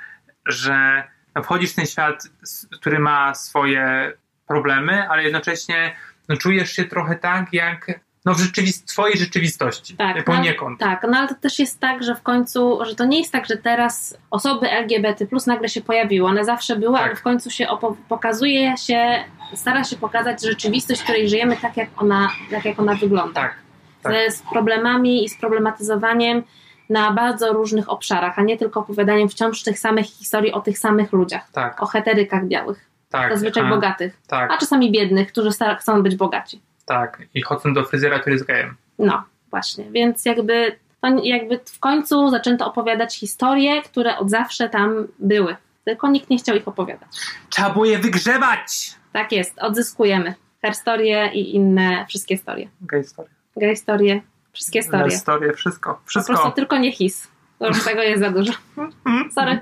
że 0.45 1.03
wchodzisz 1.43 1.71
w 1.71 1.75
ten 1.75 1.85
świat, 1.85 2.23
który 2.71 2.99
ma 2.99 3.33
swoje 3.33 4.13
problemy, 4.47 5.09
ale 5.09 5.23
jednocześnie 5.23 5.95
no, 6.29 6.37
czujesz 6.37 6.71
się 6.71 6.85
trochę 6.85 7.15
tak, 7.15 7.53
jak 7.53 7.99
no, 8.25 8.33
w 8.33 8.37
rzeczywist- 8.39 8.85
twojej 8.85 9.17
rzeczywistości. 9.17 9.95
Tak, 9.97 10.23
poniekąd. 10.23 10.79
No, 10.79 10.87
tak, 10.87 11.05
no 11.11 11.17
ale 11.17 11.27
to 11.27 11.35
też 11.35 11.59
jest 11.59 11.79
tak, 11.79 12.03
że 12.03 12.15
w 12.15 12.21
końcu, 12.21 12.79
że 12.85 12.95
to 12.95 13.05
nie 13.05 13.19
jest 13.19 13.31
tak, 13.31 13.45
że 13.45 13.57
teraz 13.57 14.17
osoby 14.31 14.71
LGBT 14.71 15.25
plus 15.25 15.47
nagle 15.47 15.69
się 15.69 15.81
pojawiły. 15.81 16.27
One 16.27 16.45
zawsze 16.45 16.75
były, 16.75 16.97
Tak. 16.97 17.05
ale 17.05 17.15
w 17.15 17.21
końcu 17.21 17.51
się 17.51 17.67
pokazuje 18.09 18.77
się, 18.77 19.23
stara 19.55 19.83
się 19.83 19.95
pokazać 19.95 20.43
rzeczywistość, 20.43 21.01
w 21.01 21.03
której 21.03 21.29
żyjemy 21.29 21.57
tak, 21.57 21.77
jak 21.77 21.89
ona, 21.97 22.31
tak, 22.51 22.65
jak 22.65 22.79
ona 22.79 22.95
wygląda. 22.95 23.41
Tak. 23.41 23.55
tak. 24.01 24.13
Z 24.31 24.41
problemami 24.41 25.23
i 25.25 25.29
z 25.29 25.37
problematyzowaniem 25.37 26.43
na 26.89 27.11
bardzo 27.11 27.53
różnych 27.53 27.89
obszarach, 27.89 28.39
a 28.39 28.41
nie 28.41 28.57
tylko 28.57 28.79
opowiadaniem 28.79 29.29
wciąż 29.29 29.63
tych 29.63 29.79
samych 29.79 30.05
historii 30.05 30.51
o 30.51 30.61
tych 30.61 30.77
samych 30.77 31.11
ludziach. 31.11 31.51
Tak. 31.51 31.83
O 31.83 31.85
heterykach 31.85 32.45
białych. 32.45 32.94
Tak. 33.21 33.31
Zazwyczaj 33.31 33.63
a, 33.65 33.69
bogatych. 33.69 34.17
Tak, 34.27 34.51
A 34.51 34.57
czasami 34.57 34.91
biednych, 34.91 35.27
którzy 35.31 35.49
chcą 35.79 36.03
być 36.03 36.15
bogaci. 36.15 36.61
tak. 36.85 37.21
I 37.33 37.41
chodzą 37.41 37.73
do 37.73 37.83
fryzjera, 37.83 38.19
który 38.19 38.33
jest 38.35 38.45
gejem. 38.45 38.75
No, 38.99 39.23
właśnie. 39.49 39.85
Więc 39.91 40.25
jakby, 40.25 40.79
to 41.01 41.07
jakby 41.23 41.59
w 41.65 41.79
końcu 41.79 42.29
zaczęto 42.29 42.65
opowiadać 42.67 43.19
historie, 43.19 43.81
które 43.81 44.17
od 44.17 44.29
zawsze 44.29 44.69
tam 44.69 45.07
były. 45.19 45.55
Tylko 45.85 46.07
nikt 46.07 46.29
nie 46.29 46.37
chciał 46.37 46.55
ich 46.55 46.67
opowiadać. 46.67 47.09
Trzeba 47.49 47.69
było 47.69 47.85
je 47.85 47.99
wygrzebać! 47.99 48.95
Tak 49.13 49.31
jest, 49.31 49.59
odzyskujemy. 49.59 50.33
Herstorie 50.61 51.31
i 51.33 51.55
inne 51.55 52.05
wszystkie 52.09 52.35
historie. 52.35 52.69
Gej 52.81 53.03
story. 53.03 53.29
Gay 53.57 53.69
historie, 53.75 54.21
wszystkie 54.53 54.81
historie. 54.81 55.09
Historie, 55.11 55.53
wszystko. 55.53 55.93
Po 55.93 56.09
Wszystko. 56.09 56.33
prostu 56.33 56.51
tylko 56.51 56.77
nie 56.77 56.91
his. 56.91 57.27
Bo 57.59 57.67
już 57.67 57.83
tego 57.83 58.01
jest 58.01 58.21
za 58.23 58.31
dużo. 58.31 58.53
Sorry. 59.35 59.59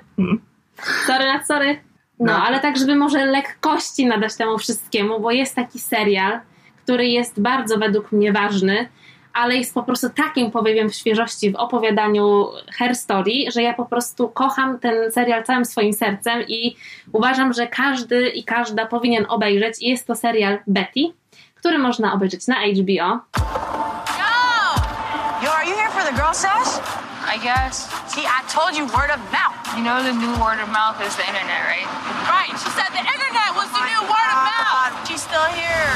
Sorry 1.08 1.26
sorry. 1.48 1.80
No, 2.23 2.33
No. 2.33 2.43
ale 2.43 2.59
tak, 2.59 2.77
żeby 2.77 2.95
może 2.95 3.25
lekkości 3.25 4.05
nadać 4.05 4.36
temu 4.36 4.57
wszystkiemu, 4.57 5.19
bo 5.19 5.31
jest 5.31 5.55
taki 5.55 5.79
serial, 5.79 6.39
który 6.83 7.07
jest 7.07 7.41
bardzo 7.41 7.77
według 7.77 8.12
mnie 8.12 8.33
ważny, 8.33 8.89
ale 9.33 9.55
jest 9.55 9.73
po 9.73 9.83
prostu 9.83 10.09
takim 10.09 10.51
powiewem 10.51 10.89
świeżości 10.91 11.51
w 11.51 11.55
opowiadaniu 11.55 12.47
Her 12.77 12.95
Story, 12.95 13.31
że 13.53 13.62
ja 13.62 13.73
po 13.73 13.86
prostu 13.86 14.29
kocham 14.29 14.79
ten 14.79 15.12
serial 15.12 15.43
całym 15.43 15.65
swoim 15.65 15.93
sercem 15.93 16.41
i 16.47 16.75
uważam, 17.13 17.53
że 17.53 17.67
każdy 17.67 18.29
i 18.29 18.43
każda 18.43 18.86
powinien 18.86 19.25
obejrzeć. 19.29 19.81
I 19.81 19.89
jest 19.89 20.07
to 20.07 20.15
serial 20.15 20.59
Betty, 20.67 20.99
który 21.55 21.77
można 21.77 22.13
obejrzeć 22.13 22.47
na 22.47 22.55
HBO. 22.55 23.19
Yo, 25.43 25.53
are 25.55 25.65
you 25.69 25.75
here 25.75 25.89
for 25.91 26.01
the 26.03 26.13
girl 26.13 26.33
sesh? 26.33 26.79
I 27.34 27.38
guess. 27.41 27.89
See, 28.13 28.26
I 28.38 28.46
told 28.46 28.78
you 28.78 28.86
word 28.93 29.10
of 29.10 29.17
mouth. 29.34 29.58
You 29.76 29.82
know 29.82 29.98
the 30.06 30.13
new 30.13 30.34
word 30.38 30.62
of 30.62 30.69
mouth 30.69 31.02
is 31.02 31.15
the 31.17 31.26
internet, 31.26 31.62
right? 31.65 31.89
Right. 32.30 32.54
She 32.62 32.69
said 32.78 32.89
the 32.93 33.02
internet 33.02 33.50
was 33.58 33.69
the 33.74 33.84
new 33.89 34.02
word 34.06 34.30
of 34.36 34.39
mouth. 34.54 34.93
She's 35.08 35.24
still 35.26 35.48
here. 35.58 35.89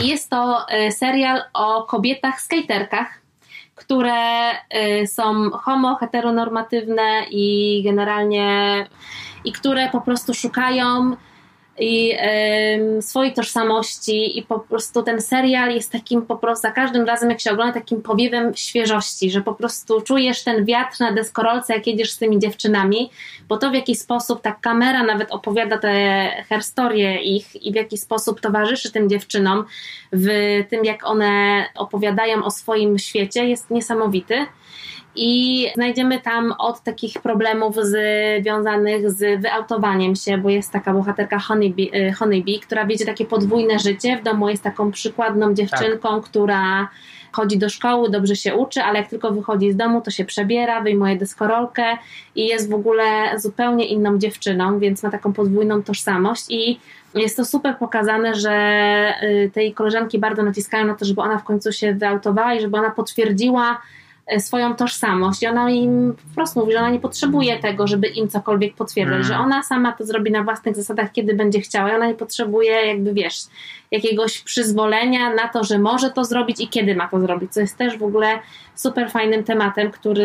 Jest 0.00 0.30
to 0.30 0.64
y, 0.72 0.92
serial 0.92 1.42
o 1.52 1.84
kobietach 1.84 2.40
skaterkach, 2.40 3.20
które 3.74 4.50
y, 4.52 5.06
są 5.06 5.50
homo, 5.50 5.96
heteronormatywne 6.00 7.24
i 7.30 7.82
generalnie 7.84 8.86
i 9.44 9.52
które 9.52 9.88
po 9.90 10.00
prostu 10.00 10.34
szukają 10.34 11.16
i 11.78 12.14
em, 12.16 13.02
swojej 13.02 13.32
tożsamości 13.32 14.38
i 14.38 14.42
po 14.42 14.60
prostu 14.60 15.02
ten 15.02 15.20
serial 15.20 15.74
jest 15.74 15.92
takim 15.92 16.22
po 16.22 16.36
prostu 16.36 16.62
za 16.62 16.70
każdym 16.70 17.04
razem 17.04 17.30
jak 17.30 17.40
się 17.40 17.50
ogląda 17.50 17.74
takim 17.74 18.02
powiewem 18.02 18.54
świeżości, 18.54 19.30
że 19.30 19.40
po 19.40 19.54
prostu 19.54 20.00
czujesz 20.00 20.44
ten 20.44 20.64
wiatr 20.64 21.00
na 21.00 21.12
deskorolce 21.12 21.74
jak 21.74 21.86
jedziesz 21.86 22.10
z 22.10 22.18
tymi 22.18 22.38
dziewczynami, 22.38 23.10
bo 23.48 23.56
to 23.56 23.70
w 23.70 23.74
jaki 23.74 23.96
sposób 23.96 24.42
ta 24.42 24.52
kamera 24.52 25.02
nawet 25.02 25.30
opowiada 25.30 25.78
te 25.78 26.28
herstorie 26.48 27.22
ich 27.22 27.66
i 27.66 27.72
w 27.72 27.74
jaki 27.74 27.98
sposób 27.98 28.40
towarzyszy 28.40 28.92
tym 28.92 29.08
dziewczynom 29.08 29.64
w 30.12 30.28
tym 30.70 30.84
jak 30.84 31.06
one 31.06 31.64
opowiadają 31.74 32.44
o 32.44 32.50
swoim 32.50 32.98
świecie 32.98 33.48
jest 33.48 33.70
niesamowity. 33.70 34.46
I 35.16 35.66
znajdziemy 35.74 36.20
tam 36.20 36.54
od 36.58 36.80
takich 36.80 37.12
problemów 37.22 37.76
związanych 37.76 39.10
z 39.10 39.40
wyautowaniem 39.40 40.16
się, 40.16 40.38
bo 40.38 40.50
jest 40.50 40.70
taka 40.70 40.92
bohaterka 40.92 41.38
Honeybee, 41.38 41.90
y, 42.08 42.12
Honeybee, 42.12 42.60
która 42.60 42.86
wiedzie 42.86 43.06
takie 43.06 43.24
podwójne 43.24 43.78
życie. 43.78 44.16
W 44.16 44.22
domu 44.22 44.48
jest 44.48 44.62
taką 44.62 44.90
przykładną 44.90 45.54
dziewczynką, 45.54 46.20
która 46.20 46.88
chodzi 47.32 47.58
do 47.58 47.68
szkoły, 47.68 48.10
dobrze 48.10 48.36
się 48.36 48.54
uczy, 48.54 48.82
ale 48.82 48.98
jak 48.98 49.08
tylko 49.08 49.30
wychodzi 49.32 49.72
z 49.72 49.76
domu, 49.76 50.00
to 50.00 50.10
się 50.10 50.24
przebiera, 50.24 50.80
wyjmuje 50.80 51.16
deskorolkę 51.16 51.84
i 52.34 52.46
jest 52.46 52.70
w 52.70 52.74
ogóle 52.74 53.04
zupełnie 53.38 53.86
inną 53.86 54.18
dziewczyną, 54.18 54.78
więc 54.78 55.02
ma 55.02 55.10
taką 55.10 55.32
podwójną 55.32 55.82
tożsamość 55.82 56.44
i 56.50 56.80
jest 57.14 57.36
to 57.36 57.44
super 57.44 57.78
pokazane, 57.78 58.34
że 58.34 59.14
y, 59.22 59.50
tej 59.54 59.74
koleżanki 59.74 60.18
bardzo 60.18 60.42
naciskają 60.42 60.86
na 60.86 60.94
to, 60.94 61.04
żeby 61.04 61.20
ona 61.20 61.38
w 61.38 61.44
końcu 61.44 61.72
się 61.72 61.94
wyautowała 61.94 62.54
i 62.54 62.60
żeby 62.60 62.76
ona 62.76 62.90
potwierdziła 62.90 63.80
swoją 64.38 64.76
tożsamość 64.76 65.42
i 65.42 65.46
ona 65.46 65.70
im 65.70 66.14
po 66.28 66.34
prostu 66.34 66.60
mówi, 66.60 66.72
że 66.72 66.78
ona 66.78 66.90
nie 66.90 67.00
potrzebuje 67.00 67.58
tego, 67.58 67.86
żeby 67.86 68.06
im 68.06 68.28
cokolwiek 68.28 68.74
potwierdzać, 68.74 69.14
Mm. 69.16 69.28
że 69.28 69.38
ona 69.38 69.62
sama 69.62 69.92
to 69.92 70.04
zrobi 70.04 70.30
na 70.30 70.42
własnych 70.42 70.76
zasadach, 70.76 71.12
kiedy 71.12 71.34
będzie 71.34 71.60
chciała 71.60 71.90
i 71.90 71.94
ona 71.94 72.06
nie 72.06 72.14
potrzebuje 72.14 72.72
jakby, 72.86 73.14
wiesz, 73.14 73.34
jakiegoś 73.90 74.38
przyzwolenia 74.40 75.34
na 75.34 75.48
to, 75.48 75.64
że 75.64 75.78
może 75.78 76.10
to 76.10 76.24
zrobić 76.24 76.60
i 76.60 76.68
kiedy 76.68 76.94
ma 76.94 77.08
to 77.08 77.20
zrobić, 77.20 77.52
co 77.52 77.60
jest 77.60 77.78
też 77.78 77.98
w 77.98 78.02
ogóle 78.02 78.38
super 78.74 79.10
fajnym 79.10 79.44
tematem, 79.44 79.90
który 79.90 80.22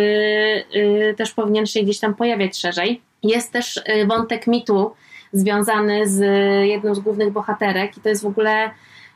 y, 0.75 1.15
też 1.17 1.31
powinien 1.31 1.65
się 1.65 1.81
gdzieś 1.83 1.99
tam 1.99 2.15
pojawiać 2.15 2.57
szerzej. 2.57 3.01
Jest 3.23 3.51
też 3.53 3.77
y, 3.77 4.05
wątek 4.07 4.47
mitu 4.47 4.91
związany 5.33 6.07
z 6.07 6.19
jedną 6.67 6.95
z 6.95 6.99
głównych 6.99 7.31
bohaterek 7.31 7.97
i 7.97 8.01
to 8.01 8.09
jest 8.09 8.23
w 8.23 8.27
ogóle 8.27 8.69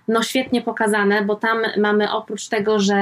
no 0.08 0.24
świetnie 0.24 0.62
pokazane, 0.62 1.22
bo 1.22 1.36
tam 1.36 1.58
mamy 1.78 2.12
oprócz 2.12 2.48
tego, 2.48 2.80
że 2.80 2.96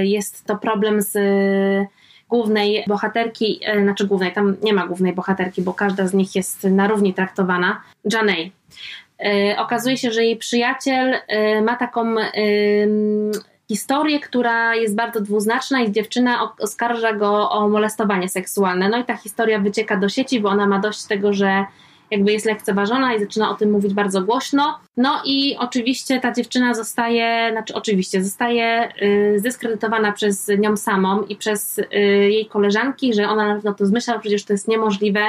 y, 0.00 0.06
jest 0.06 0.44
to 0.44 0.56
problem 0.56 1.02
z 1.02 1.16
y, 1.16 1.86
głównej 2.28 2.84
bohaterki, 2.86 3.60
y, 3.76 3.82
znaczy 3.82 4.06
głównej, 4.06 4.32
tam 4.32 4.56
nie 4.62 4.72
ma 4.72 4.86
głównej 4.86 5.12
bohaterki, 5.12 5.62
bo 5.62 5.74
każda 5.74 6.06
z 6.06 6.14
nich 6.14 6.34
jest 6.34 6.64
na 6.64 6.88
równi 6.88 7.14
traktowana, 7.14 7.80
Janey. 8.12 8.52
Y, 9.52 9.58
Okazuje 9.58 9.96
się, 9.96 10.10
że 10.10 10.24
jej 10.24 10.36
przyjaciel 10.36 11.14
ma 11.62 11.76
taką 11.76 12.14
historię, 13.68 14.20
która 14.20 14.74
jest 14.74 14.94
bardzo 14.94 15.20
dwuznaczna 15.20 15.80
i 15.80 15.92
dziewczyna 15.92 16.52
oskarża 16.58 17.12
go 17.12 17.50
o 17.50 17.68
molestowanie 17.68 18.28
seksualne. 18.28 18.88
No 18.88 18.98
i 18.98 19.04
ta 19.04 19.16
historia 19.16 19.58
wycieka 19.58 19.96
do 19.96 20.08
sieci, 20.08 20.40
bo 20.40 20.48
ona 20.48 20.66
ma 20.66 20.78
dość 20.78 21.04
tego, 21.04 21.32
że 21.32 21.64
jakby 22.10 22.32
jest 22.32 22.46
lekceważona 22.46 23.14
i 23.14 23.20
zaczyna 23.20 23.50
o 23.50 23.54
tym 23.54 23.70
mówić 23.70 23.94
bardzo 23.94 24.22
głośno. 24.22 24.78
No 24.96 25.22
i 25.24 25.56
oczywiście 25.58 26.20
ta 26.20 26.32
dziewczyna 26.32 26.74
zostaje, 26.74 27.48
znaczy 27.52 27.74
oczywiście, 27.74 28.24
zostaje 28.24 28.88
y, 29.02 29.38
zdyskredytowana 29.38 30.12
przez 30.12 30.48
nią 30.58 30.76
samą 30.76 31.22
i 31.22 31.36
przez 31.36 31.78
y, 31.78 31.84
jej 32.30 32.46
koleżanki, 32.46 33.14
że 33.14 33.28
ona 33.28 33.48
na 33.48 33.54
pewno 33.54 33.74
to 33.74 33.86
zmyśla, 33.86 34.18
przecież 34.18 34.44
to 34.44 34.52
jest 34.52 34.68
niemożliwe, 34.68 35.24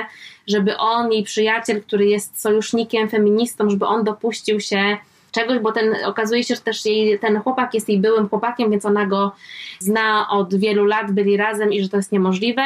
żeby 0.48 0.78
on, 0.78 1.12
jej 1.12 1.24
przyjaciel, 1.24 1.82
który 1.82 2.06
jest 2.06 2.42
sojusznikiem, 2.42 3.10
feministą, 3.10 3.70
żeby 3.70 3.86
on 3.86 4.04
dopuścił 4.04 4.60
się 4.60 4.98
czegoś, 5.36 5.60
bo 5.60 5.72
ten 5.72 5.96
okazuje 6.06 6.44
się, 6.44 6.56
że 6.56 6.62
też 6.62 6.86
jej, 6.86 7.20
ten 7.20 7.40
chłopak 7.40 7.74
jest 7.74 7.90
jej 7.90 8.00
byłym 8.00 8.30
chłopakiem, 8.30 8.72
więc 8.72 8.86
ona 8.86 9.06
go 9.06 9.32
zna 9.80 10.30
od 10.30 10.56
wielu 10.56 10.86
lat, 10.86 11.12
byli 11.12 11.38
razem 11.38 11.74
i 11.74 11.84
że 11.84 11.90
to 11.90 11.98
jest 11.98 12.12
niemożliwe. 12.12 12.62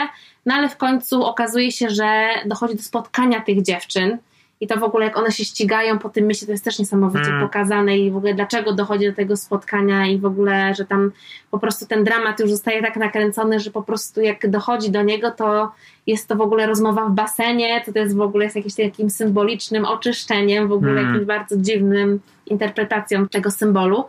No 0.45 0.53
ale 0.55 0.69
w 0.69 0.77
końcu 0.77 1.23
okazuje 1.23 1.71
się, 1.71 1.89
że 1.89 2.29
dochodzi 2.45 2.75
do 2.75 2.83
spotkania 2.83 3.41
tych 3.41 3.61
dziewczyn. 3.61 4.17
I 4.61 4.67
to 4.67 4.77
w 4.79 4.83
ogóle, 4.83 5.05
jak 5.05 5.17
one 5.17 5.31
się 5.31 5.45
ścigają 5.45 5.99
po 5.99 6.09
tym 6.09 6.27
mieście, 6.27 6.45
to 6.45 6.51
jest 6.51 6.63
też 6.63 6.79
niesamowicie 6.79 7.29
Mm. 7.29 7.41
pokazane 7.41 7.97
i 7.97 8.11
w 8.11 8.17
ogóle 8.17 8.33
dlaczego 8.33 8.73
dochodzi 8.73 9.05
do 9.05 9.13
tego 9.15 9.37
spotkania 9.37 10.07
i 10.07 10.17
w 10.17 10.25
ogóle, 10.25 10.75
że 10.75 10.85
tam 10.85 11.11
po 11.51 11.59
prostu 11.59 11.85
ten 11.87 12.03
dramat 12.03 12.39
już 12.39 12.51
zostaje 12.51 12.81
tak 12.81 12.97
nakręcony, 12.97 13.59
że 13.59 13.71
po 13.71 13.81
prostu 13.83 14.21
jak 14.21 14.49
dochodzi 14.49 14.91
do 14.91 15.01
niego, 15.01 15.31
to 15.31 15.71
jest 16.07 16.27
to 16.27 16.35
w 16.35 16.41
ogóle 16.41 16.67
rozmowa 16.67 17.05
w 17.05 17.11
basenie, 17.11 17.81
to 17.85 17.93
to 17.93 17.99
jest 17.99 18.15
w 18.15 18.21
ogóle 18.21 18.43
jest 18.43 18.55
jakimś 18.55 18.75
takim 18.75 19.09
symbolicznym 19.09 19.85
oczyszczeniem, 19.85 20.67
w 20.67 20.71
ogóle 20.71 20.91
Mm. 20.91 21.05
jakimś 21.05 21.25
bardzo 21.25 21.57
dziwnym 21.57 22.19
interpretacją 22.45 23.27
tego 23.27 23.51
symbolu. 23.51 24.03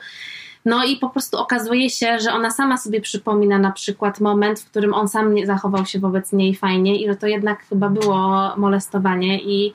No 0.64 0.85
i 0.85 0.97
po 0.97 1.11
prostu 1.11 1.39
okazuje 1.39 1.91
się, 1.91 2.18
że 2.18 2.33
ona 2.33 2.51
sama 2.51 2.77
sobie 2.77 3.01
przypomina 3.01 3.59
na 3.59 3.72
przykład 3.72 4.20
moment, 4.20 4.61
w 4.61 4.70
którym 4.70 4.95
on 4.95 5.09
sam 5.09 5.35
nie 5.35 5.47
zachował 5.47 5.87
się 5.87 5.99
wobec 5.99 6.33
niej 6.33 6.55
fajnie 6.55 7.03
i 7.03 7.07
że 7.09 7.16
to 7.16 7.27
jednak 7.27 7.62
chyba 7.68 7.89
było 7.89 8.53
molestowanie 8.57 9.41
i 9.43 9.74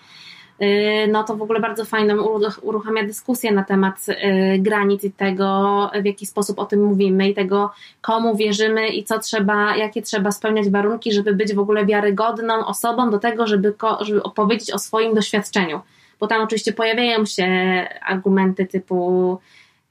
no 1.08 1.24
to 1.24 1.36
w 1.36 1.42
ogóle 1.42 1.60
bardzo 1.60 1.86
fajną 1.86 2.40
uruchamia 2.62 3.04
dyskusję 3.04 3.52
na 3.52 3.64
temat 3.64 4.06
y, 4.10 4.60
granic 4.60 5.04
i 5.04 5.12
tego, 5.12 5.92
w 6.02 6.06
jaki 6.06 6.26
sposób 6.26 6.60
o 6.60 6.66
tym 6.66 6.84
mówimy 6.84 7.30
i 7.30 7.34
tego, 7.34 7.72
komu 8.02 8.36
wierzymy 8.36 8.88
i 8.88 9.04
co 9.04 9.20
trzeba, 9.20 9.76
jakie 9.76 10.02
trzeba 10.02 10.32
spełniać 10.32 10.70
warunki, 10.70 11.12
żeby 11.12 11.34
być 11.34 11.54
w 11.54 11.60
ogóle 11.60 11.86
wiarygodną 11.86 12.66
osobą 12.66 13.10
do 13.10 13.20
tego, 13.20 13.48
żeby, 13.48 13.74
żeby 14.02 14.24
opowiedzieć 14.24 14.72
o 14.72 14.80
swoim 14.80 15.14
doświadczeniu. 15.14 15.82
Bo 16.20 16.28
tam 16.28 16.42
oczywiście 16.42 16.74
pojawiają 16.74 17.26
się 17.26 17.48
argumenty 18.02 18.66
typu 18.66 19.40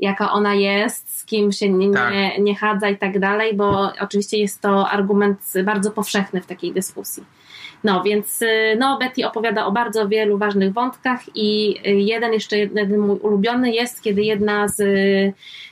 jaka 0.00 0.32
ona 0.32 0.54
jest, 0.54 1.18
z 1.18 1.24
kim 1.24 1.52
się 1.52 1.68
nie, 1.68 1.92
tak. 1.92 2.12
nie, 2.12 2.38
nie 2.38 2.56
chadza 2.56 2.88
i 2.88 2.96
tak 2.96 3.18
dalej, 3.18 3.56
bo 3.56 3.92
oczywiście 4.00 4.38
jest 4.38 4.60
to 4.60 4.88
argument 4.88 5.40
bardzo 5.64 5.90
powszechny 5.90 6.40
w 6.40 6.46
takiej 6.46 6.72
dyskusji. 6.72 7.24
No 7.84 8.02
więc 8.02 8.42
y, 8.42 8.76
no, 8.78 8.98
Betty 8.98 9.26
opowiada 9.26 9.66
o 9.66 9.72
bardzo 9.72 10.08
wielu 10.08 10.38
ważnych 10.38 10.72
wątkach 10.72 11.20
i 11.34 11.76
y, 11.86 11.90
jeden 11.90 12.32
jeszcze 12.32 12.58
jeden 12.58 12.98
mój 12.98 13.18
ulubiony 13.18 13.72
jest, 13.72 14.02
kiedy 14.02 14.22
jedna 14.22 14.68
z, 14.68 14.82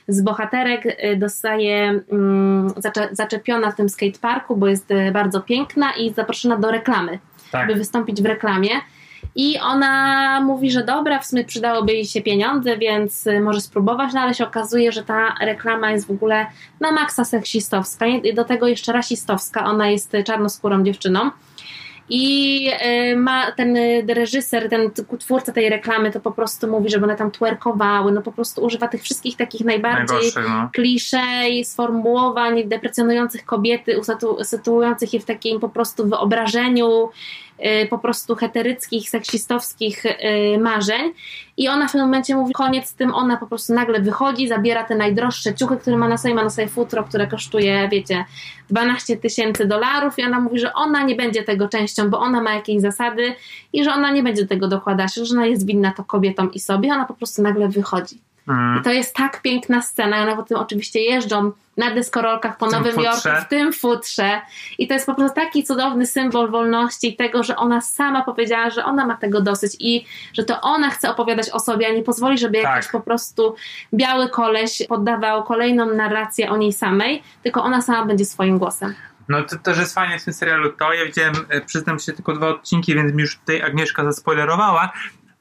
z 0.07 0.21
bohaterek 0.21 0.85
y, 0.85 1.15
dostaje 1.17 1.99
um, 2.07 2.73
zaczepiona 3.11 3.71
w 3.71 3.75
tym 3.75 3.89
skateparku, 3.89 4.57
bo 4.57 4.67
jest 4.67 4.89
bardzo 5.13 5.41
piękna 5.41 5.93
i 5.93 6.13
zaproszona 6.13 6.57
do 6.57 6.71
reklamy, 6.71 7.19
tak. 7.51 7.67
by 7.67 7.75
wystąpić 7.75 8.21
w 8.21 8.25
reklamie. 8.25 8.69
I 9.35 9.59
ona 9.59 10.41
mówi, 10.41 10.71
że 10.71 10.83
dobra, 10.83 11.19
w 11.19 11.25
sumie 11.25 11.43
przydałoby 11.43 11.93
jej 11.93 12.05
się 12.05 12.21
pieniądze, 12.21 12.77
więc 12.77 13.25
może 13.41 13.61
spróbować, 13.61 14.13
no 14.13 14.21
ale 14.21 14.33
się 14.33 14.47
okazuje, 14.47 14.91
że 14.91 15.03
ta 15.03 15.35
reklama 15.41 15.91
jest 15.91 16.07
w 16.07 16.11
ogóle 16.11 16.45
na 16.79 16.91
maksa 16.91 17.25
seksistowska, 17.25 18.07
i 18.07 18.33
do 18.33 18.43
tego 18.43 18.67
jeszcze 18.67 18.93
rasistowska. 18.93 19.65
Ona 19.65 19.89
jest 19.89 20.11
czarnoskórą 20.25 20.83
dziewczyną. 20.83 21.31
I 22.09 22.69
e, 22.79 23.15
ma 23.15 23.51
ten 23.51 23.77
reżyser, 24.07 24.69
ten 24.69 24.91
twórca 25.19 25.51
tej 25.51 25.69
reklamy, 25.69 26.11
to 26.11 26.19
po 26.19 26.31
prostu 26.31 26.67
mówi, 26.67 26.89
żeby 26.89 27.05
one 27.05 27.15
tam 27.15 27.31
twerkowały, 27.31 28.11
no 28.11 28.21
po 28.21 28.31
prostu 28.31 28.63
używa 28.63 28.87
tych 28.87 29.01
wszystkich 29.01 29.37
takich 29.37 29.61
najbardziej 29.61 30.31
no. 30.35 30.69
kliszej, 30.73 31.65
sformułowań 31.65 32.63
deprecjonujących 32.63 33.45
kobiety, 33.45 33.99
usytuujących 34.39 35.13
je 35.13 35.19
w 35.19 35.25
takim 35.25 35.59
po 35.59 35.69
prostu 35.69 36.07
wyobrażeniu 36.07 37.09
po 37.89 37.99
prostu 37.99 38.35
heteryckich, 38.35 39.09
seksistowskich 39.09 40.05
y, 40.05 40.57
marzeń. 40.59 41.13
I 41.57 41.67
ona 41.67 41.87
w 41.87 41.91
tym 41.91 42.01
momencie 42.01 42.35
mówi 42.35 42.53
koniec 42.53 42.87
z 42.87 42.93
tym, 42.95 43.13
ona 43.13 43.37
po 43.37 43.47
prostu 43.47 43.73
nagle 43.73 44.01
wychodzi, 44.01 44.47
zabiera 44.47 44.83
te 44.83 44.95
najdroższe 44.95 45.53
ciuchy, 45.53 45.77
które 45.77 45.97
ma 45.97 46.07
na 46.07 46.17
sobie, 46.17 46.35
ma 46.35 46.43
na 46.43 46.49
sobie 46.49 46.67
futro, 46.67 47.03
które 47.03 47.27
kosztuje, 47.27 47.89
wiecie, 47.91 48.25
12 48.69 49.17
tysięcy 49.17 49.65
dolarów. 49.65 50.19
I 50.19 50.23
ona 50.23 50.39
mówi, 50.39 50.59
że 50.59 50.73
ona 50.73 51.03
nie 51.03 51.15
będzie 51.15 51.43
tego 51.43 51.67
częścią, 51.67 52.09
bo 52.09 52.19
ona 52.19 52.41
ma 52.41 52.53
jakieś 52.53 52.81
zasady 52.81 53.35
i 53.73 53.83
że 53.83 53.93
ona 53.93 54.11
nie 54.11 54.23
będzie 54.23 54.47
tego 54.47 54.67
dokładać, 54.67 55.13
że 55.13 55.35
ona 55.35 55.45
jest 55.45 55.65
winna 55.65 55.91
to 55.91 56.03
kobietom 56.03 56.53
i 56.53 56.59
sobie, 56.59 56.93
ona 56.93 57.05
po 57.05 57.13
prostu 57.13 57.41
nagle 57.41 57.69
wychodzi. 57.69 58.32
Mm. 58.47 58.79
I 58.79 58.83
to 58.83 58.91
jest 58.91 59.15
tak 59.15 59.41
piękna 59.41 59.81
scena. 59.81 60.21
One 60.21 60.35
potem 60.35 60.57
oczywiście 60.57 60.99
jeżdżą 60.99 61.51
na 61.77 61.91
deskorolkach 61.91 62.57
po 62.57 62.65
Nowym 62.65 62.99
Jorku 62.99 63.29
w 63.45 63.49
tym 63.49 63.73
futrze. 63.73 64.41
I 64.77 64.87
to 64.87 64.93
jest 64.93 65.05
po 65.05 65.15
prostu 65.15 65.35
taki 65.35 65.63
cudowny 65.63 66.05
symbol 66.05 66.51
wolności 66.51 67.09
i 67.09 67.15
tego, 67.15 67.43
że 67.43 67.55
ona 67.55 67.81
sama 67.81 68.23
powiedziała, 68.23 68.69
że 68.69 68.85
ona 68.85 69.05
ma 69.05 69.17
tego 69.17 69.41
dosyć 69.41 69.75
i 69.79 70.05
że 70.33 70.43
to 70.43 70.61
ona 70.61 70.89
chce 70.89 71.09
opowiadać 71.11 71.49
o 71.49 71.59
sobie, 71.59 71.87
a 71.87 71.91
nie 71.91 72.03
pozwoli, 72.03 72.37
żeby 72.37 72.61
tak. 72.61 72.75
jakiś 72.75 72.91
po 72.91 73.01
prostu 73.01 73.55
biały 73.93 74.29
koleś 74.29 74.83
poddawał 74.89 75.43
kolejną 75.43 75.85
narrację 75.85 76.49
o 76.51 76.57
niej 76.57 76.73
samej, 76.73 77.23
tylko 77.43 77.63
ona 77.63 77.81
sama 77.81 78.05
będzie 78.05 78.25
swoim 78.25 78.57
głosem. 78.57 78.95
No 79.29 79.43
to 79.43 79.57
też 79.57 79.77
jest 79.77 79.93
fajnie 79.93 80.19
w 80.19 80.23
tym 80.23 80.33
serialu 80.33 80.71
to. 80.71 80.93
Ja 80.93 81.05
widziałem, 81.05 81.33
e, 81.49 81.61
przyznam 81.61 81.99
się, 81.99 82.13
tylko 82.13 82.33
dwa 82.33 82.47
odcinki, 82.47 82.95
więc 82.95 83.13
mi 83.13 83.21
już 83.21 83.39
tutaj 83.39 83.61
Agnieszka 83.61 84.03
zaspoilerowała, 84.03 84.91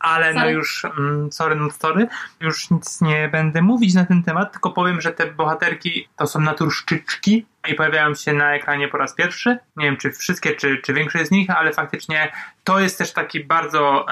ale 0.02 0.34
no 0.34 0.40
sorry. 0.40 0.52
no 0.52 0.58
już, 0.58 0.84
mm, 0.84 1.32
sorry, 1.32 1.56
no 1.56 1.70
sorry, 1.70 2.06
już 2.40 2.70
nic 2.70 3.00
nie 3.00 3.28
będę 3.28 3.62
mówić 3.62 3.94
na 3.94 4.04
ten 4.04 4.22
temat, 4.22 4.52
tylko 4.52 4.70
powiem, 4.70 5.00
że 5.00 5.12
te 5.12 5.26
bohaterki 5.26 6.08
to 6.16 6.26
są 6.26 6.40
naturszczyczki 6.40 7.46
i 7.68 7.74
pojawiają 7.74 8.14
się 8.14 8.32
na 8.32 8.54
ekranie 8.54 8.88
po 8.88 8.98
raz 8.98 9.14
pierwszy. 9.14 9.58
Nie 9.76 9.86
wiem, 9.86 9.96
czy 9.96 10.10
wszystkie, 10.10 10.54
czy, 10.54 10.78
czy 10.78 10.94
większość 10.94 11.26
z 11.26 11.30
nich, 11.30 11.50
ale 11.50 11.72
faktycznie 11.72 12.32
to 12.64 12.80
jest 12.80 12.98
też 12.98 13.12
taki 13.12 13.44
bardzo, 13.44 14.06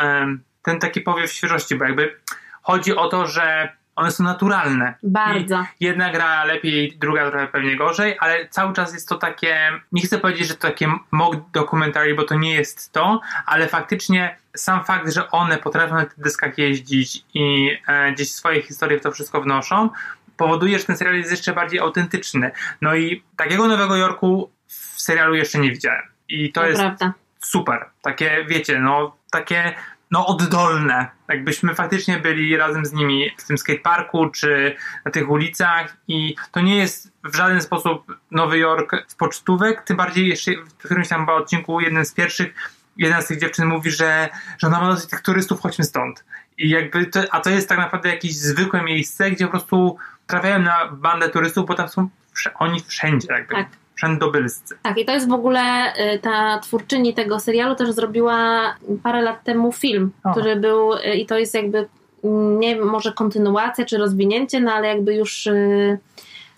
ten 0.63 0.79
taki 0.79 1.01
powiew 1.01 1.33
świeżości, 1.33 1.77
bo 1.77 1.85
jakby 1.85 2.17
chodzi 2.63 2.97
o 2.97 3.09
to, 3.09 3.27
że 3.27 3.73
one 4.01 4.11
są 4.11 4.25
naturalne. 4.25 4.95
Bardzo. 5.03 5.65
I 5.81 5.85
jedna 5.85 6.13
gra 6.13 6.45
lepiej, 6.45 6.97
druga 6.99 7.31
trochę 7.31 7.47
pewnie 7.47 7.77
gorzej, 7.77 8.17
ale 8.21 8.49
cały 8.49 8.75
czas 8.75 8.95
jest 8.95 9.09
to 9.09 9.15
takie, 9.15 9.71
nie 9.93 10.03
chcę 10.03 10.19
powiedzieć, 10.19 10.49
że 10.49 10.55
to 10.55 10.69
takie 10.69 10.93
mock 11.11 11.37
documentary, 11.53 12.15
bo 12.15 12.23
to 12.23 12.35
nie 12.35 12.55
jest 12.55 12.93
to, 12.93 13.21
ale 13.47 13.69
faktycznie 13.69 14.37
sam 14.57 14.85
fakt, 14.85 15.13
że 15.13 15.31
one 15.31 15.59
potrafią 15.59 15.95
na 15.95 16.05
tych 16.05 16.21
dyskach 16.21 16.59
jeździć 16.59 17.25
i 17.35 17.71
e, 17.87 18.13
gdzieś 18.13 18.33
swoje 18.33 18.63
historie 18.63 18.99
w 18.99 19.03
to 19.03 19.13
wszystko 19.13 19.41
wnoszą, 19.41 19.91
powoduje, 20.37 20.79
że 20.79 20.85
ten 20.85 20.97
serial 20.97 21.17
jest 21.17 21.31
jeszcze 21.31 21.53
bardziej 21.53 21.81
autentyczny. 21.81 22.51
No 22.81 22.95
i 22.95 23.23
takiego 23.37 23.69
Nowego 23.69 23.97
Jorku 23.97 24.51
w 24.67 25.03
serialu 25.03 25.35
jeszcze 25.35 25.59
nie 25.59 25.71
widziałem. 25.71 26.03
I 26.29 26.53
to, 26.53 26.61
to 26.61 26.67
jest 26.67 26.81
prawda. 26.81 27.13
super. 27.41 27.89
Takie, 28.03 28.45
wiecie, 28.49 28.79
no 28.79 29.17
takie 29.31 29.75
no 30.11 30.27
oddolne. 30.27 31.09
Jakbyśmy 31.29 31.75
faktycznie 31.75 32.19
byli 32.19 32.57
razem 32.57 32.87
z 32.87 32.93
nimi 32.93 33.31
w 33.39 33.47
tym 33.47 33.59
skateparku 33.59 34.31
czy 34.31 34.77
na 35.05 35.11
tych 35.11 35.31
ulicach 35.31 35.97
i 36.09 36.35
to 36.53 36.61
nie 36.61 36.77
jest 36.77 37.13
w 37.25 37.37
żaden 37.37 37.61
sposób 37.61 38.17
Nowy 38.31 38.59
Jork 38.59 38.93
z 39.09 39.15
pocztówek, 39.15 39.83
tym 39.83 39.97
bardziej 39.97 40.29
jeszcze 40.29 40.53
w 40.53 40.85
którymś 40.85 41.09
tam 41.09 41.29
odcinku 41.29 41.81
jeden 41.81 42.05
z 42.05 42.15
pierwszych 42.15 42.55
jedna 42.97 43.23
z 43.23 43.27
tych 43.27 43.41
dziewczyn 43.41 43.67
mówi, 43.67 43.91
że, 43.91 44.29
że 44.59 44.67
ona 44.67 44.81
ma 44.81 44.91
dosyć 44.91 45.11
tych 45.11 45.21
turystów, 45.21 45.61
chodźmy 45.61 45.85
stąd. 45.85 46.25
I 46.59 46.69
jakby 46.69 47.07
to, 47.07 47.21
a 47.31 47.41
to 47.41 47.51
jest 47.51 47.69
tak 47.69 47.79
naprawdę 47.79 48.09
jakieś 48.09 48.37
zwykłe 48.37 48.83
miejsce, 48.83 49.31
gdzie 49.31 49.45
po 49.45 49.51
prostu 49.51 49.97
trafiają 50.27 50.59
na 50.59 50.89
bandę 50.93 51.29
turystów, 51.29 51.67
bo 51.67 51.75
tam 51.75 51.89
są 51.89 52.09
oni 52.55 52.81
wszędzie 52.81 53.29
jakby. 53.33 53.55
Tak 53.55 53.80
wszędobylscy. 54.01 54.79
Tak, 54.83 54.99
i 54.99 55.05
to 55.05 55.13
jest 55.13 55.29
w 55.29 55.33
ogóle 55.33 55.93
y, 56.15 56.19
ta 56.19 56.59
twórczyni 56.59 57.15
tego 57.15 57.41
serialu 57.41 57.75
też 57.75 57.91
zrobiła 57.91 58.63
parę 59.03 59.23
lat 59.23 59.45
temu 59.45 59.73
film, 59.73 60.11
o. 60.25 60.31
który 60.31 60.57
był 60.57 60.95
y, 60.95 61.15
i 61.15 61.27
to 61.27 61.39
jest 61.39 61.55
jakby 61.55 61.89
mm, 62.25 62.61
nie 62.61 62.77
wiem, 62.77 62.89
może 62.89 63.13
kontynuacja 63.13 63.85
czy 63.85 63.99
rozwinięcie, 63.99 64.61
no 64.61 64.73
ale 64.73 64.89
jakby 64.89 65.15
już 65.15 65.47
y, 65.47 65.99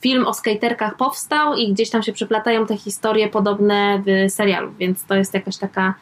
film 0.01 0.27
o 0.27 0.35
skaterkach 0.35 0.97
powstał 0.97 1.55
i 1.55 1.73
gdzieś 1.73 1.91
tam 1.91 2.03
się 2.03 2.13
przeplatają 2.13 2.67
te 2.67 2.77
historie 2.77 3.29
podobne 3.29 4.03
w 4.07 4.33
serialu, 4.33 4.73
więc 4.79 5.05
to 5.05 5.15
jest 5.15 5.35
jakaś 5.35 5.57
taka 5.57 5.95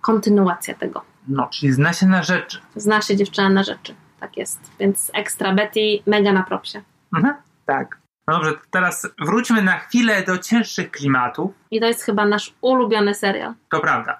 kontynuacja 0.00 0.74
tego. 0.74 1.02
No, 1.28 1.48
czyli 1.52 1.72
zna 1.72 1.92
się 1.92 2.06
na 2.06 2.22
rzeczy. 2.22 2.58
Zna 2.76 3.00
się 3.00 3.16
dziewczyna 3.16 3.48
na 3.48 3.62
rzeczy, 3.62 3.94
tak 4.20 4.36
jest. 4.36 4.60
Więc 4.80 5.10
ekstra 5.14 5.54
Betty, 5.54 5.98
mega 6.06 6.32
na 6.32 6.42
propsie. 6.42 6.82
Mhm, 7.16 7.34
tak. 7.66 7.99
No 8.30 8.36
dobrze, 8.36 8.54
teraz 8.70 9.08
wróćmy 9.18 9.62
na 9.62 9.78
chwilę 9.78 10.22
do 10.22 10.38
cięższych 10.38 10.90
klimatów. 10.90 11.50
I 11.70 11.80
to 11.80 11.86
jest 11.86 12.04
chyba 12.04 12.26
nasz 12.26 12.54
ulubiony 12.60 13.14
serial. 13.14 13.54
To 13.70 13.80
prawda. 13.80 14.18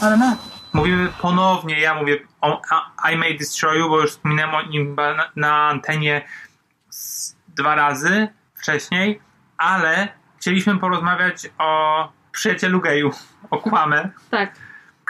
Ale 0.00 0.16
na. 0.16 0.36
Mówimy 0.72 1.08
ponownie, 1.20 1.80
ja 1.80 1.94
mówię 1.94 2.18
o 2.40 2.62
I 3.12 3.16
May 3.16 3.38
Destroy 3.38 3.78
You, 3.78 3.88
bo 3.88 4.00
już 4.00 4.10
wspominałem 4.10 4.54
o 4.54 4.62
nim 4.62 4.94
na, 4.94 5.30
na 5.36 5.68
antenie 5.68 6.24
dwa 7.48 7.74
razy 7.74 8.28
wcześniej, 8.54 9.20
ale 9.58 10.08
chcieliśmy 10.38 10.78
porozmawiać 10.78 11.50
o 11.58 12.12
przyjacielu 12.32 12.80
geju, 12.80 13.10
o 13.50 13.58
Kłamę. 13.58 14.10
Tak 14.30 14.67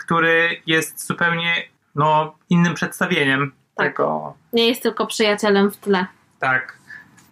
który 0.08 0.62
jest 0.66 1.06
zupełnie 1.06 1.54
no, 1.94 2.34
innym 2.50 2.74
przedstawieniem 2.74 3.52
tak. 3.76 3.86
tego. 3.86 4.34
Nie 4.52 4.68
jest 4.68 4.82
tylko 4.82 5.06
przyjacielem 5.06 5.70
w 5.70 5.76
tle. 5.76 6.06
Tak. 6.38 6.78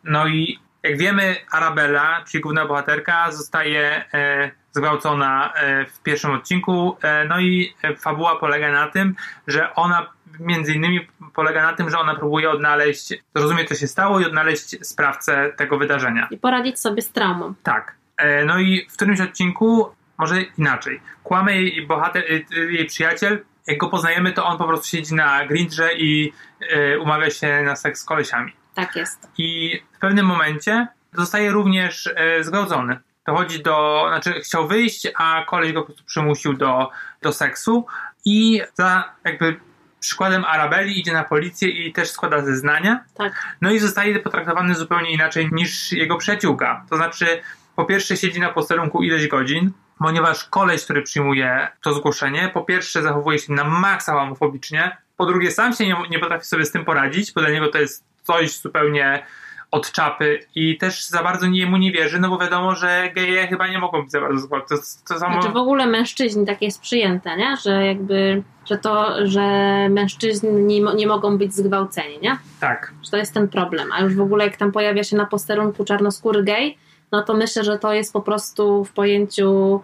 No 0.04 0.26
i 0.26 0.58
jak 0.82 0.98
wiemy, 0.98 1.36
Arabella, 1.50 2.24
czyli 2.26 2.42
główna 2.42 2.66
bohaterka, 2.66 3.32
zostaje 3.32 4.04
e, 4.14 4.50
zgwałcona 4.72 5.52
e, 5.54 5.84
w 5.84 6.02
pierwszym 6.02 6.30
odcinku. 6.30 6.96
E, 7.02 7.24
no 7.24 7.40
i 7.40 7.74
fabuła 7.98 8.36
polega 8.36 8.72
na 8.72 8.88
tym, 8.88 9.14
że 9.46 9.74
ona 9.74 10.06
między 10.40 10.74
innymi 10.74 11.08
polega 11.34 11.62
na 11.62 11.72
tym, 11.72 11.90
że 11.90 11.98
ona 11.98 12.14
próbuje 12.14 12.50
odnaleźć, 12.50 13.14
zrozumieć 13.34 13.68
co 13.68 13.74
się 13.74 13.86
stało 13.86 14.20
i 14.20 14.24
odnaleźć 14.24 14.86
sprawcę 14.86 15.52
tego 15.56 15.78
wydarzenia. 15.78 16.28
I 16.30 16.38
poradzić 16.38 16.80
sobie 16.80 17.02
z 17.02 17.12
traumą. 17.12 17.54
Tak. 17.62 17.94
E, 18.16 18.44
no 18.44 18.58
i 18.58 18.86
w 18.90 18.92
którymś 18.92 19.20
odcinku 19.20 19.95
może 20.18 20.42
inaczej. 20.42 21.00
Kłamie 21.22 21.62
jej 21.62 21.86
bohater, 21.86 22.24
y, 22.24 22.44
y, 22.56 22.72
jej 22.72 22.86
przyjaciel, 22.86 23.44
jak 23.66 23.78
go 23.78 23.88
poznajemy, 23.88 24.32
to 24.32 24.46
on 24.46 24.58
po 24.58 24.66
prostu 24.66 24.86
siedzi 24.86 25.14
na 25.14 25.46
grindrze 25.46 25.94
i 25.94 26.32
y, 26.62 27.00
umawia 27.00 27.30
się 27.30 27.62
na 27.62 27.76
seks 27.76 28.00
z 28.00 28.04
kolesiami. 28.04 28.52
Tak 28.74 28.96
jest. 28.96 29.30
I 29.38 29.80
w 29.96 29.98
pewnym 29.98 30.26
momencie 30.26 30.86
zostaje 31.12 31.50
również 31.50 32.06
y, 32.06 32.44
zgwałcony. 32.44 32.98
Dochodzi 33.26 33.62
do, 33.62 34.04
znaczy 34.08 34.40
chciał 34.40 34.68
wyjść, 34.68 35.08
a 35.16 35.44
koleś 35.46 35.72
go 35.72 35.80
po 35.80 35.86
prostu 35.86 36.04
przymusił 36.04 36.52
do, 36.52 36.90
do 37.22 37.32
seksu 37.32 37.86
i 38.24 38.62
za 38.74 39.12
jakby 39.24 39.60
przykładem 40.00 40.44
Arabeli 40.44 41.00
idzie 41.00 41.12
na 41.12 41.24
policję 41.24 41.68
i 41.68 41.92
też 41.92 42.10
składa 42.10 42.42
zeznania. 42.42 43.04
Tak. 43.14 43.56
No 43.60 43.70
i 43.70 43.78
zostaje 43.78 44.20
potraktowany 44.20 44.74
zupełnie 44.74 45.10
inaczej 45.10 45.48
niż 45.52 45.92
jego 45.92 46.16
przyjaciółka. 46.16 46.84
To 46.90 46.96
znaczy, 46.96 47.42
po 47.76 47.84
pierwsze 47.84 48.16
siedzi 48.16 48.40
na 48.40 48.52
posterunku 48.52 49.02
ileś 49.02 49.28
godzin, 49.28 49.72
ponieważ 49.98 50.44
koleś, 50.44 50.84
który 50.84 51.02
przyjmuje 51.02 51.68
to 51.82 51.94
zgłoszenie, 51.94 52.50
po 52.54 52.64
pierwsze 52.64 53.02
zachowuje 53.02 53.38
się 53.38 53.52
na 53.52 53.64
maksa 53.64 54.12
homofobicznie, 54.12 54.96
po 55.16 55.26
drugie 55.26 55.50
sam 55.50 55.72
się 55.72 55.86
nie, 55.86 55.96
nie 56.10 56.18
potrafi 56.18 56.44
sobie 56.44 56.64
z 56.64 56.72
tym 56.72 56.84
poradzić, 56.84 57.32
bo 57.32 57.40
dla 57.40 57.50
niego 57.50 57.68
to 57.68 57.78
jest 57.78 58.04
coś 58.22 58.58
zupełnie 58.58 59.22
od 59.70 59.92
czapy 59.92 60.38
i 60.54 60.78
też 60.78 61.06
za 61.06 61.22
bardzo 61.22 61.46
nie, 61.46 61.66
mu 61.66 61.76
nie 61.76 61.92
wierzy, 61.92 62.20
no 62.20 62.28
bo 62.28 62.38
wiadomo, 62.38 62.74
że 62.74 63.10
geje 63.14 63.46
chyba 63.46 63.68
nie 63.68 63.78
mogą 63.78 64.02
być 64.02 64.10
za 64.10 64.20
bardzo 64.20 64.40
zgwałcone. 64.40 64.80
To, 64.80 65.14
to 65.14 65.20
samo... 65.20 65.34
Znaczy 65.34 65.54
w 65.54 65.56
ogóle 65.56 65.86
mężczyźni 65.86 66.46
tak 66.46 66.62
jest 66.62 66.80
przyjęte, 66.80 67.36
nie? 67.36 67.56
Że 67.56 67.86
jakby, 67.86 68.42
że 68.64 68.78
to, 68.78 69.26
że 69.26 69.40
mężczyźni 69.88 70.50
nie, 70.50 70.80
nie 70.80 71.06
mogą 71.06 71.38
być 71.38 71.54
zgwałceni, 71.54 72.18
nie? 72.22 72.38
Tak. 72.60 72.92
Że 73.04 73.10
to 73.10 73.16
jest 73.16 73.34
ten 73.34 73.48
problem. 73.48 73.92
A 73.92 74.00
już 74.00 74.14
w 74.16 74.20
ogóle 74.20 74.44
jak 74.44 74.56
tam 74.56 74.72
pojawia 74.72 75.04
się 75.04 75.16
na 75.16 75.26
posterunku 75.26 75.84
czarnoskóry 75.84 76.42
gej, 76.42 76.78
no 77.12 77.22
to 77.22 77.34
myślę, 77.34 77.64
że 77.64 77.78
to 77.78 77.92
jest 77.92 78.12
po 78.12 78.20
prostu 78.20 78.84
w 78.84 78.92
pojęciu 78.92 79.80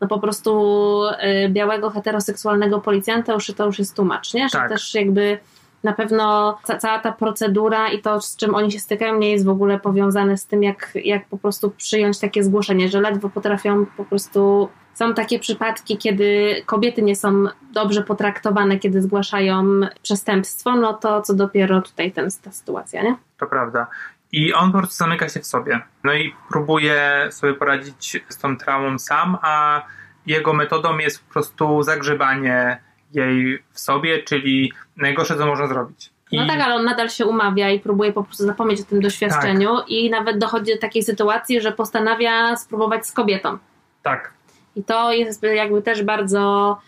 no 0.00 0.08
po 0.08 0.18
prostu 0.18 1.02
y, 1.44 1.48
białego 1.48 1.90
heteroseksualnego 1.90 2.80
policjanta 2.80 3.32
już 3.32 3.46
to 3.56 3.66
już 3.66 3.78
jest 3.78 3.96
tłumacz, 3.96 4.34
nie? 4.34 4.48
Że 4.48 4.58
Tak. 4.58 4.68
też 4.68 4.94
jakby 4.94 5.38
na 5.82 5.92
pewno 5.92 6.58
ca- 6.64 6.76
cała 6.78 6.98
ta 6.98 7.12
procedura 7.12 7.88
i 7.88 8.02
to, 8.02 8.20
z 8.20 8.36
czym 8.36 8.54
oni 8.54 8.72
się 8.72 8.78
stykają, 8.78 9.18
nie 9.18 9.30
jest 9.32 9.44
w 9.44 9.48
ogóle 9.48 9.80
powiązane 9.80 10.36
z 10.36 10.46
tym, 10.46 10.62
jak, 10.62 10.92
jak 11.04 11.26
po 11.28 11.38
prostu 11.38 11.70
przyjąć 11.70 12.18
takie 12.18 12.44
zgłoszenie, 12.44 12.88
że 12.88 13.00
ledwo 13.00 13.28
potrafią 13.28 13.86
po 13.96 14.04
prostu. 14.04 14.68
Są 14.94 15.14
takie 15.14 15.38
przypadki, 15.38 15.96
kiedy 15.98 16.54
kobiety 16.66 17.02
nie 17.02 17.16
są 17.16 17.44
dobrze 17.72 18.02
potraktowane, 18.02 18.78
kiedy 18.78 19.02
zgłaszają 19.02 19.64
przestępstwo, 20.02 20.76
no 20.76 20.94
to 20.94 21.22
co 21.22 21.34
dopiero 21.34 21.82
tutaj 21.82 22.12
ten, 22.12 22.28
ta 22.44 22.52
sytuacja, 22.52 23.02
nie? 23.02 23.16
To 23.38 23.46
prawda. 23.46 23.86
I 24.32 24.52
on 24.54 24.72
po 24.72 24.78
prostu 24.78 24.96
zamyka 24.96 25.28
się 25.28 25.40
w 25.40 25.46
sobie. 25.46 25.80
No 26.04 26.12
i 26.14 26.34
próbuje 26.48 27.28
sobie 27.30 27.54
poradzić 27.54 28.22
z 28.28 28.38
tą 28.38 28.56
traumą 28.56 28.98
sam, 28.98 29.36
a 29.42 29.82
jego 30.26 30.52
metodą 30.52 30.98
jest 30.98 31.24
po 31.24 31.32
prostu 31.32 31.82
zagrzebanie 31.82 32.80
jej 33.12 33.62
w 33.72 33.80
sobie, 33.80 34.22
czyli 34.22 34.72
najgorsze, 34.96 35.36
co 35.36 35.46
można 35.46 35.66
zrobić. 35.66 36.10
I 36.30 36.36
No 36.36 36.46
tak, 36.46 36.60
ale 36.60 36.74
on 36.74 36.84
nadal 36.84 37.10
się 37.10 37.26
umawia 37.26 37.70
i 37.70 37.80
próbuje 37.80 38.12
po 38.12 38.24
prostu 38.24 38.46
zapomnieć 38.46 38.80
o 38.80 38.84
tym 38.84 39.00
doświadczeniu 39.00 39.76
Tak. 39.76 39.88
i 39.88 40.10
nawet 40.10 40.38
dochodzi 40.38 40.74
do 40.74 40.80
takiej 40.80 41.02
sytuacji, 41.02 41.60
że 41.60 41.72
postanawia 41.72 42.56
spróbować 42.56 43.06
z 43.06 43.12
kobietą. 43.12 43.58
tak, 44.02 44.32
I 44.76 44.84
to 44.84 45.12
jest 45.12 45.42
jakby 45.42 45.82
też 45.82 46.02
bardzo 46.02 46.78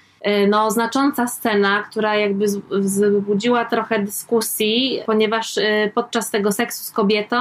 no, 0.48 0.70
znacząca 0.70 1.26
scena, 1.26 1.82
która 1.82 2.16
jakby 2.16 2.46
wzbudziła 2.70 3.64
trochę 3.64 4.02
dyskusji, 4.02 5.00
ponieważ 5.06 5.56
y, 5.56 5.92
podczas 5.94 6.30
tego 6.30 6.52
seksu 6.52 6.84
z 6.84 6.90
kobietą, 6.90 7.36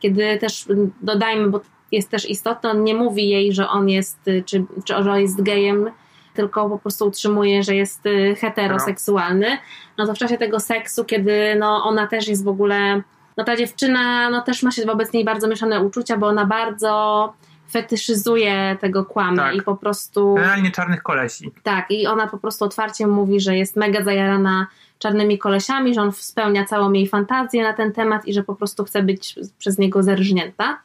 kiedy 0.00 0.38
też 0.38 0.66
dodajmy, 1.02 1.48
bo 1.48 1.60
jest 1.92 2.10
też 2.10 2.30
istotne, 2.30 2.70
on 2.70 2.84
nie 2.84 2.94
mówi 2.94 3.28
jej, 3.28 3.52
że 3.52 3.68
on 3.68 3.88
jest, 3.88 4.28
y, 4.28 4.42
czy, 4.46 4.64
czy 4.84 5.02
że 5.02 5.22
jest 5.22 5.42
gejem, 5.42 5.90
tylko 6.34 6.70
po 6.70 6.78
prostu 6.78 7.06
utrzymuje, 7.06 7.62
że 7.62 7.74
jest 7.74 8.04
heteroseksualny. 8.38 9.58
No 9.98 10.06
to 10.06 10.14
w 10.14 10.18
czasie 10.18 10.38
tego 10.38 10.60
seksu, 10.60 11.04
kiedy 11.04 11.56
no, 11.58 11.84
ona 11.84 12.06
też 12.06 12.28
jest 12.28 12.44
w 12.44 12.48
ogóle, 12.48 13.02
no 13.36 13.44
ta 13.44 13.56
dziewczyna 13.56 14.30
no, 14.30 14.40
też 14.40 14.62
ma 14.62 14.70
się 14.70 14.86
wobec 14.86 15.12
niej 15.12 15.24
bardzo 15.24 15.48
mieszane 15.48 15.80
uczucia, 15.80 16.16
bo 16.16 16.26
ona 16.26 16.46
bardzo 16.46 17.32
fetyszyzuje 17.70 18.76
tego 18.80 19.04
kłamę 19.04 19.36
Tak. 19.36 19.54
i 19.54 19.62
po 19.62 19.76
prostu 19.76 20.34
generalnie 20.34 20.70
czarnych 20.70 21.02
kolesi. 21.02 21.50
tak, 21.62 21.90
i 21.90 22.06
ona 22.06 22.26
po 22.26 22.38
prostu 22.38 22.64
otwarcie 22.64 23.06
mówi, 23.06 23.40
że 23.40 23.56
jest 23.56 23.76
mega 23.76 24.04
zajarana 24.04 24.66
czarnymi 24.98 25.38
kolesiami, 25.38 25.94
że 25.94 26.02
on 26.02 26.12
spełnia 26.12 26.64
całą 26.64 26.92
jej 26.92 27.06
fantazję 27.08 27.62
na 27.62 27.72
ten 27.72 27.92
temat 27.92 28.26
i 28.28 28.32
że 28.34 28.42
po 28.42 28.54
prostu 28.54 28.84
chce 28.84 29.02
być 29.02 29.34
przez 29.58 29.78
niego 29.78 30.02
zerżnięta. 30.02 30.78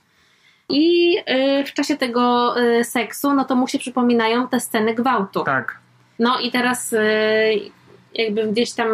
I 0.70 1.18
y, 1.60 1.64
w 1.66 1.74
czasie 1.74 1.96
tego 1.98 2.56
y, 2.62 2.84
seksu, 2.84 3.34
no 3.34 3.46
to 3.46 3.56
mu 3.56 3.68
się 3.68 3.80
przypominają 3.80 4.48
te 4.48 4.60
sceny 4.60 4.94
gwałtu. 4.94 5.44
Tak. 5.44 5.78
No 6.20 6.40
i 6.40 6.52
teraz 6.52 6.94
y, 6.94 7.00
jakby 8.14 8.48
gdzieś 8.48 8.74
tam 8.74 8.88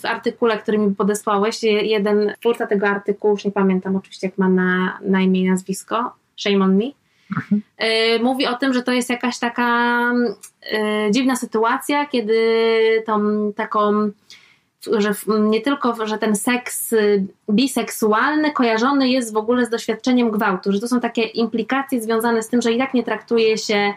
w 0.00 0.04
artykule, 0.04 0.58
który 0.58 0.78
mi 0.78 0.94
podesłałeś, 0.94 1.62
je- 1.62 1.82
jeden 1.82 2.32
twórca 2.40 2.66
tego 2.66 2.88
artykułu, 2.88 3.32
już 3.34 3.44
nie 3.44 3.50
pamiętam 3.52 3.96
oczywiście 3.96 4.26
jak 4.26 4.38
ma 4.38 4.48
na, 4.48 4.98
na 5.02 5.20
imię 5.20 5.40
i 5.40 5.50
nazwisko, 5.50 6.14
shame 6.36 6.64
on 6.64 6.76
me, 6.76 6.84
y, 8.14 8.22
mówi 8.22 8.46
o 8.46 8.54
tym, 8.54 8.72
że 8.72 8.82
to 8.82 8.92
jest 8.92 9.10
jakaś 9.10 9.38
taka 9.38 10.10
y, 10.72 11.10
dziwna 11.10 11.36
sytuacja, 11.36 12.06
kiedy 12.06 12.38
tą 13.06 13.52
taką 13.52 14.10
że 14.92 15.14
nie 15.40 15.60
tylko, 15.60 16.06
że 16.06 16.18
ten 16.18 16.36
seks 16.36 16.92
y, 16.92 17.26
biseksualny 17.50 18.52
kojarzony 18.52 19.08
jest 19.08 19.32
w 19.32 19.36
ogóle 19.36 19.66
z 19.66 19.70
doświadczeniem 19.70 20.30
gwałtu, 20.30 20.72
że 20.72 20.80
to 20.80 20.88
są 20.88 21.00
takie 21.00 21.22
implikacje 21.22 22.02
związane 22.02 22.42
z 22.42 22.48
tym, 22.48 22.62
że 22.62 22.72
i 22.72 22.78
tak 22.78 22.94
nie 22.94 23.02
traktuje 23.02 23.58
się 23.58 23.92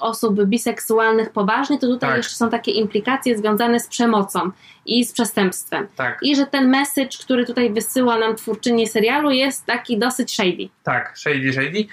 osób 0.00 0.44
biseksualnych 0.44 1.30
poważnie, 1.30 1.78
to 1.78 1.86
tutaj 1.86 2.10
Tak. 2.10 2.16
jeszcze 2.16 2.34
są 2.36 2.50
takie 2.50 2.70
implikacje 2.72 3.38
związane 3.38 3.80
z 3.80 3.88
przemocą 3.88 4.50
i 4.86 5.04
z 5.04 5.12
przestępstwem. 5.12 5.88
Tak, 5.96 6.18
I 6.22 6.36
że 6.36 6.46
ten 6.46 6.68
message, 6.70 7.18
który 7.20 7.46
tutaj 7.46 7.72
wysyła 7.72 8.18
nam 8.18 8.36
twórczyni 8.36 8.86
serialu 8.86 9.30
jest 9.30 9.66
taki 9.66 9.98
dosyć 9.98 10.34
shady. 10.34 10.68
tak, 10.82 11.18
Shady 11.18 11.52
Shady 11.52 11.84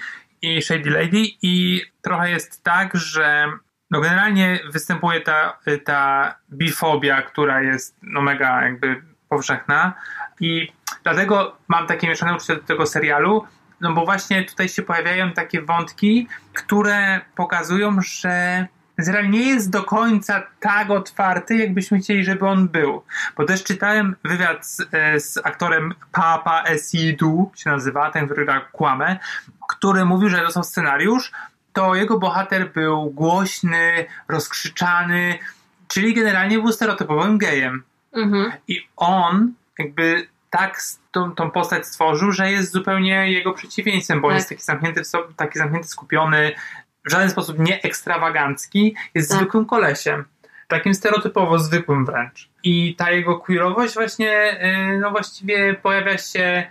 i 0.42 0.62
Shady 0.62 0.90
Lady 0.90 1.22
i 1.42 1.82
trochę 2.02 2.30
jest 2.30 2.62
tak, 2.62 2.96
że 2.96 3.46
no 3.90 4.00
generalnie 4.00 4.58
występuje 4.72 5.20
ta, 5.20 5.58
ta 5.84 6.34
bifobia, 6.52 7.22
która 7.22 7.62
jest 7.62 7.96
no 8.02 8.20
mega 8.22 8.62
jakby 8.62 9.02
powszechna 9.28 9.92
i 10.40 10.72
dlatego 11.02 11.56
mam 11.68 11.86
takie 11.86 12.08
mieszane 12.08 12.34
uczucia 12.34 12.54
do 12.54 12.60
tego 12.62 12.86
serialu, 12.86 13.44
no 13.80 13.92
bo 13.92 14.04
właśnie 14.04 14.44
tutaj 14.44 14.68
się 14.68 14.82
pojawiają 14.82 15.32
takie 15.32 15.62
wątki, 15.62 16.28
które 16.52 17.20
pokazują, 17.34 17.96
że 18.00 18.66
serial 19.00 19.30
nie 19.30 19.48
jest 19.48 19.70
do 19.70 19.82
końca 19.82 20.42
tak 20.60 20.90
otwarty, 20.90 21.56
jakbyśmy 21.56 21.98
chcieli, 21.98 22.24
żeby 22.24 22.46
on 22.46 22.68
był. 22.68 23.02
Bo 23.36 23.44
też 23.44 23.64
czytałem 23.64 24.16
wywiad 24.24 24.66
z, 24.66 24.80
e, 24.92 25.20
z 25.20 25.36
aktorem 25.36 25.94
Papa 26.12 26.62
Esidu, 26.62 27.52
się 27.56 27.70
nazywa, 27.70 28.10
ten, 28.10 28.26
który 28.26 28.44
gra 28.44 28.60
Kłamę, 28.60 29.18
który 29.68 30.04
mówił, 30.04 30.28
że 30.28 30.42
dostał 30.42 30.64
scenariusz, 30.64 31.32
to 31.72 31.94
jego 31.94 32.18
bohater 32.18 32.72
był 32.72 33.10
głośny, 33.10 34.06
rozkrzyczany, 34.28 35.38
czyli 35.88 36.14
generalnie 36.14 36.58
był 36.58 36.72
stereotypowym 36.72 37.38
gejem. 37.38 37.82
Mhm. 38.12 38.52
I 38.68 38.88
on 38.96 39.52
jakby 39.78 40.28
tak 40.58 40.80
tą, 41.10 41.34
tą 41.34 41.50
postać 41.50 41.86
stworzył, 41.86 42.32
że 42.32 42.52
jest 42.52 42.72
zupełnie 42.72 43.32
jego 43.32 43.52
przeciwieństwem, 43.52 44.20
bo 44.20 44.28
Tak. 44.28 44.36
jest 44.36 44.48
taki 44.48 44.62
zamknięty, 44.62 45.02
w 45.02 45.06
sobie, 45.06 45.34
taki 45.36 45.58
zamknięty, 45.58 45.88
skupiony, 45.88 46.52
w 47.06 47.10
żaden 47.10 47.30
sposób 47.30 47.58
nie 47.58 47.82
ekstrawagancki, 47.82 48.96
jest 49.14 49.30
Tak. 49.30 49.38
zwykłym 49.38 49.66
kolesiem. 49.66 50.24
Takim 50.68 50.94
stereotypowo 50.94 51.58
zwykłym 51.58 52.06
wręcz. 52.06 52.48
I 52.62 52.96
ta 52.96 53.10
jego 53.10 53.38
queerowość 53.38 53.94
właśnie, 53.94 54.58
yy, 54.90 54.98
no 54.98 55.10
właściwie 55.10 55.74
pojawia 55.74 56.18
się 56.18 56.66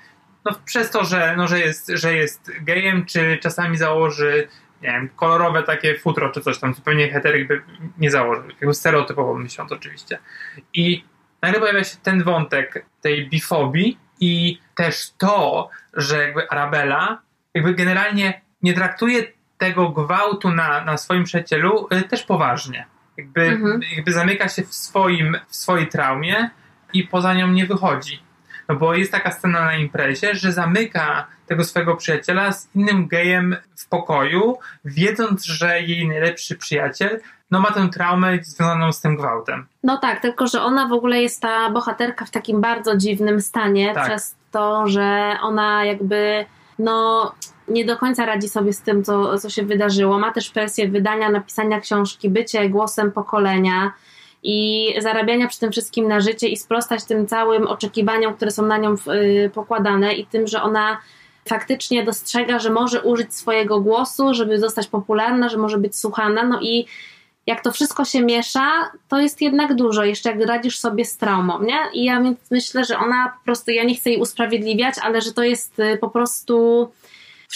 no, 0.46 0.52
przez 0.66 0.90
to, 0.90 1.06
że, 1.06 1.34
no, 1.38 1.48
że, 1.48 1.60
jest, 1.60 1.88
że 1.88 2.14
jest 2.14 2.52
gejem, 2.62 3.06
czy 3.06 3.38
czasami 3.42 3.78
założy 3.78 4.48
nie 4.82 4.92
wiem, 4.92 5.10
kolorowe 5.16 5.64
takie 5.64 6.00
futro, 6.00 6.30
czy 6.30 6.42
coś 6.42 6.60
tam, 6.60 6.74
zupełnie 6.74 7.12
heteryk 7.12 7.48
by 7.48 7.62
nie 7.98 8.12
założył. 8.12 8.44
Jakby 8.48 8.74
stereotypowo 8.74 9.34
myśląc 9.34 9.72
oczywiście. 9.72 10.20
I 10.74 11.04
nagle 11.42 11.60
pojawia 11.60 11.84
się 11.84 11.98
ten 12.04 12.24
wątek 12.24 12.86
tej 13.02 13.30
bifobii 13.30 13.98
i 14.20 14.60
też 14.76 15.12
to, 15.18 15.70
że 15.94 16.18
jakby 16.22 16.50
Arabella 16.50 17.22
jakby 17.54 17.74
generalnie 17.74 18.42
nie 18.62 18.74
traktuje 18.74 19.24
tego 19.58 19.90
gwałtu 19.90 20.52
na, 20.52 20.84
na 20.84 20.98
swoim 20.98 21.24
przyjacielu 21.24 21.88
y, 21.94 22.02
też 22.02 22.24
poważnie. 22.24 22.86
Jakby, 23.18 23.42
Mhm. 23.42 23.82
jakby 23.96 24.14
zamyka 24.14 24.50
się 24.50 24.64
w, 24.64 24.74
swoim, 24.74 25.38
w 25.48 25.56
swojej 25.56 25.88
traumie 25.88 26.50
i 26.94 27.04
poza 27.04 27.34
nią 27.34 27.48
nie 27.48 27.66
wychodzi. 27.66 28.20
No 28.70 28.76
bo 28.76 28.96
jest 28.96 29.12
taka 29.12 29.32
scena 29.32 29.66
na 29.66 29.76
imprezie, 29.76 30.36
że 30.36 30.52
zamyka 30.52 31.28
tego 31.48 31.64
swojego 31.64 31.96
przyjaciela 31.96 32.52
z 32.52 32.76
innym 32.76 33.08
gejem 33.08 33.56
w 33.78 33.90
pokoju, 33.90 34.58
wiedząc, 34.86 35.46
że 35.46 35.82
jej 35.82 36.08
najlepszy 36.08 36.56
przyjaciel 36.56 37.20
no 37.52 37.60
ma 37.60 37.72
tę 37.72 37.90
traumę 37.90 38.38
związaną 38.44 38.92
z 38.92 39.02
tym 39.02 39.16
gwałtem. 39.16 39.66
No 39.84 39.98
tak, 39.98 40.22
tylko 40.22 40.48
że 40.48 40.62
ona 40.62 40.88
w 40.88 40.94
ogóle 40.94 41.22
jest 41.22 41.42
ta 41.42 41.70
bohaterka 41.70 42.26
w 42.26 42.32
takim 42.32 42.62
bardzo 42.62 42.98
dziwnym 42.98 43.42
stanie 43.42 43.94
Tak. 43.94 44.06
przez 44.08 44.36
to, 44.52 44.88
że 44.88 45.38
ona 45.42 45.86
jakby 45.86 46.46
no 46.80 47.32
nie 47.68 47.86
do 47.86 47.98
końca 47.98 48.26
radzi 48.26 48.50
sobie 48.50 48.74
z 48.74 48.82
tym, 48.82 49.04
co, 49.04 49.38
co 49.38 49.50
się 49.50 49.64
wydarzyło. 49.64 50.20
Ma 50.20 50.32
też 50.32 50.50
presję 50.50 50.90
wydania, 50.90 51.30
napisania 51.30 51.80
książki, 51.80 52.30
bycie 52.30 52.70
głosem 52.70 53.12
pokolenia 53.12 53.92
i 54.48 54.94
zarabiania 55.00 55.48
przy 55.48 55.60
tym 55.60 55.72
wszystkim 55.72 56.08
na 56.08 56.20
życie 56.20 56.48
i 56.48 56.58
sprostać 56.58 57.04
tym 57.04 57.28
całym 57.28 57.68
oczekiwaniom, 57.68 58.34
które 58.34 58.52
są 58.52 58.66
na 58.66 58.78
nią 58.78 58.94
y, 58.94 59.52
pokładane 59.54 60.14
i 60.14 60.26
tym, 60.26 60.48
że 60.48 60.62
ona 60.62 60.98
faktycznie 61.50 62.04
dostrzega, 62.04 62.60
że 62.60 62.70
może 62.70 63.02
użyć 63.02 63.36
swojego 63.36 63.82
głosu, 63.82 64.34
żeby 64.34 64.60
zostać 64.60 64.88
popularna, 64.88 65.50
że 65.50 65.58
może 65.58 65.78
być 65.78 66.00
słuchana, 66.00 66.44
no 66.44 66.60
i 66.62 66.86
jak 67.48 67.64
to 67.64 67.72
wszystko 67.72 68.06
się 68.06 68.22
miesza, 68.22 68.92
to 69.08 69.20
jest 69.20 69.42
jednak 69.42 69.76
dużo, 69.76 70.04
jeszcze 70.04 70.32
jak 70.32 70.48
radzisz 70.48 70.80
sobie 70.80 71.06
z 71.06 71.18
traumą, 71.18 71.64
nie? 71.64 71.78
I 71.94 72.04
ja 72.04 72.22
więc 72.22 72.40
myślę, 72.52 72.86
że 72.86 72.98
ona 72.98 73.34
po 73.40 73.46
prostu, 73.46 73.72
ja 73.72 73.84
nie 73.84 73.96
chcę 73.96 74.10
jej 74.10 74.22
usprawiedliwiać, 74.22 74.96
ale 75.02 75.22
że 75.22 75.34
to 75.34 75.44
jest 75.44 75.80
y, 75.80 75.98
po 75.98 76.10
prostu 76.10 76.88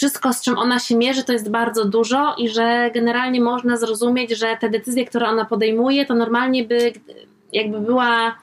wszystko, 0.00 0.32
z 0.32 0.42
czym 0.42 0.58
ona 0.58 0.78
się 0.78 0.96
mierzy, 0.96 1.24
to 1.24 1.32
jest 1.32 1.50
bardzo 1.50 1.84
dużo 1.84 2.34
i 2.38 2.48
że 2.48 2.90
generalnie 2.94 3.40
można 3.40 3.76
zrozumieć, 3.76 4.30
że 4.30 4.56
te 4.56 4.70
decyzje, 4.70 5.04
które 5.04 5.28
ona 5.28 5.44
podejmuje, 5.44 6.06
to 6.06 6.14
normalnie 6.14 6.64
by 6.64 6.92
jakby 7.52 7.80
była 7.80 8.38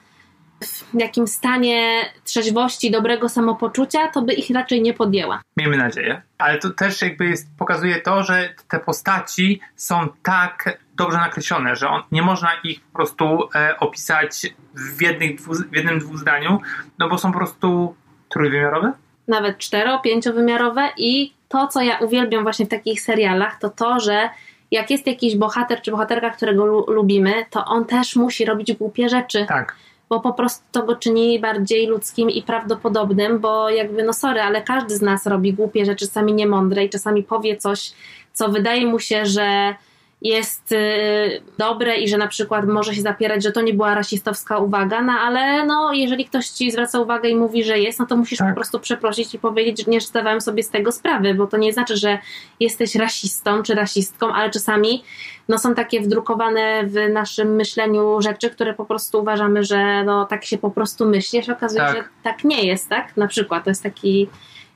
w 0.60 1.00
jakimś 1.00 1.30
stanie 1.30 2.04
trzeźwości, 2.24 2.90
dobrego 2.90 3.28
samopoczucia, 3.28 4.08
to 4.08 4.22
by 4.22 4.32
ich 4.32 4.50
raczej 4.50 4.82
nie 4.82 4.94
podjęła. 4.94 5.42
Miejmy 5.56 5.76
nadzieję. 5.76 6.22
Ale 6.38 6.58
to 6.58 6.70
też 6.70 7.02
jakby 7.02 7.26
jest, 7.26 7.48
pokazuje 7.58 8.00
to, 8.00 8.22
że 8.22 8.54
te 8.68 8.80
postaci 8.80 9.60
są 9.76 10.08
tak 10.22 10.78
dobrze 10.96 11.18
nakreślone, 11.18 11.76
że 11.76 11.88
on, 11.88 12.02
nie 12.12 12.22
można 12.22 12.50
ich 12.64 12.80
po 12.80 12.96
prostu 12.96 13.48
e, 13.54 13.78
opisać 13.78 14.46
w, 14.74 15.02
jednych, 15.02 15.40
w 15.40 15.76
jednym, 15.76 15.98
dwóch 15.98 16.18
zdaniu, 16.18 16.60
no 16.98 17.08
bo 17.08 17.18
są 17.18 17.32
po 17.32 17.38
prostu 17.38 17.94
trójwymiarowe? 18.28 18.92
Nawet 19.28 19.58
cztero, 19.58 19.98
pięciowymiarowe 19.98 20.88
i 20.96 21.37
to, 21.48 21.66
co 21.66 21.80
ja 21.80 21.98
uwielbiam 21.98 22.42
właśnie 22.42 22.66
w 22.66 22.68
takich 22.68 23.00
serialach, 23.00 23.58
to 23.58 23.70
to, 23.70 24.00
że 24.00 24.28
jak 24.70 24.90
jest 24.90 25.06
jakiś 25.06 25.36
bohater 25.36 25.82
czy 25.82 25.90
bohaterka, 25.90 26.30
którego 26.30 26.66
lu 26.66 26.84
lubimy, 26.88 27.32
to 27.50 27.64
on 27.64 27.84
też 27.84 28.16
musi 28.16 28.44
robić 28.44 28.72
głupie 28.72 29.08
rzeczy. 29.08 29.46
Tak 29.48 29.76
bo 30.08 30.20
po 30.20 30.32
prostu 30.32 30.64
to 30.72 30.82
go 30.82 30.96
czyni 30.96 31.40
bardziej 31.40 31.86
ludzkim 31.86 32.30
i 32.30 32.42
prawdopodobnym, 32.42 33.38
bo 33.38 33.70
jakby, 33.70 34.02
no 34.02 34.12
sorry, 34.12 34.40
ale 34.40 34.62
każdy 34.62 34.96
z 34.96 35.02
nas 35.02 35.26
robi 35.26 35.52
głupie 35.52 35.84
rzeczy, 35.84 36.06
czasami 36.06 36.34
niemądre 36.34 36.84
i 36.84 36.90
czasami 36.90 37.22
powie 37.22 37.56
coś, 37.56 37.92
co 38.32 38.48
wydaje 38.48 38.86
mu 38.86 38.98
się, 38.98 39.26
że 39.26 39.74
jest 40.22 40.72
y, 40.72 41.42
dobre 41.58 41.96
i 41.96 42.08
że 42.08 42.18
na 42.18 42.28
przykład 42.28 42.66
może 42.66 42.94
się 42.94 43.02
zapierać, 43.02 43.42
że 43.42 43.52
to 43.52 43.60
nie 43.60 43.74
była 43.74 43.94
rasistowska 43.94 44.58
uwaga, 44.58 45.02
no 45.02 45.12
ale 45.12 45.66
no, 45.66 45.92
jeżeli 45.92 46.24
ktoś 46.24 46.48
ci 46.48 46.70
zwraca 46.70 47.00
uwagę 47.00 47.28
i 47.28 47.36
mówi, 47.36 47.64
że 47.64 47.78
jest, 47.78 47.98
no 47.98 48.06
to 48.06 48.16
musisz 48.16 48.38
tak. 48.38 48.48
po 48.48 48.54
prostu 48.54 48.80
przeprosić 48.80 49.34
i 49.34 49.38
powiedzieć, 49.38 49.84
że 49.84 49.90
nie 49.90 50.00
zdawałem 50.00 50.40
sobie 50.40 50.62
z 50.62 50.70
tego 50.70 50.92
sprawy, 50.92 51.34
bo 51.34 51.46
to 51.46 51.56
nie 51.56 51.72
znaczy, 51.72 51.96
że 51.96 52.18
jesteś 52.60 52.94
rasistą 52.94 53.62
czy 53.62 53.74
rasistką, 53.74 54.32
ale 54.32 54.50
czasami 54.50 55.04
no, 55.48 55.58
są 55.58 55.74
takie 55.74 56.00
wdrukowane 56.00 56.84
w 56.86 57.12
naszym 57.12 57.54
myśleniu 57.54 58.22
rzeczy, 58.22 58.50
które 58.50 58.74
po 58.74 58.84
prostu 58.84 59.20
uważamy, 59.20 59.64
że 59.64 60.04
no, 60.04 60.24
tak 60.24 60.44
się 60.44 60.58
po 60.58 60.70
prostu 60.70 61.08
myśli, 61.08 61.38
a 61.38 61.42
się 61.42 61.52
okazuje, 61.52 61.80
tak. 61.80 61.96
że 61.96 62.04
tak 62.22 62.44
nie 62.44 62.66
jest, 62.66 62.88
tak? 62.88 63.16
Na 63.16 63.26
przykład 63.26 63.64
to 63.64 63.70
jest 63.70 63.82
taki 63.82 64.28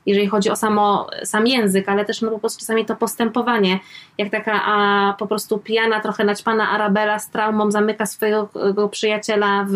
jeżeli 0.05 0.27
chodzi 0.27 0.49
o 0.49 0.55
samo, 0.55 1.09
sam 1.23 1.47
język, 1.47 1.89
ale 1.89 2.05
też 2.05 2.21
no, 2.21 2.31
po 2.31 2.39
prostu 2.39 2.59
czasami 2.59 2.85
to 2.85 2.95
postępowanie, 2.95 3.79
jak 4.17 4.29
taka 4.29 4.63
a, 4.65 5.15
po 5.19 5.27
prostu 5.27 5.57
pijana, 5.57 5.99
trochę 5.99 6.23
naćpana 6.23 6.69
Arabela 6.69 7.19
z 7.19 7.29
traumą 7.29 7.71
zamyka 7.71 8.05
swojego 8.05 8.89
przyjaciela 8.91 9.65
w, 9.69 9.75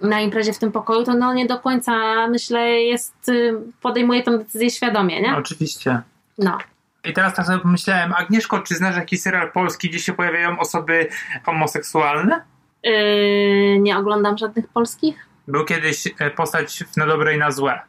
na 0.00 0.20
imprezie 0.20 0.52
w 0.52 0.58
tym 0.58 0.72
pokoju, 0.72 1.04
to 1.04 1.14
no 1.14 1.34
nie 1.34 1.46
do 1.46 1.58
końca 1.58 1.92
myślę 2.28 2.70
jest, 2.70 3.28
y, 3.28 3.54
podejmuje 3.82 4.22
tę 4.22 4.38
decyzję 4.38 4.70
świadomie, 4.70 5.20
nie? 5.20 5.36
Oczywiście. 5.36 6.00
No. 6.38 6.58
I 7.04 7.12
teraz 7.12 7.34
tak 7.34 7.46
sobie 7.46 7.58
pomyślałem, 7.58 8.12
Agnieszko, 8.16 8.60
czy 8.60 8.74
znasz 8.74 8.96
jakiś 8.96 9.22
serial 9.22 9.52
polski, 9.52 9.88
gdzie 9.88 9.98
się 9.98 10.12
pojawiają 10.12 10.58
osoby 10.58 11.08
homoseksualne? 11.44 12.42
Yy, 12.82 13.78
nie 13.80 13.98
oglądam 13.98 14.38
żadnych 14.38 14.68
polskich. 14.68 15.26
Był 15.48 15.64
kiedyś 15.64 16.06
e, 16.18 16.30
postać 16.30 16.84
na 16.96 17.06
dobre 17.06 17.34
i 17.34 17.38
na 17.38 17.50
złe. 17.50 17.80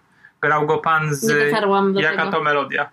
Grał 0.42 0.68
go 0.68 0.78
pan 0.78 1.16
z 1.16 1.30
Jaka 1.96 2.18
tego. 2.18 2.32
to 2.32 2.44
melodia. 2.44 2.90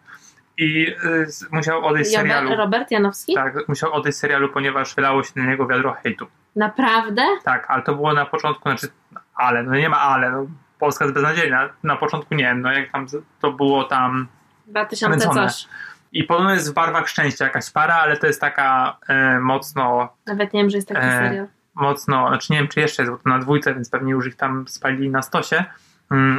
I 0.59 0.87
y, 1.05 1.27
musiał 1.51 1.87
odejść 1.87 2.11
z 2.11 2.15
serialu. 2.15 2.57
Robert 2.57 2.91
Janowski? 2.91 3.35
Tak, 3.35 3.69
musiał 3.69 3.93
odejść 3.93 4.19
z 4.19 4.21
serialu, 4.21 4.49
ponieważ 4.49 4.95
wylało 4.95 5.23
się 5.23 5.33
na 5.37 5.47
niego 5.47 5.67
wiadro 5.67 5.93
hejtu. 5.93 6.27
Naprawdę? 6.57 7.23
Tak, 7.45 7.67
ale 7.69 7.83
to 7.83 7.95
było 7.95 8.15
na 8.15 8.27
początku, 8.27 8.63
znaczy, 8.63 8.89
ale, 9.35 9.63
no 9.63 9.77
nie 9.77 9.89
ma 9.89 10.01
ale, 10.01 10.31
no, 10.31 10.47
Polska 10.79 11.05
jest 11.05 11.15
beznadziejna. 11.15 11.69
Na 11.83 11.97
początku 11.97 12.35
nie 12.35 12.45
wiem, 12.45 12.61
no 12.61 12.73
jak 12.73 12.93
tam 12.93 13.07
to 13.41 13.53
było 13.53 13.85
tam 13.85 14.27
2000 14.67 15.29
coś. 15.29 15.67
I 16.13 16.25
podobno 16.25 16.55
jest 16.55 16.71
w 16.71 16.75
barwach 16.75 17.09
szczęścia 17.09 17.45
jakaś 17.45 17.71
para, 17.71 17.95
ale 17.95 18.17
to 18.17 18.27
jest 18.27 18.41
taka 18.41 18.97
e, 19.09 19.41
mocno... 19.41 20.09
Nawet 20.27 20.53
nie 20.53 20.61
wiem, 20.61 20.71
że 20.71 20.79
jest 20.79 20.89
taki 20.89 21.01
e, 21.01 21.19
serial. 21.29 21.47
Mocno, 21.75 22.29
znaczy 22.29 22.53
nie 22.53 22.59
wiem, 22.59 22.69
czy 22.69 22.81
jeszcze 22.81 23.03
jest, 23.03 23.13
bo 23.13 23.19
to 23.19 23.29
na 23.29 23.39
dwójce, 23.39 23.75
więc 23.75 23.91
pewnie 23.91 24.13
już 24.13 24.27
ich 24.27 24.37
tam 24.37 24.69
spalili 24.69 25.11
na 25.11 25.23
stosie 25.23 25.65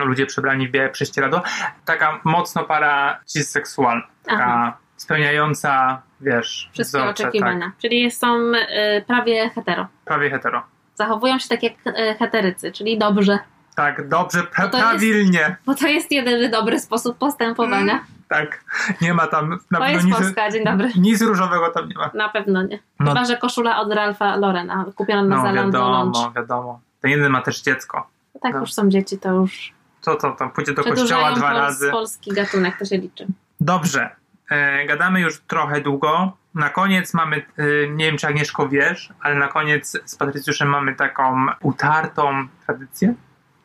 ludzie 0.06 0.26
przebrani 0.26 0.68
w 0.68 0.72
białe 0.72 0.90
prześcieradło. 0.90 1.42
Taka 1.86 2.20
mocno 2.24 2.64
para 2.64 3.20
cisseksualna. 3.26 4.08
Taka 4.26 4.46
Aha. 4.46 4.78
spełniająca, 4.98 6.02
wiesz, 6.22 6.70
Wszystkie 6.74 7.00
wzorce, 7.00 7.24
oczekiwania. 7.24 7.66
Tak. 7.66 7.78
Czyli 7.78 8.12
są 8.12 8.38
y, 8.38 9.04
prawie 9.08 9.50
hetero. 9.50 9.88
Prawie 10.06 10.30
hetero. 10.30 10.64
Zachowują 10.96 11.40
się 11.40 11.50
tak 11.50 11.64
jak 11.64 11.74
y, 11.88 12.16
heterycy, 12.20 12.72
czyli 12.72 12.98
dobrze. 12.98 13.40
Tak, 13.76 14.08
dobrze, 14.08 14.44
pra 14.44 14.68
bo 14.68 14.78
prawilnie. 14.78 15.40
Jest, 15.40 15.54
bo 15.66 15.76
to 15.76 15.88
jest 15.88 16.12
jedyny 16.12 16.50
dobry 16.50 16.80
sposób 16.80 17.18
postępowania. 17.18 17.94
Mm, 17.94 18.06
tak, 18.28 18.64
nie 19.02 19.14
ma 19.14 19.28
tam 19.28 19.60
na 19.72 19.80
to 19.80 19.86
jest 19.88 20.06
nic, 20.06 20.16
Polska, 20.16 20.52
dzień 20.52 20.66
dobry. 20.66 20.90
Nic 20.96 21.22
różowego 21.22 21.70
tam 21.70 21.90
nie 21.90 21.96
ma. 21.96 22.12
Na 22.14 22.30
pewno 22.30 22.64
nie. 22.64 22.80
No. 23.00 23.12
Chyba, 23.12 23.26
że 23.26 23.38
koszula 23.38 23.80
od 23.80 23.94
Ralfa 23.94 24.36
Lorena, 24.36 24.86
kupiona 24.96 25.24
na 25.24 25.36
no, 25.36 25.42
Zalando 25.42 25.78
wiadomo, 25.78 26.04
Lunch. 26.04 26.36
wiadomo. 26.36 26.80
Ten 27.02 27.12
jeden 27.12 27.32
ma 27.32 27.42
też 27.42 27.62
dziecko. 27.62 28.08
Tak 28.42 28.54
no. 28.54 28.60
już 28.60 28.74
są 28.74 28.90
dzieci, 28.90 29.18
to 29.18 29.34
już... 29.34 29.74
Co 30.02 30.16
to 30.16 30.32
tam? 30.32 30.52
Pójdzie 30.52 30.74
do 30.74 30.84
kościoła 30.84 31.32
dwa 31.32 31.54
razy. 31.54 31.92
polski 31.92 32.32
gatunek, 32.32 32.78
to 32.80 32.86
się 32.86 32.98
liczy. 32.98 33.28
Dobrze. 33.60 34.16
E, 34.50 34.86
gadamy 34.86 35.22
już 35.22 35.42
trochę 35.42 35.82
długo. 35.82 36.38
Na 36.56 36.70
koniec 36.70 37.14
mamy, 37.14 37.36
e, 37.38 37.90
nie 37.90 38.06
wiem 38.06 38.18
czy 38.18 38.28
Agnieszko 38.28 38.70
wiesz, 38.70 39.14
ale 39.22 39.36
na 39.36 39.48
koniec 39.48 39.98
z 40.06 40.16
Patrycjuszem 40.16 40.70
mamy 40.70 40.96
taką 40.96 41.46
utartą 41.62 42.48
tradycję. 42.66 43.14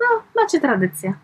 No, 0.01 0.23
macie 0.37 0.61
tradycję. 0.61 1.15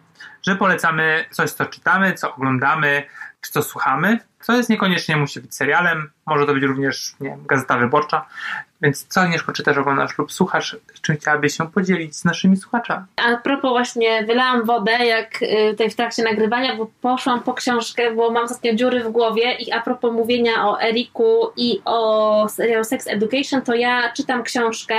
Że 0.42 0.57
polecamy 0.57 1.24
coś, 1.30 1.51
co 1.51 1.66
czytamy, 1.66 2.14
co 2.14 2.34
oglądamy, 2.34 3.03
czy 3.41 3.53
co 3.53 3.62
słuchamy, 3.62 4.18
co 4.43 4.53
jest 4.53 4.70
niekoniecznie 4.70 5.16
musi 5.16 5.41
być 5.41 5.55
serialem, 5.55 6.11
może 6.26 6.47
to 6.47 6.55
być 6.55 6.64
również 6.64 7.14
nie 7.20 7.30
wiem, 7.30 7.47
gazeta 7.47 7.78
wyborcza. 7.78 8.26
Więc 8.82 9.07
co 9.07 9.20
Agnieszko 9.20 9.53
czytasz, 9.53 9.78
oglądasz 9.78 10.18
lub 10.18 10.32
słuchasz, 10.32 10.76
czym 11.03 11.16
chciałabyś 11.16 11.57
się 11.57 11.70
podzielić 11.70 12.16
z 12.16 12.24
naszymi 12.24 12.57
słuchaczami? 12.57 13.07
A 13.16 13.36
propos 13.36 13.70
właśnie 13.70 14.24
wylałam 14.24 14.64
wodę, 14.64 14.93
jak 14.93 15.43
y, 15.43 15.70
tutaj 15.70 15.91
w 15.91 15.97
trakcie 15.97 16.22
nagrywania, 16.22 16.76
bo 16.76 16.91
poszłam 17.01 17.43
po 17.43 17.55
książkę, 17.55 18.14
bo 18.14 18.30
mam 18.30 18.45
ostatnio 18.45 18.74
dziury 18.74 19.05
w 19.05 19.09
głowie 19.09 19.53
i 19.53 19.72
a 19.72 19.80
propos 19.80 20.12
mówienia 20.12 20.68
o 20.68 20.82
Eriku 20.82 21.53
i 21.57 21.80
o 21.84 22.49
serialu 22.49 22.84
Sex 22.84 23.07
Education, 23.07 23.62
to 23.62 23.74
ja 23.74 24.12
czytam 24.12 24.43
książkę 24.43 24.97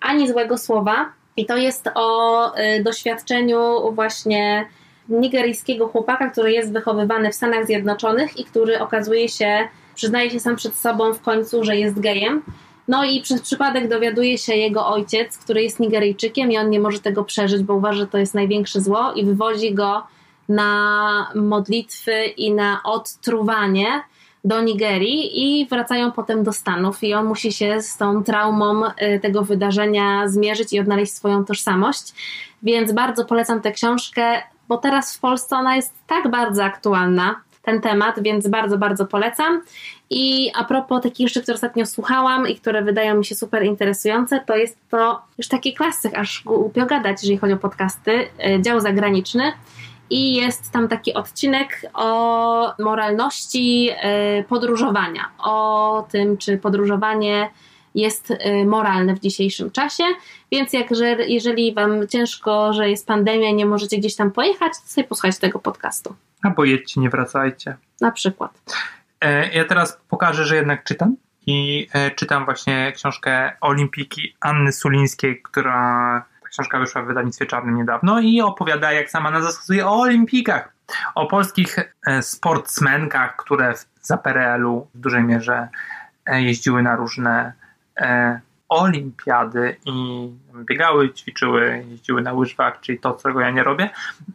Ani 0.00 0.28
Złego 0.28 0.58
Słowa 0.58 1.12
i 1.36 1.46
to 1.46 1.56
jest 1.56 1.90
o 1.94 2.58
y, 2.58 2.82
doświadczeniu 2.82 3.92
właśnie 3.92 4.66
nigeryjskiego 5.10 5.88
chłopaka, 5.88 6.30
który 6.30 6.52
jest 6.52 6.72
wychowywany 6.72 7.30
w 7.30 7.34
Stanach 7.34 7.66
Zjednoczonych 7.66 8.38
i 8.38 8.44
który 8.44 8.80
okazuje 8.80 9.28
się, 9.28 9.68
przyznaje 9.94 10.30
się 10.30 10.40
sam 10.40 10.56
przed 10.56 10.74
sobą 10.74 11.12
w 11.12 11.20
końcu, 11.20 11.64
że 11.64 11.76
jest 11.76 12.00
gejem. 12.00 12.42
No 12.88 13.04
i 13.04 13.20
przez 13.20 13.42
przypadek 13.42 13.88
dowiaduje 13.88 14.38
się 14.38 14.54
jego 14.54 14.86
ojciec, 14.86 15.38
który 15.38 15.62
jest 15.62 15.80
Nigeryjczykiem 15.80 16.52
i 16.52 16.58
on 16.58 16.70
nie 16.70 16.80
może 16.80 16.98
tego 16.98 17.24
przeżyć, 17.24 17.62
bo 17.62 17.74
uważa, 17.74 17.98
że 17.98 18.06
to 18.06 18.18
jest 18.18 18.34
największe 18.34 18.80
zło 18.80 19.12
i 19.12 19.24
wywozi 19.24 19.74
go 19.74 20.02
na 20.48 21.32
modlitwy 21.34 22.24
i 22.24 22.52
na 22.52 22.80
odtruwanie 22.84 23.86
do 24.44 24.60
Nigerii 24.60 25.42
i 25.42 25.66
wracają 25.66 26.12
potem 26.12 26.44
do 26.44 26.52
Stanów 26.52 27.02
i 27.02 27.14
on 27.14 27.26
musi 27.26 27.52
się 27.52 27.82
z 27.82 27.96
tą 27.96 28.24
traumą 28.24 28.86
y, 28.86 29.20
tego 29.22 29.42
wydarzenia 29.42 30.28
zmierzyć 30.28 30.72
i 30.72 30.80
odnaleźć 30.80 31.12
swoją 31.12 31.44
tożsamość. 31.44 32.14
Więc 32.62 32.92
bardzo 32.92 33.24
polecam 33.24 33.60
tę 33.60 33.72
książkę 33.72 34.42
bo 34.70 34.78
teraz 34.78 35.16
w 35.16 35.20
Polsce 35.20 35.56
ona 35.56 35.76
jest 35.76 35.94
tak 36.06 36.30
bardzo 36.30 36.64
aktualna, 36.64 37.40
ten 37.62 37.80
temat, 37.80 38.22
więc 38.22 38.48
bardzo, 38.48 38.78
bardzo 38.78 39.06
polecam. 39.06 39.62
I 40.10 40.50
a 40.54 40.64
propos 40.64 41.02
takich 41.02 41.28
rzeczy, 41.28 41.42
które 41.42 41.54
ostatnio 41.54 41.86
słuchałam 41.86 42.48
i 42.48 42.56
które 42.56 42.82
wydają 42.82 43.14
mi 43.14 43.24
się 43.24 43.34
super 43.34 43.64
interesujące, 43.64 44.40
to 44.46 44.56
jest 44.56 44.78
to 44.90 45.22
już 45.38 45.48
taki 45.48 45.74
klasyk, 45.74 46.18
aż 46.18 46.42
głupio 46.44 46.86
gadać, 46.86 47.22
jeżeli 47.22 47.38
chodzi 47.38 47.52
o 47.52 47.56
podcasty, 47.56 48.28
e, 48.44 48.62
dział 48.62 48.80
zagraniczny. 48.80 49.52
I 50.10 50.34
jest 50.34 50.70
tam 50.70 50.88
taki 50.88 51.14
odcinek 51.14 51.82
o 51.94 52.72
moralności 52.78 53.90
e, 53.90 54.44
podróżowania, 54.44 55.28
o 55.38 56.06
tym, 56.10 56.36
czy 56.36 56.58
podróżowanie 56.58 57.50
jest 57.94 58.30
y, 58.30 58.36
moralne 58.66 59.14
w 59.14 59.20
dzisiejszym 59.20 59.70
czasie, 59.70 60.04
więc 60.52 60.72
jak, 60.72 60.94
że, 60.94 61.06
jeżeli 61.06 61.74
Wam 61.74 62.08
ciężko, 62.08 62.72
że 62.72 62.90
jest 62.90 63.06
pandemia 63.06 63.50
nie 63.50 63.66
możecie 63.66 63.98
gdzieś 63.98 64.16
tam 64.16 64.30
pojechać, 64.30 64.72
to 64.72 64.88
sobie 64.88 65.06
posłuchajcie 65.06 65.38
tego 65.40 65.58
podcastu. 65.58 66.14
Albo 66.42 66.64
jedźcie, 66.64 67.00
nie 67.00 67.10
wracajcie. 67.10 67.76
Na 68.00 68.12
przykład. 68.12 68.62
E, 69.20 69.52
ja 69.52 69.64
teraz 69.64 70.00
pokażę, 70.08 70.44
że 70.44 70.56
jednak 70.56 70.84
czytam 70.84 71.16
i 71.46 71.88
e, 71.92 72.10
czytam 72.10 72.44
właśnie 72.44 72.92
książkę 72.92 73.52
Olimpiki 73.60 74.34
Anny 74.40 74.72
Sulińskiej, 74.72 75.42
która 75.42 76.24
książka 76.50 76.78
wyszła 76.78 77.02
w 77.02 77.06
wydawnictwie 77.06 77.46
czarnym 77.46 77.76
niedawno 77.76 78.20
i 78.20 78.40
opowiada, 78.40 78.92
jak 78.92 79.10
sama 79.10 79.30
nazwa 79.30 79.50
wskazuje, 79.50 79.86
o 79.86 80.00
olimpikach. 80.00 80.72
O 81.14 81.26
polskich 81.26 81.78
e, 82.06 82.22
sportsmenkach, 82.22 83.36
które 83.36 83.74
za 84.02 84.16
PRL-u 84.16 84.88
w 84.94 85.00
dużej 85.00 85.24
mierze 85.24 85.68
jeździły 86.26 86.82
na 86.82 86.96
różne 86.96 87.52
olimpiady 88.68 89.76
i 89.86 90.28
biegały, 90.54 91.14
ćwiczyły, 91.14 91.84
jeździły 91.90 92.22
na 92.22 92.32
łyżwach, 92.32 92.80
czyli 92.80 92.98
to, 92.98 93.18
czego 93.22 93.40
ja 93.40 93.50
nie 93.50 93.62
robię. 93.62 93.90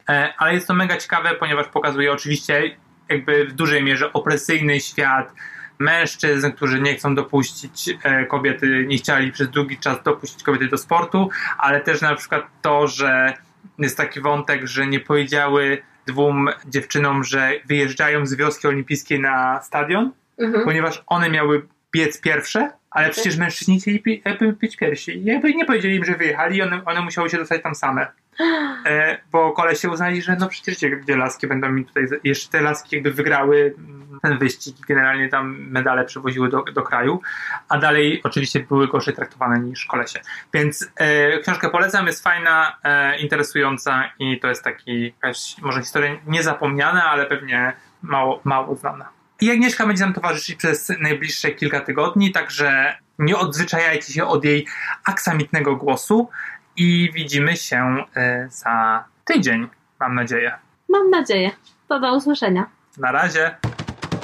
E, 0.10 0.34
ale 0.38 0.54
jest 0.54 0.68
to 0.68 0.74
mega 0.74 0.98
ciekawe, 0.98 1.36
ponieważ 1.36 1.68
pokazuje 1.68 2.12
oczywiście 2.12 2.78
jakby 3.10 3.46
w 3.46 3.54
dużej 3.54 3.84
mierze 3.84 4.14
opresyjny 4.14 4.80
świat 4.80 5.34
mężczyzn, 5.80 6.52
którzy 6.52 6.82
nie 6.82 6.96
chcą 6.96 7.16
dopuścić 7.16 7.90
e, 8.04 8.26
kobiety, 8.26 8.86
nie 8.88 8.98
chcieli 8.98 9.32
przez 9.32 9.50
długi 9.50 9.78
czas 9.78 10.04
dopuścić 10.04 10.44
kobiety 10.44 10.68
do 10.68 10.78
sportu, 10.78 11.30
ale 11.58 11.82
też 11.82 12.02
na 12.02 12.16
przykład 12.16 12.46
to, 12.62 12.88
że 12.88 13.34
jest 13.80 13.98
taki 13.98 14.22
wątek, 14.22 14.68
że 14.68 14.88
nie 14.88 15.00
powiedziały 15.00 15.82
dwóm 16.08 16.50
dziewczynom, 16.66 17.24
że 17.24 17.52
wyjeżdżają 17.66 18.26
z 18.26 18.34
wioski 18.34 18.68
olimpijskiej 18.68 19.20
na 19.20 19.62
stadion, 19.62 20.12
Mhm. 20.38 20.64
ponieważ 20.66 21.04
one 21.08 21.30
miały 21.30 21.68
biec 21.92 22.22
pierwsze, 22.22 22.72
ale 22.96 23.10
przecież 23.10 23.38
mężczyźni 23.38 23.80
chcieli 23.80 24.00
pi- 24.00 24.22
jakby 24.26 24.54
być 24.54 24.78
pierwsi. 24.78 25.18
I 25.18 25.26
Jakby 25.26 25.54
nie 25.54 25.66
powiedzieli 25.66 25.96
im, 25.96 26.06
że 26.06 26.16
wyjechali, 26.16 26.62
one, 26.62 26.86
one 26.86 27.02
musiały 27.02 27.30
się 27.30 27.38
dostać 27.38 27.64
tam 27.64 27.76
same. 27.76 28.08
E, 28.86 29.18
bo 29.32 29.52
kolesie 29.52 29.90
uznali, 29.90 30.22
że 30.22 30.36
no 30.40 30.48
przecież 30.48 30.76
gdzie, 30.76 30.90
gdzie 30.90 31.18
laski 31.18 31.48
będą 31.48 31.70
mi 31.70 31.86
tutaj, 31.86 32.08
jeszcze 32.24 32.50
te 32.50 32.62
laski 32.62 32.96
jakby 32.96 33.12
wygrały 33.12 33.76
mm, 33.78 34.20
ten 34.22 34.38
wyścig 34.38 34.80
i 34.80 34.84
generalnie 34.88 35.30
tam 35.30 35.58
medale 35.60 36.06
przywoziły 36.06 36.50
do, 36.50 36.64
do 36.64 36.82
kraju, 36.84 37.22
a 37.70 37.78
dalej 37.78 38.22
oczywiście 38.24 38.60
były 38.60 38.88
gorzej 38.88 39.14
traktowane 39.14 39.60
niż 39.60 39.86
kolesie. 39.86 40.20
Więc 40.54 40.92
e, 40.96 41.40
książkę 41.40 41.70
polecam, 41.70 42.08
jest 42.08 42.24
fajna, 42.24 42.78
e, 42.84 43.18
interesująca 43.18 44.12
i 44.20 44.40
to 44.40 44.48
jest 44.48 44.64
taki 44.64 45.04
jakaś 45.04 45.56
może 45.62 45.82
historia 45.82 46.18
niezapomniana, 46.28 47.04
ale 47.04 47.26
pewnie 47.26 47.74
mało, 48.02 48.42
mało 48.44 48.76
znana. 48.76 49.15
I 49.42 49.52
Agnieszka 49.52 49.88
będzie 49.88 50.04
nam 50.04 50.14
towarzyszyć 50.14 50.56
przez 50.56 50.92
najbliższe 51.00 51.52
kilka 51.52 51.82
tygodni, 51.82 52.32
także 52.32 52.98
nie 53.20 53.38
odzwyczajajcie 53.38 54.14
się 54.14 54.26
od 54.26 54.46
jej 54.46 54.68
aksamitnego 55.06 55.76
głosu 55.76 56.30
i 56.78 57.12
widzimy 57.14 57.58
się 57.58 58.06
e, 58.16 58.48
za 58.50 59.04
tydzień, 59.26 59.68
mam 60.00 60.16
nadzieję. 60.16 60.56
Mam 60.90 61.10
nadzieję. 61.10 61.52
To 61.88 62.00
do 62.00 62.16
usłyszenia. 62.16 62.66
Na 62.98 63.12
razie. 63.12 63.56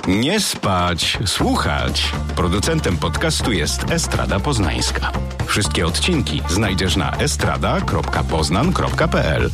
Nie 0.07 0.39
spać, 0.39 1.17
słuchać. 1.25 2.11
Producentem 2.35 2.97
podcastu 2.97 3.51
jest 3.51 3.91
Estrada 3.91 4.39
Poznańska. 4.39 5.11
Wszystkie 5.45 5.85
odcinki 5.85 6.41
znajdziesz 6.49 6.95
na 6.95 7.11
estrada.poznan.pl. 7.11 9.49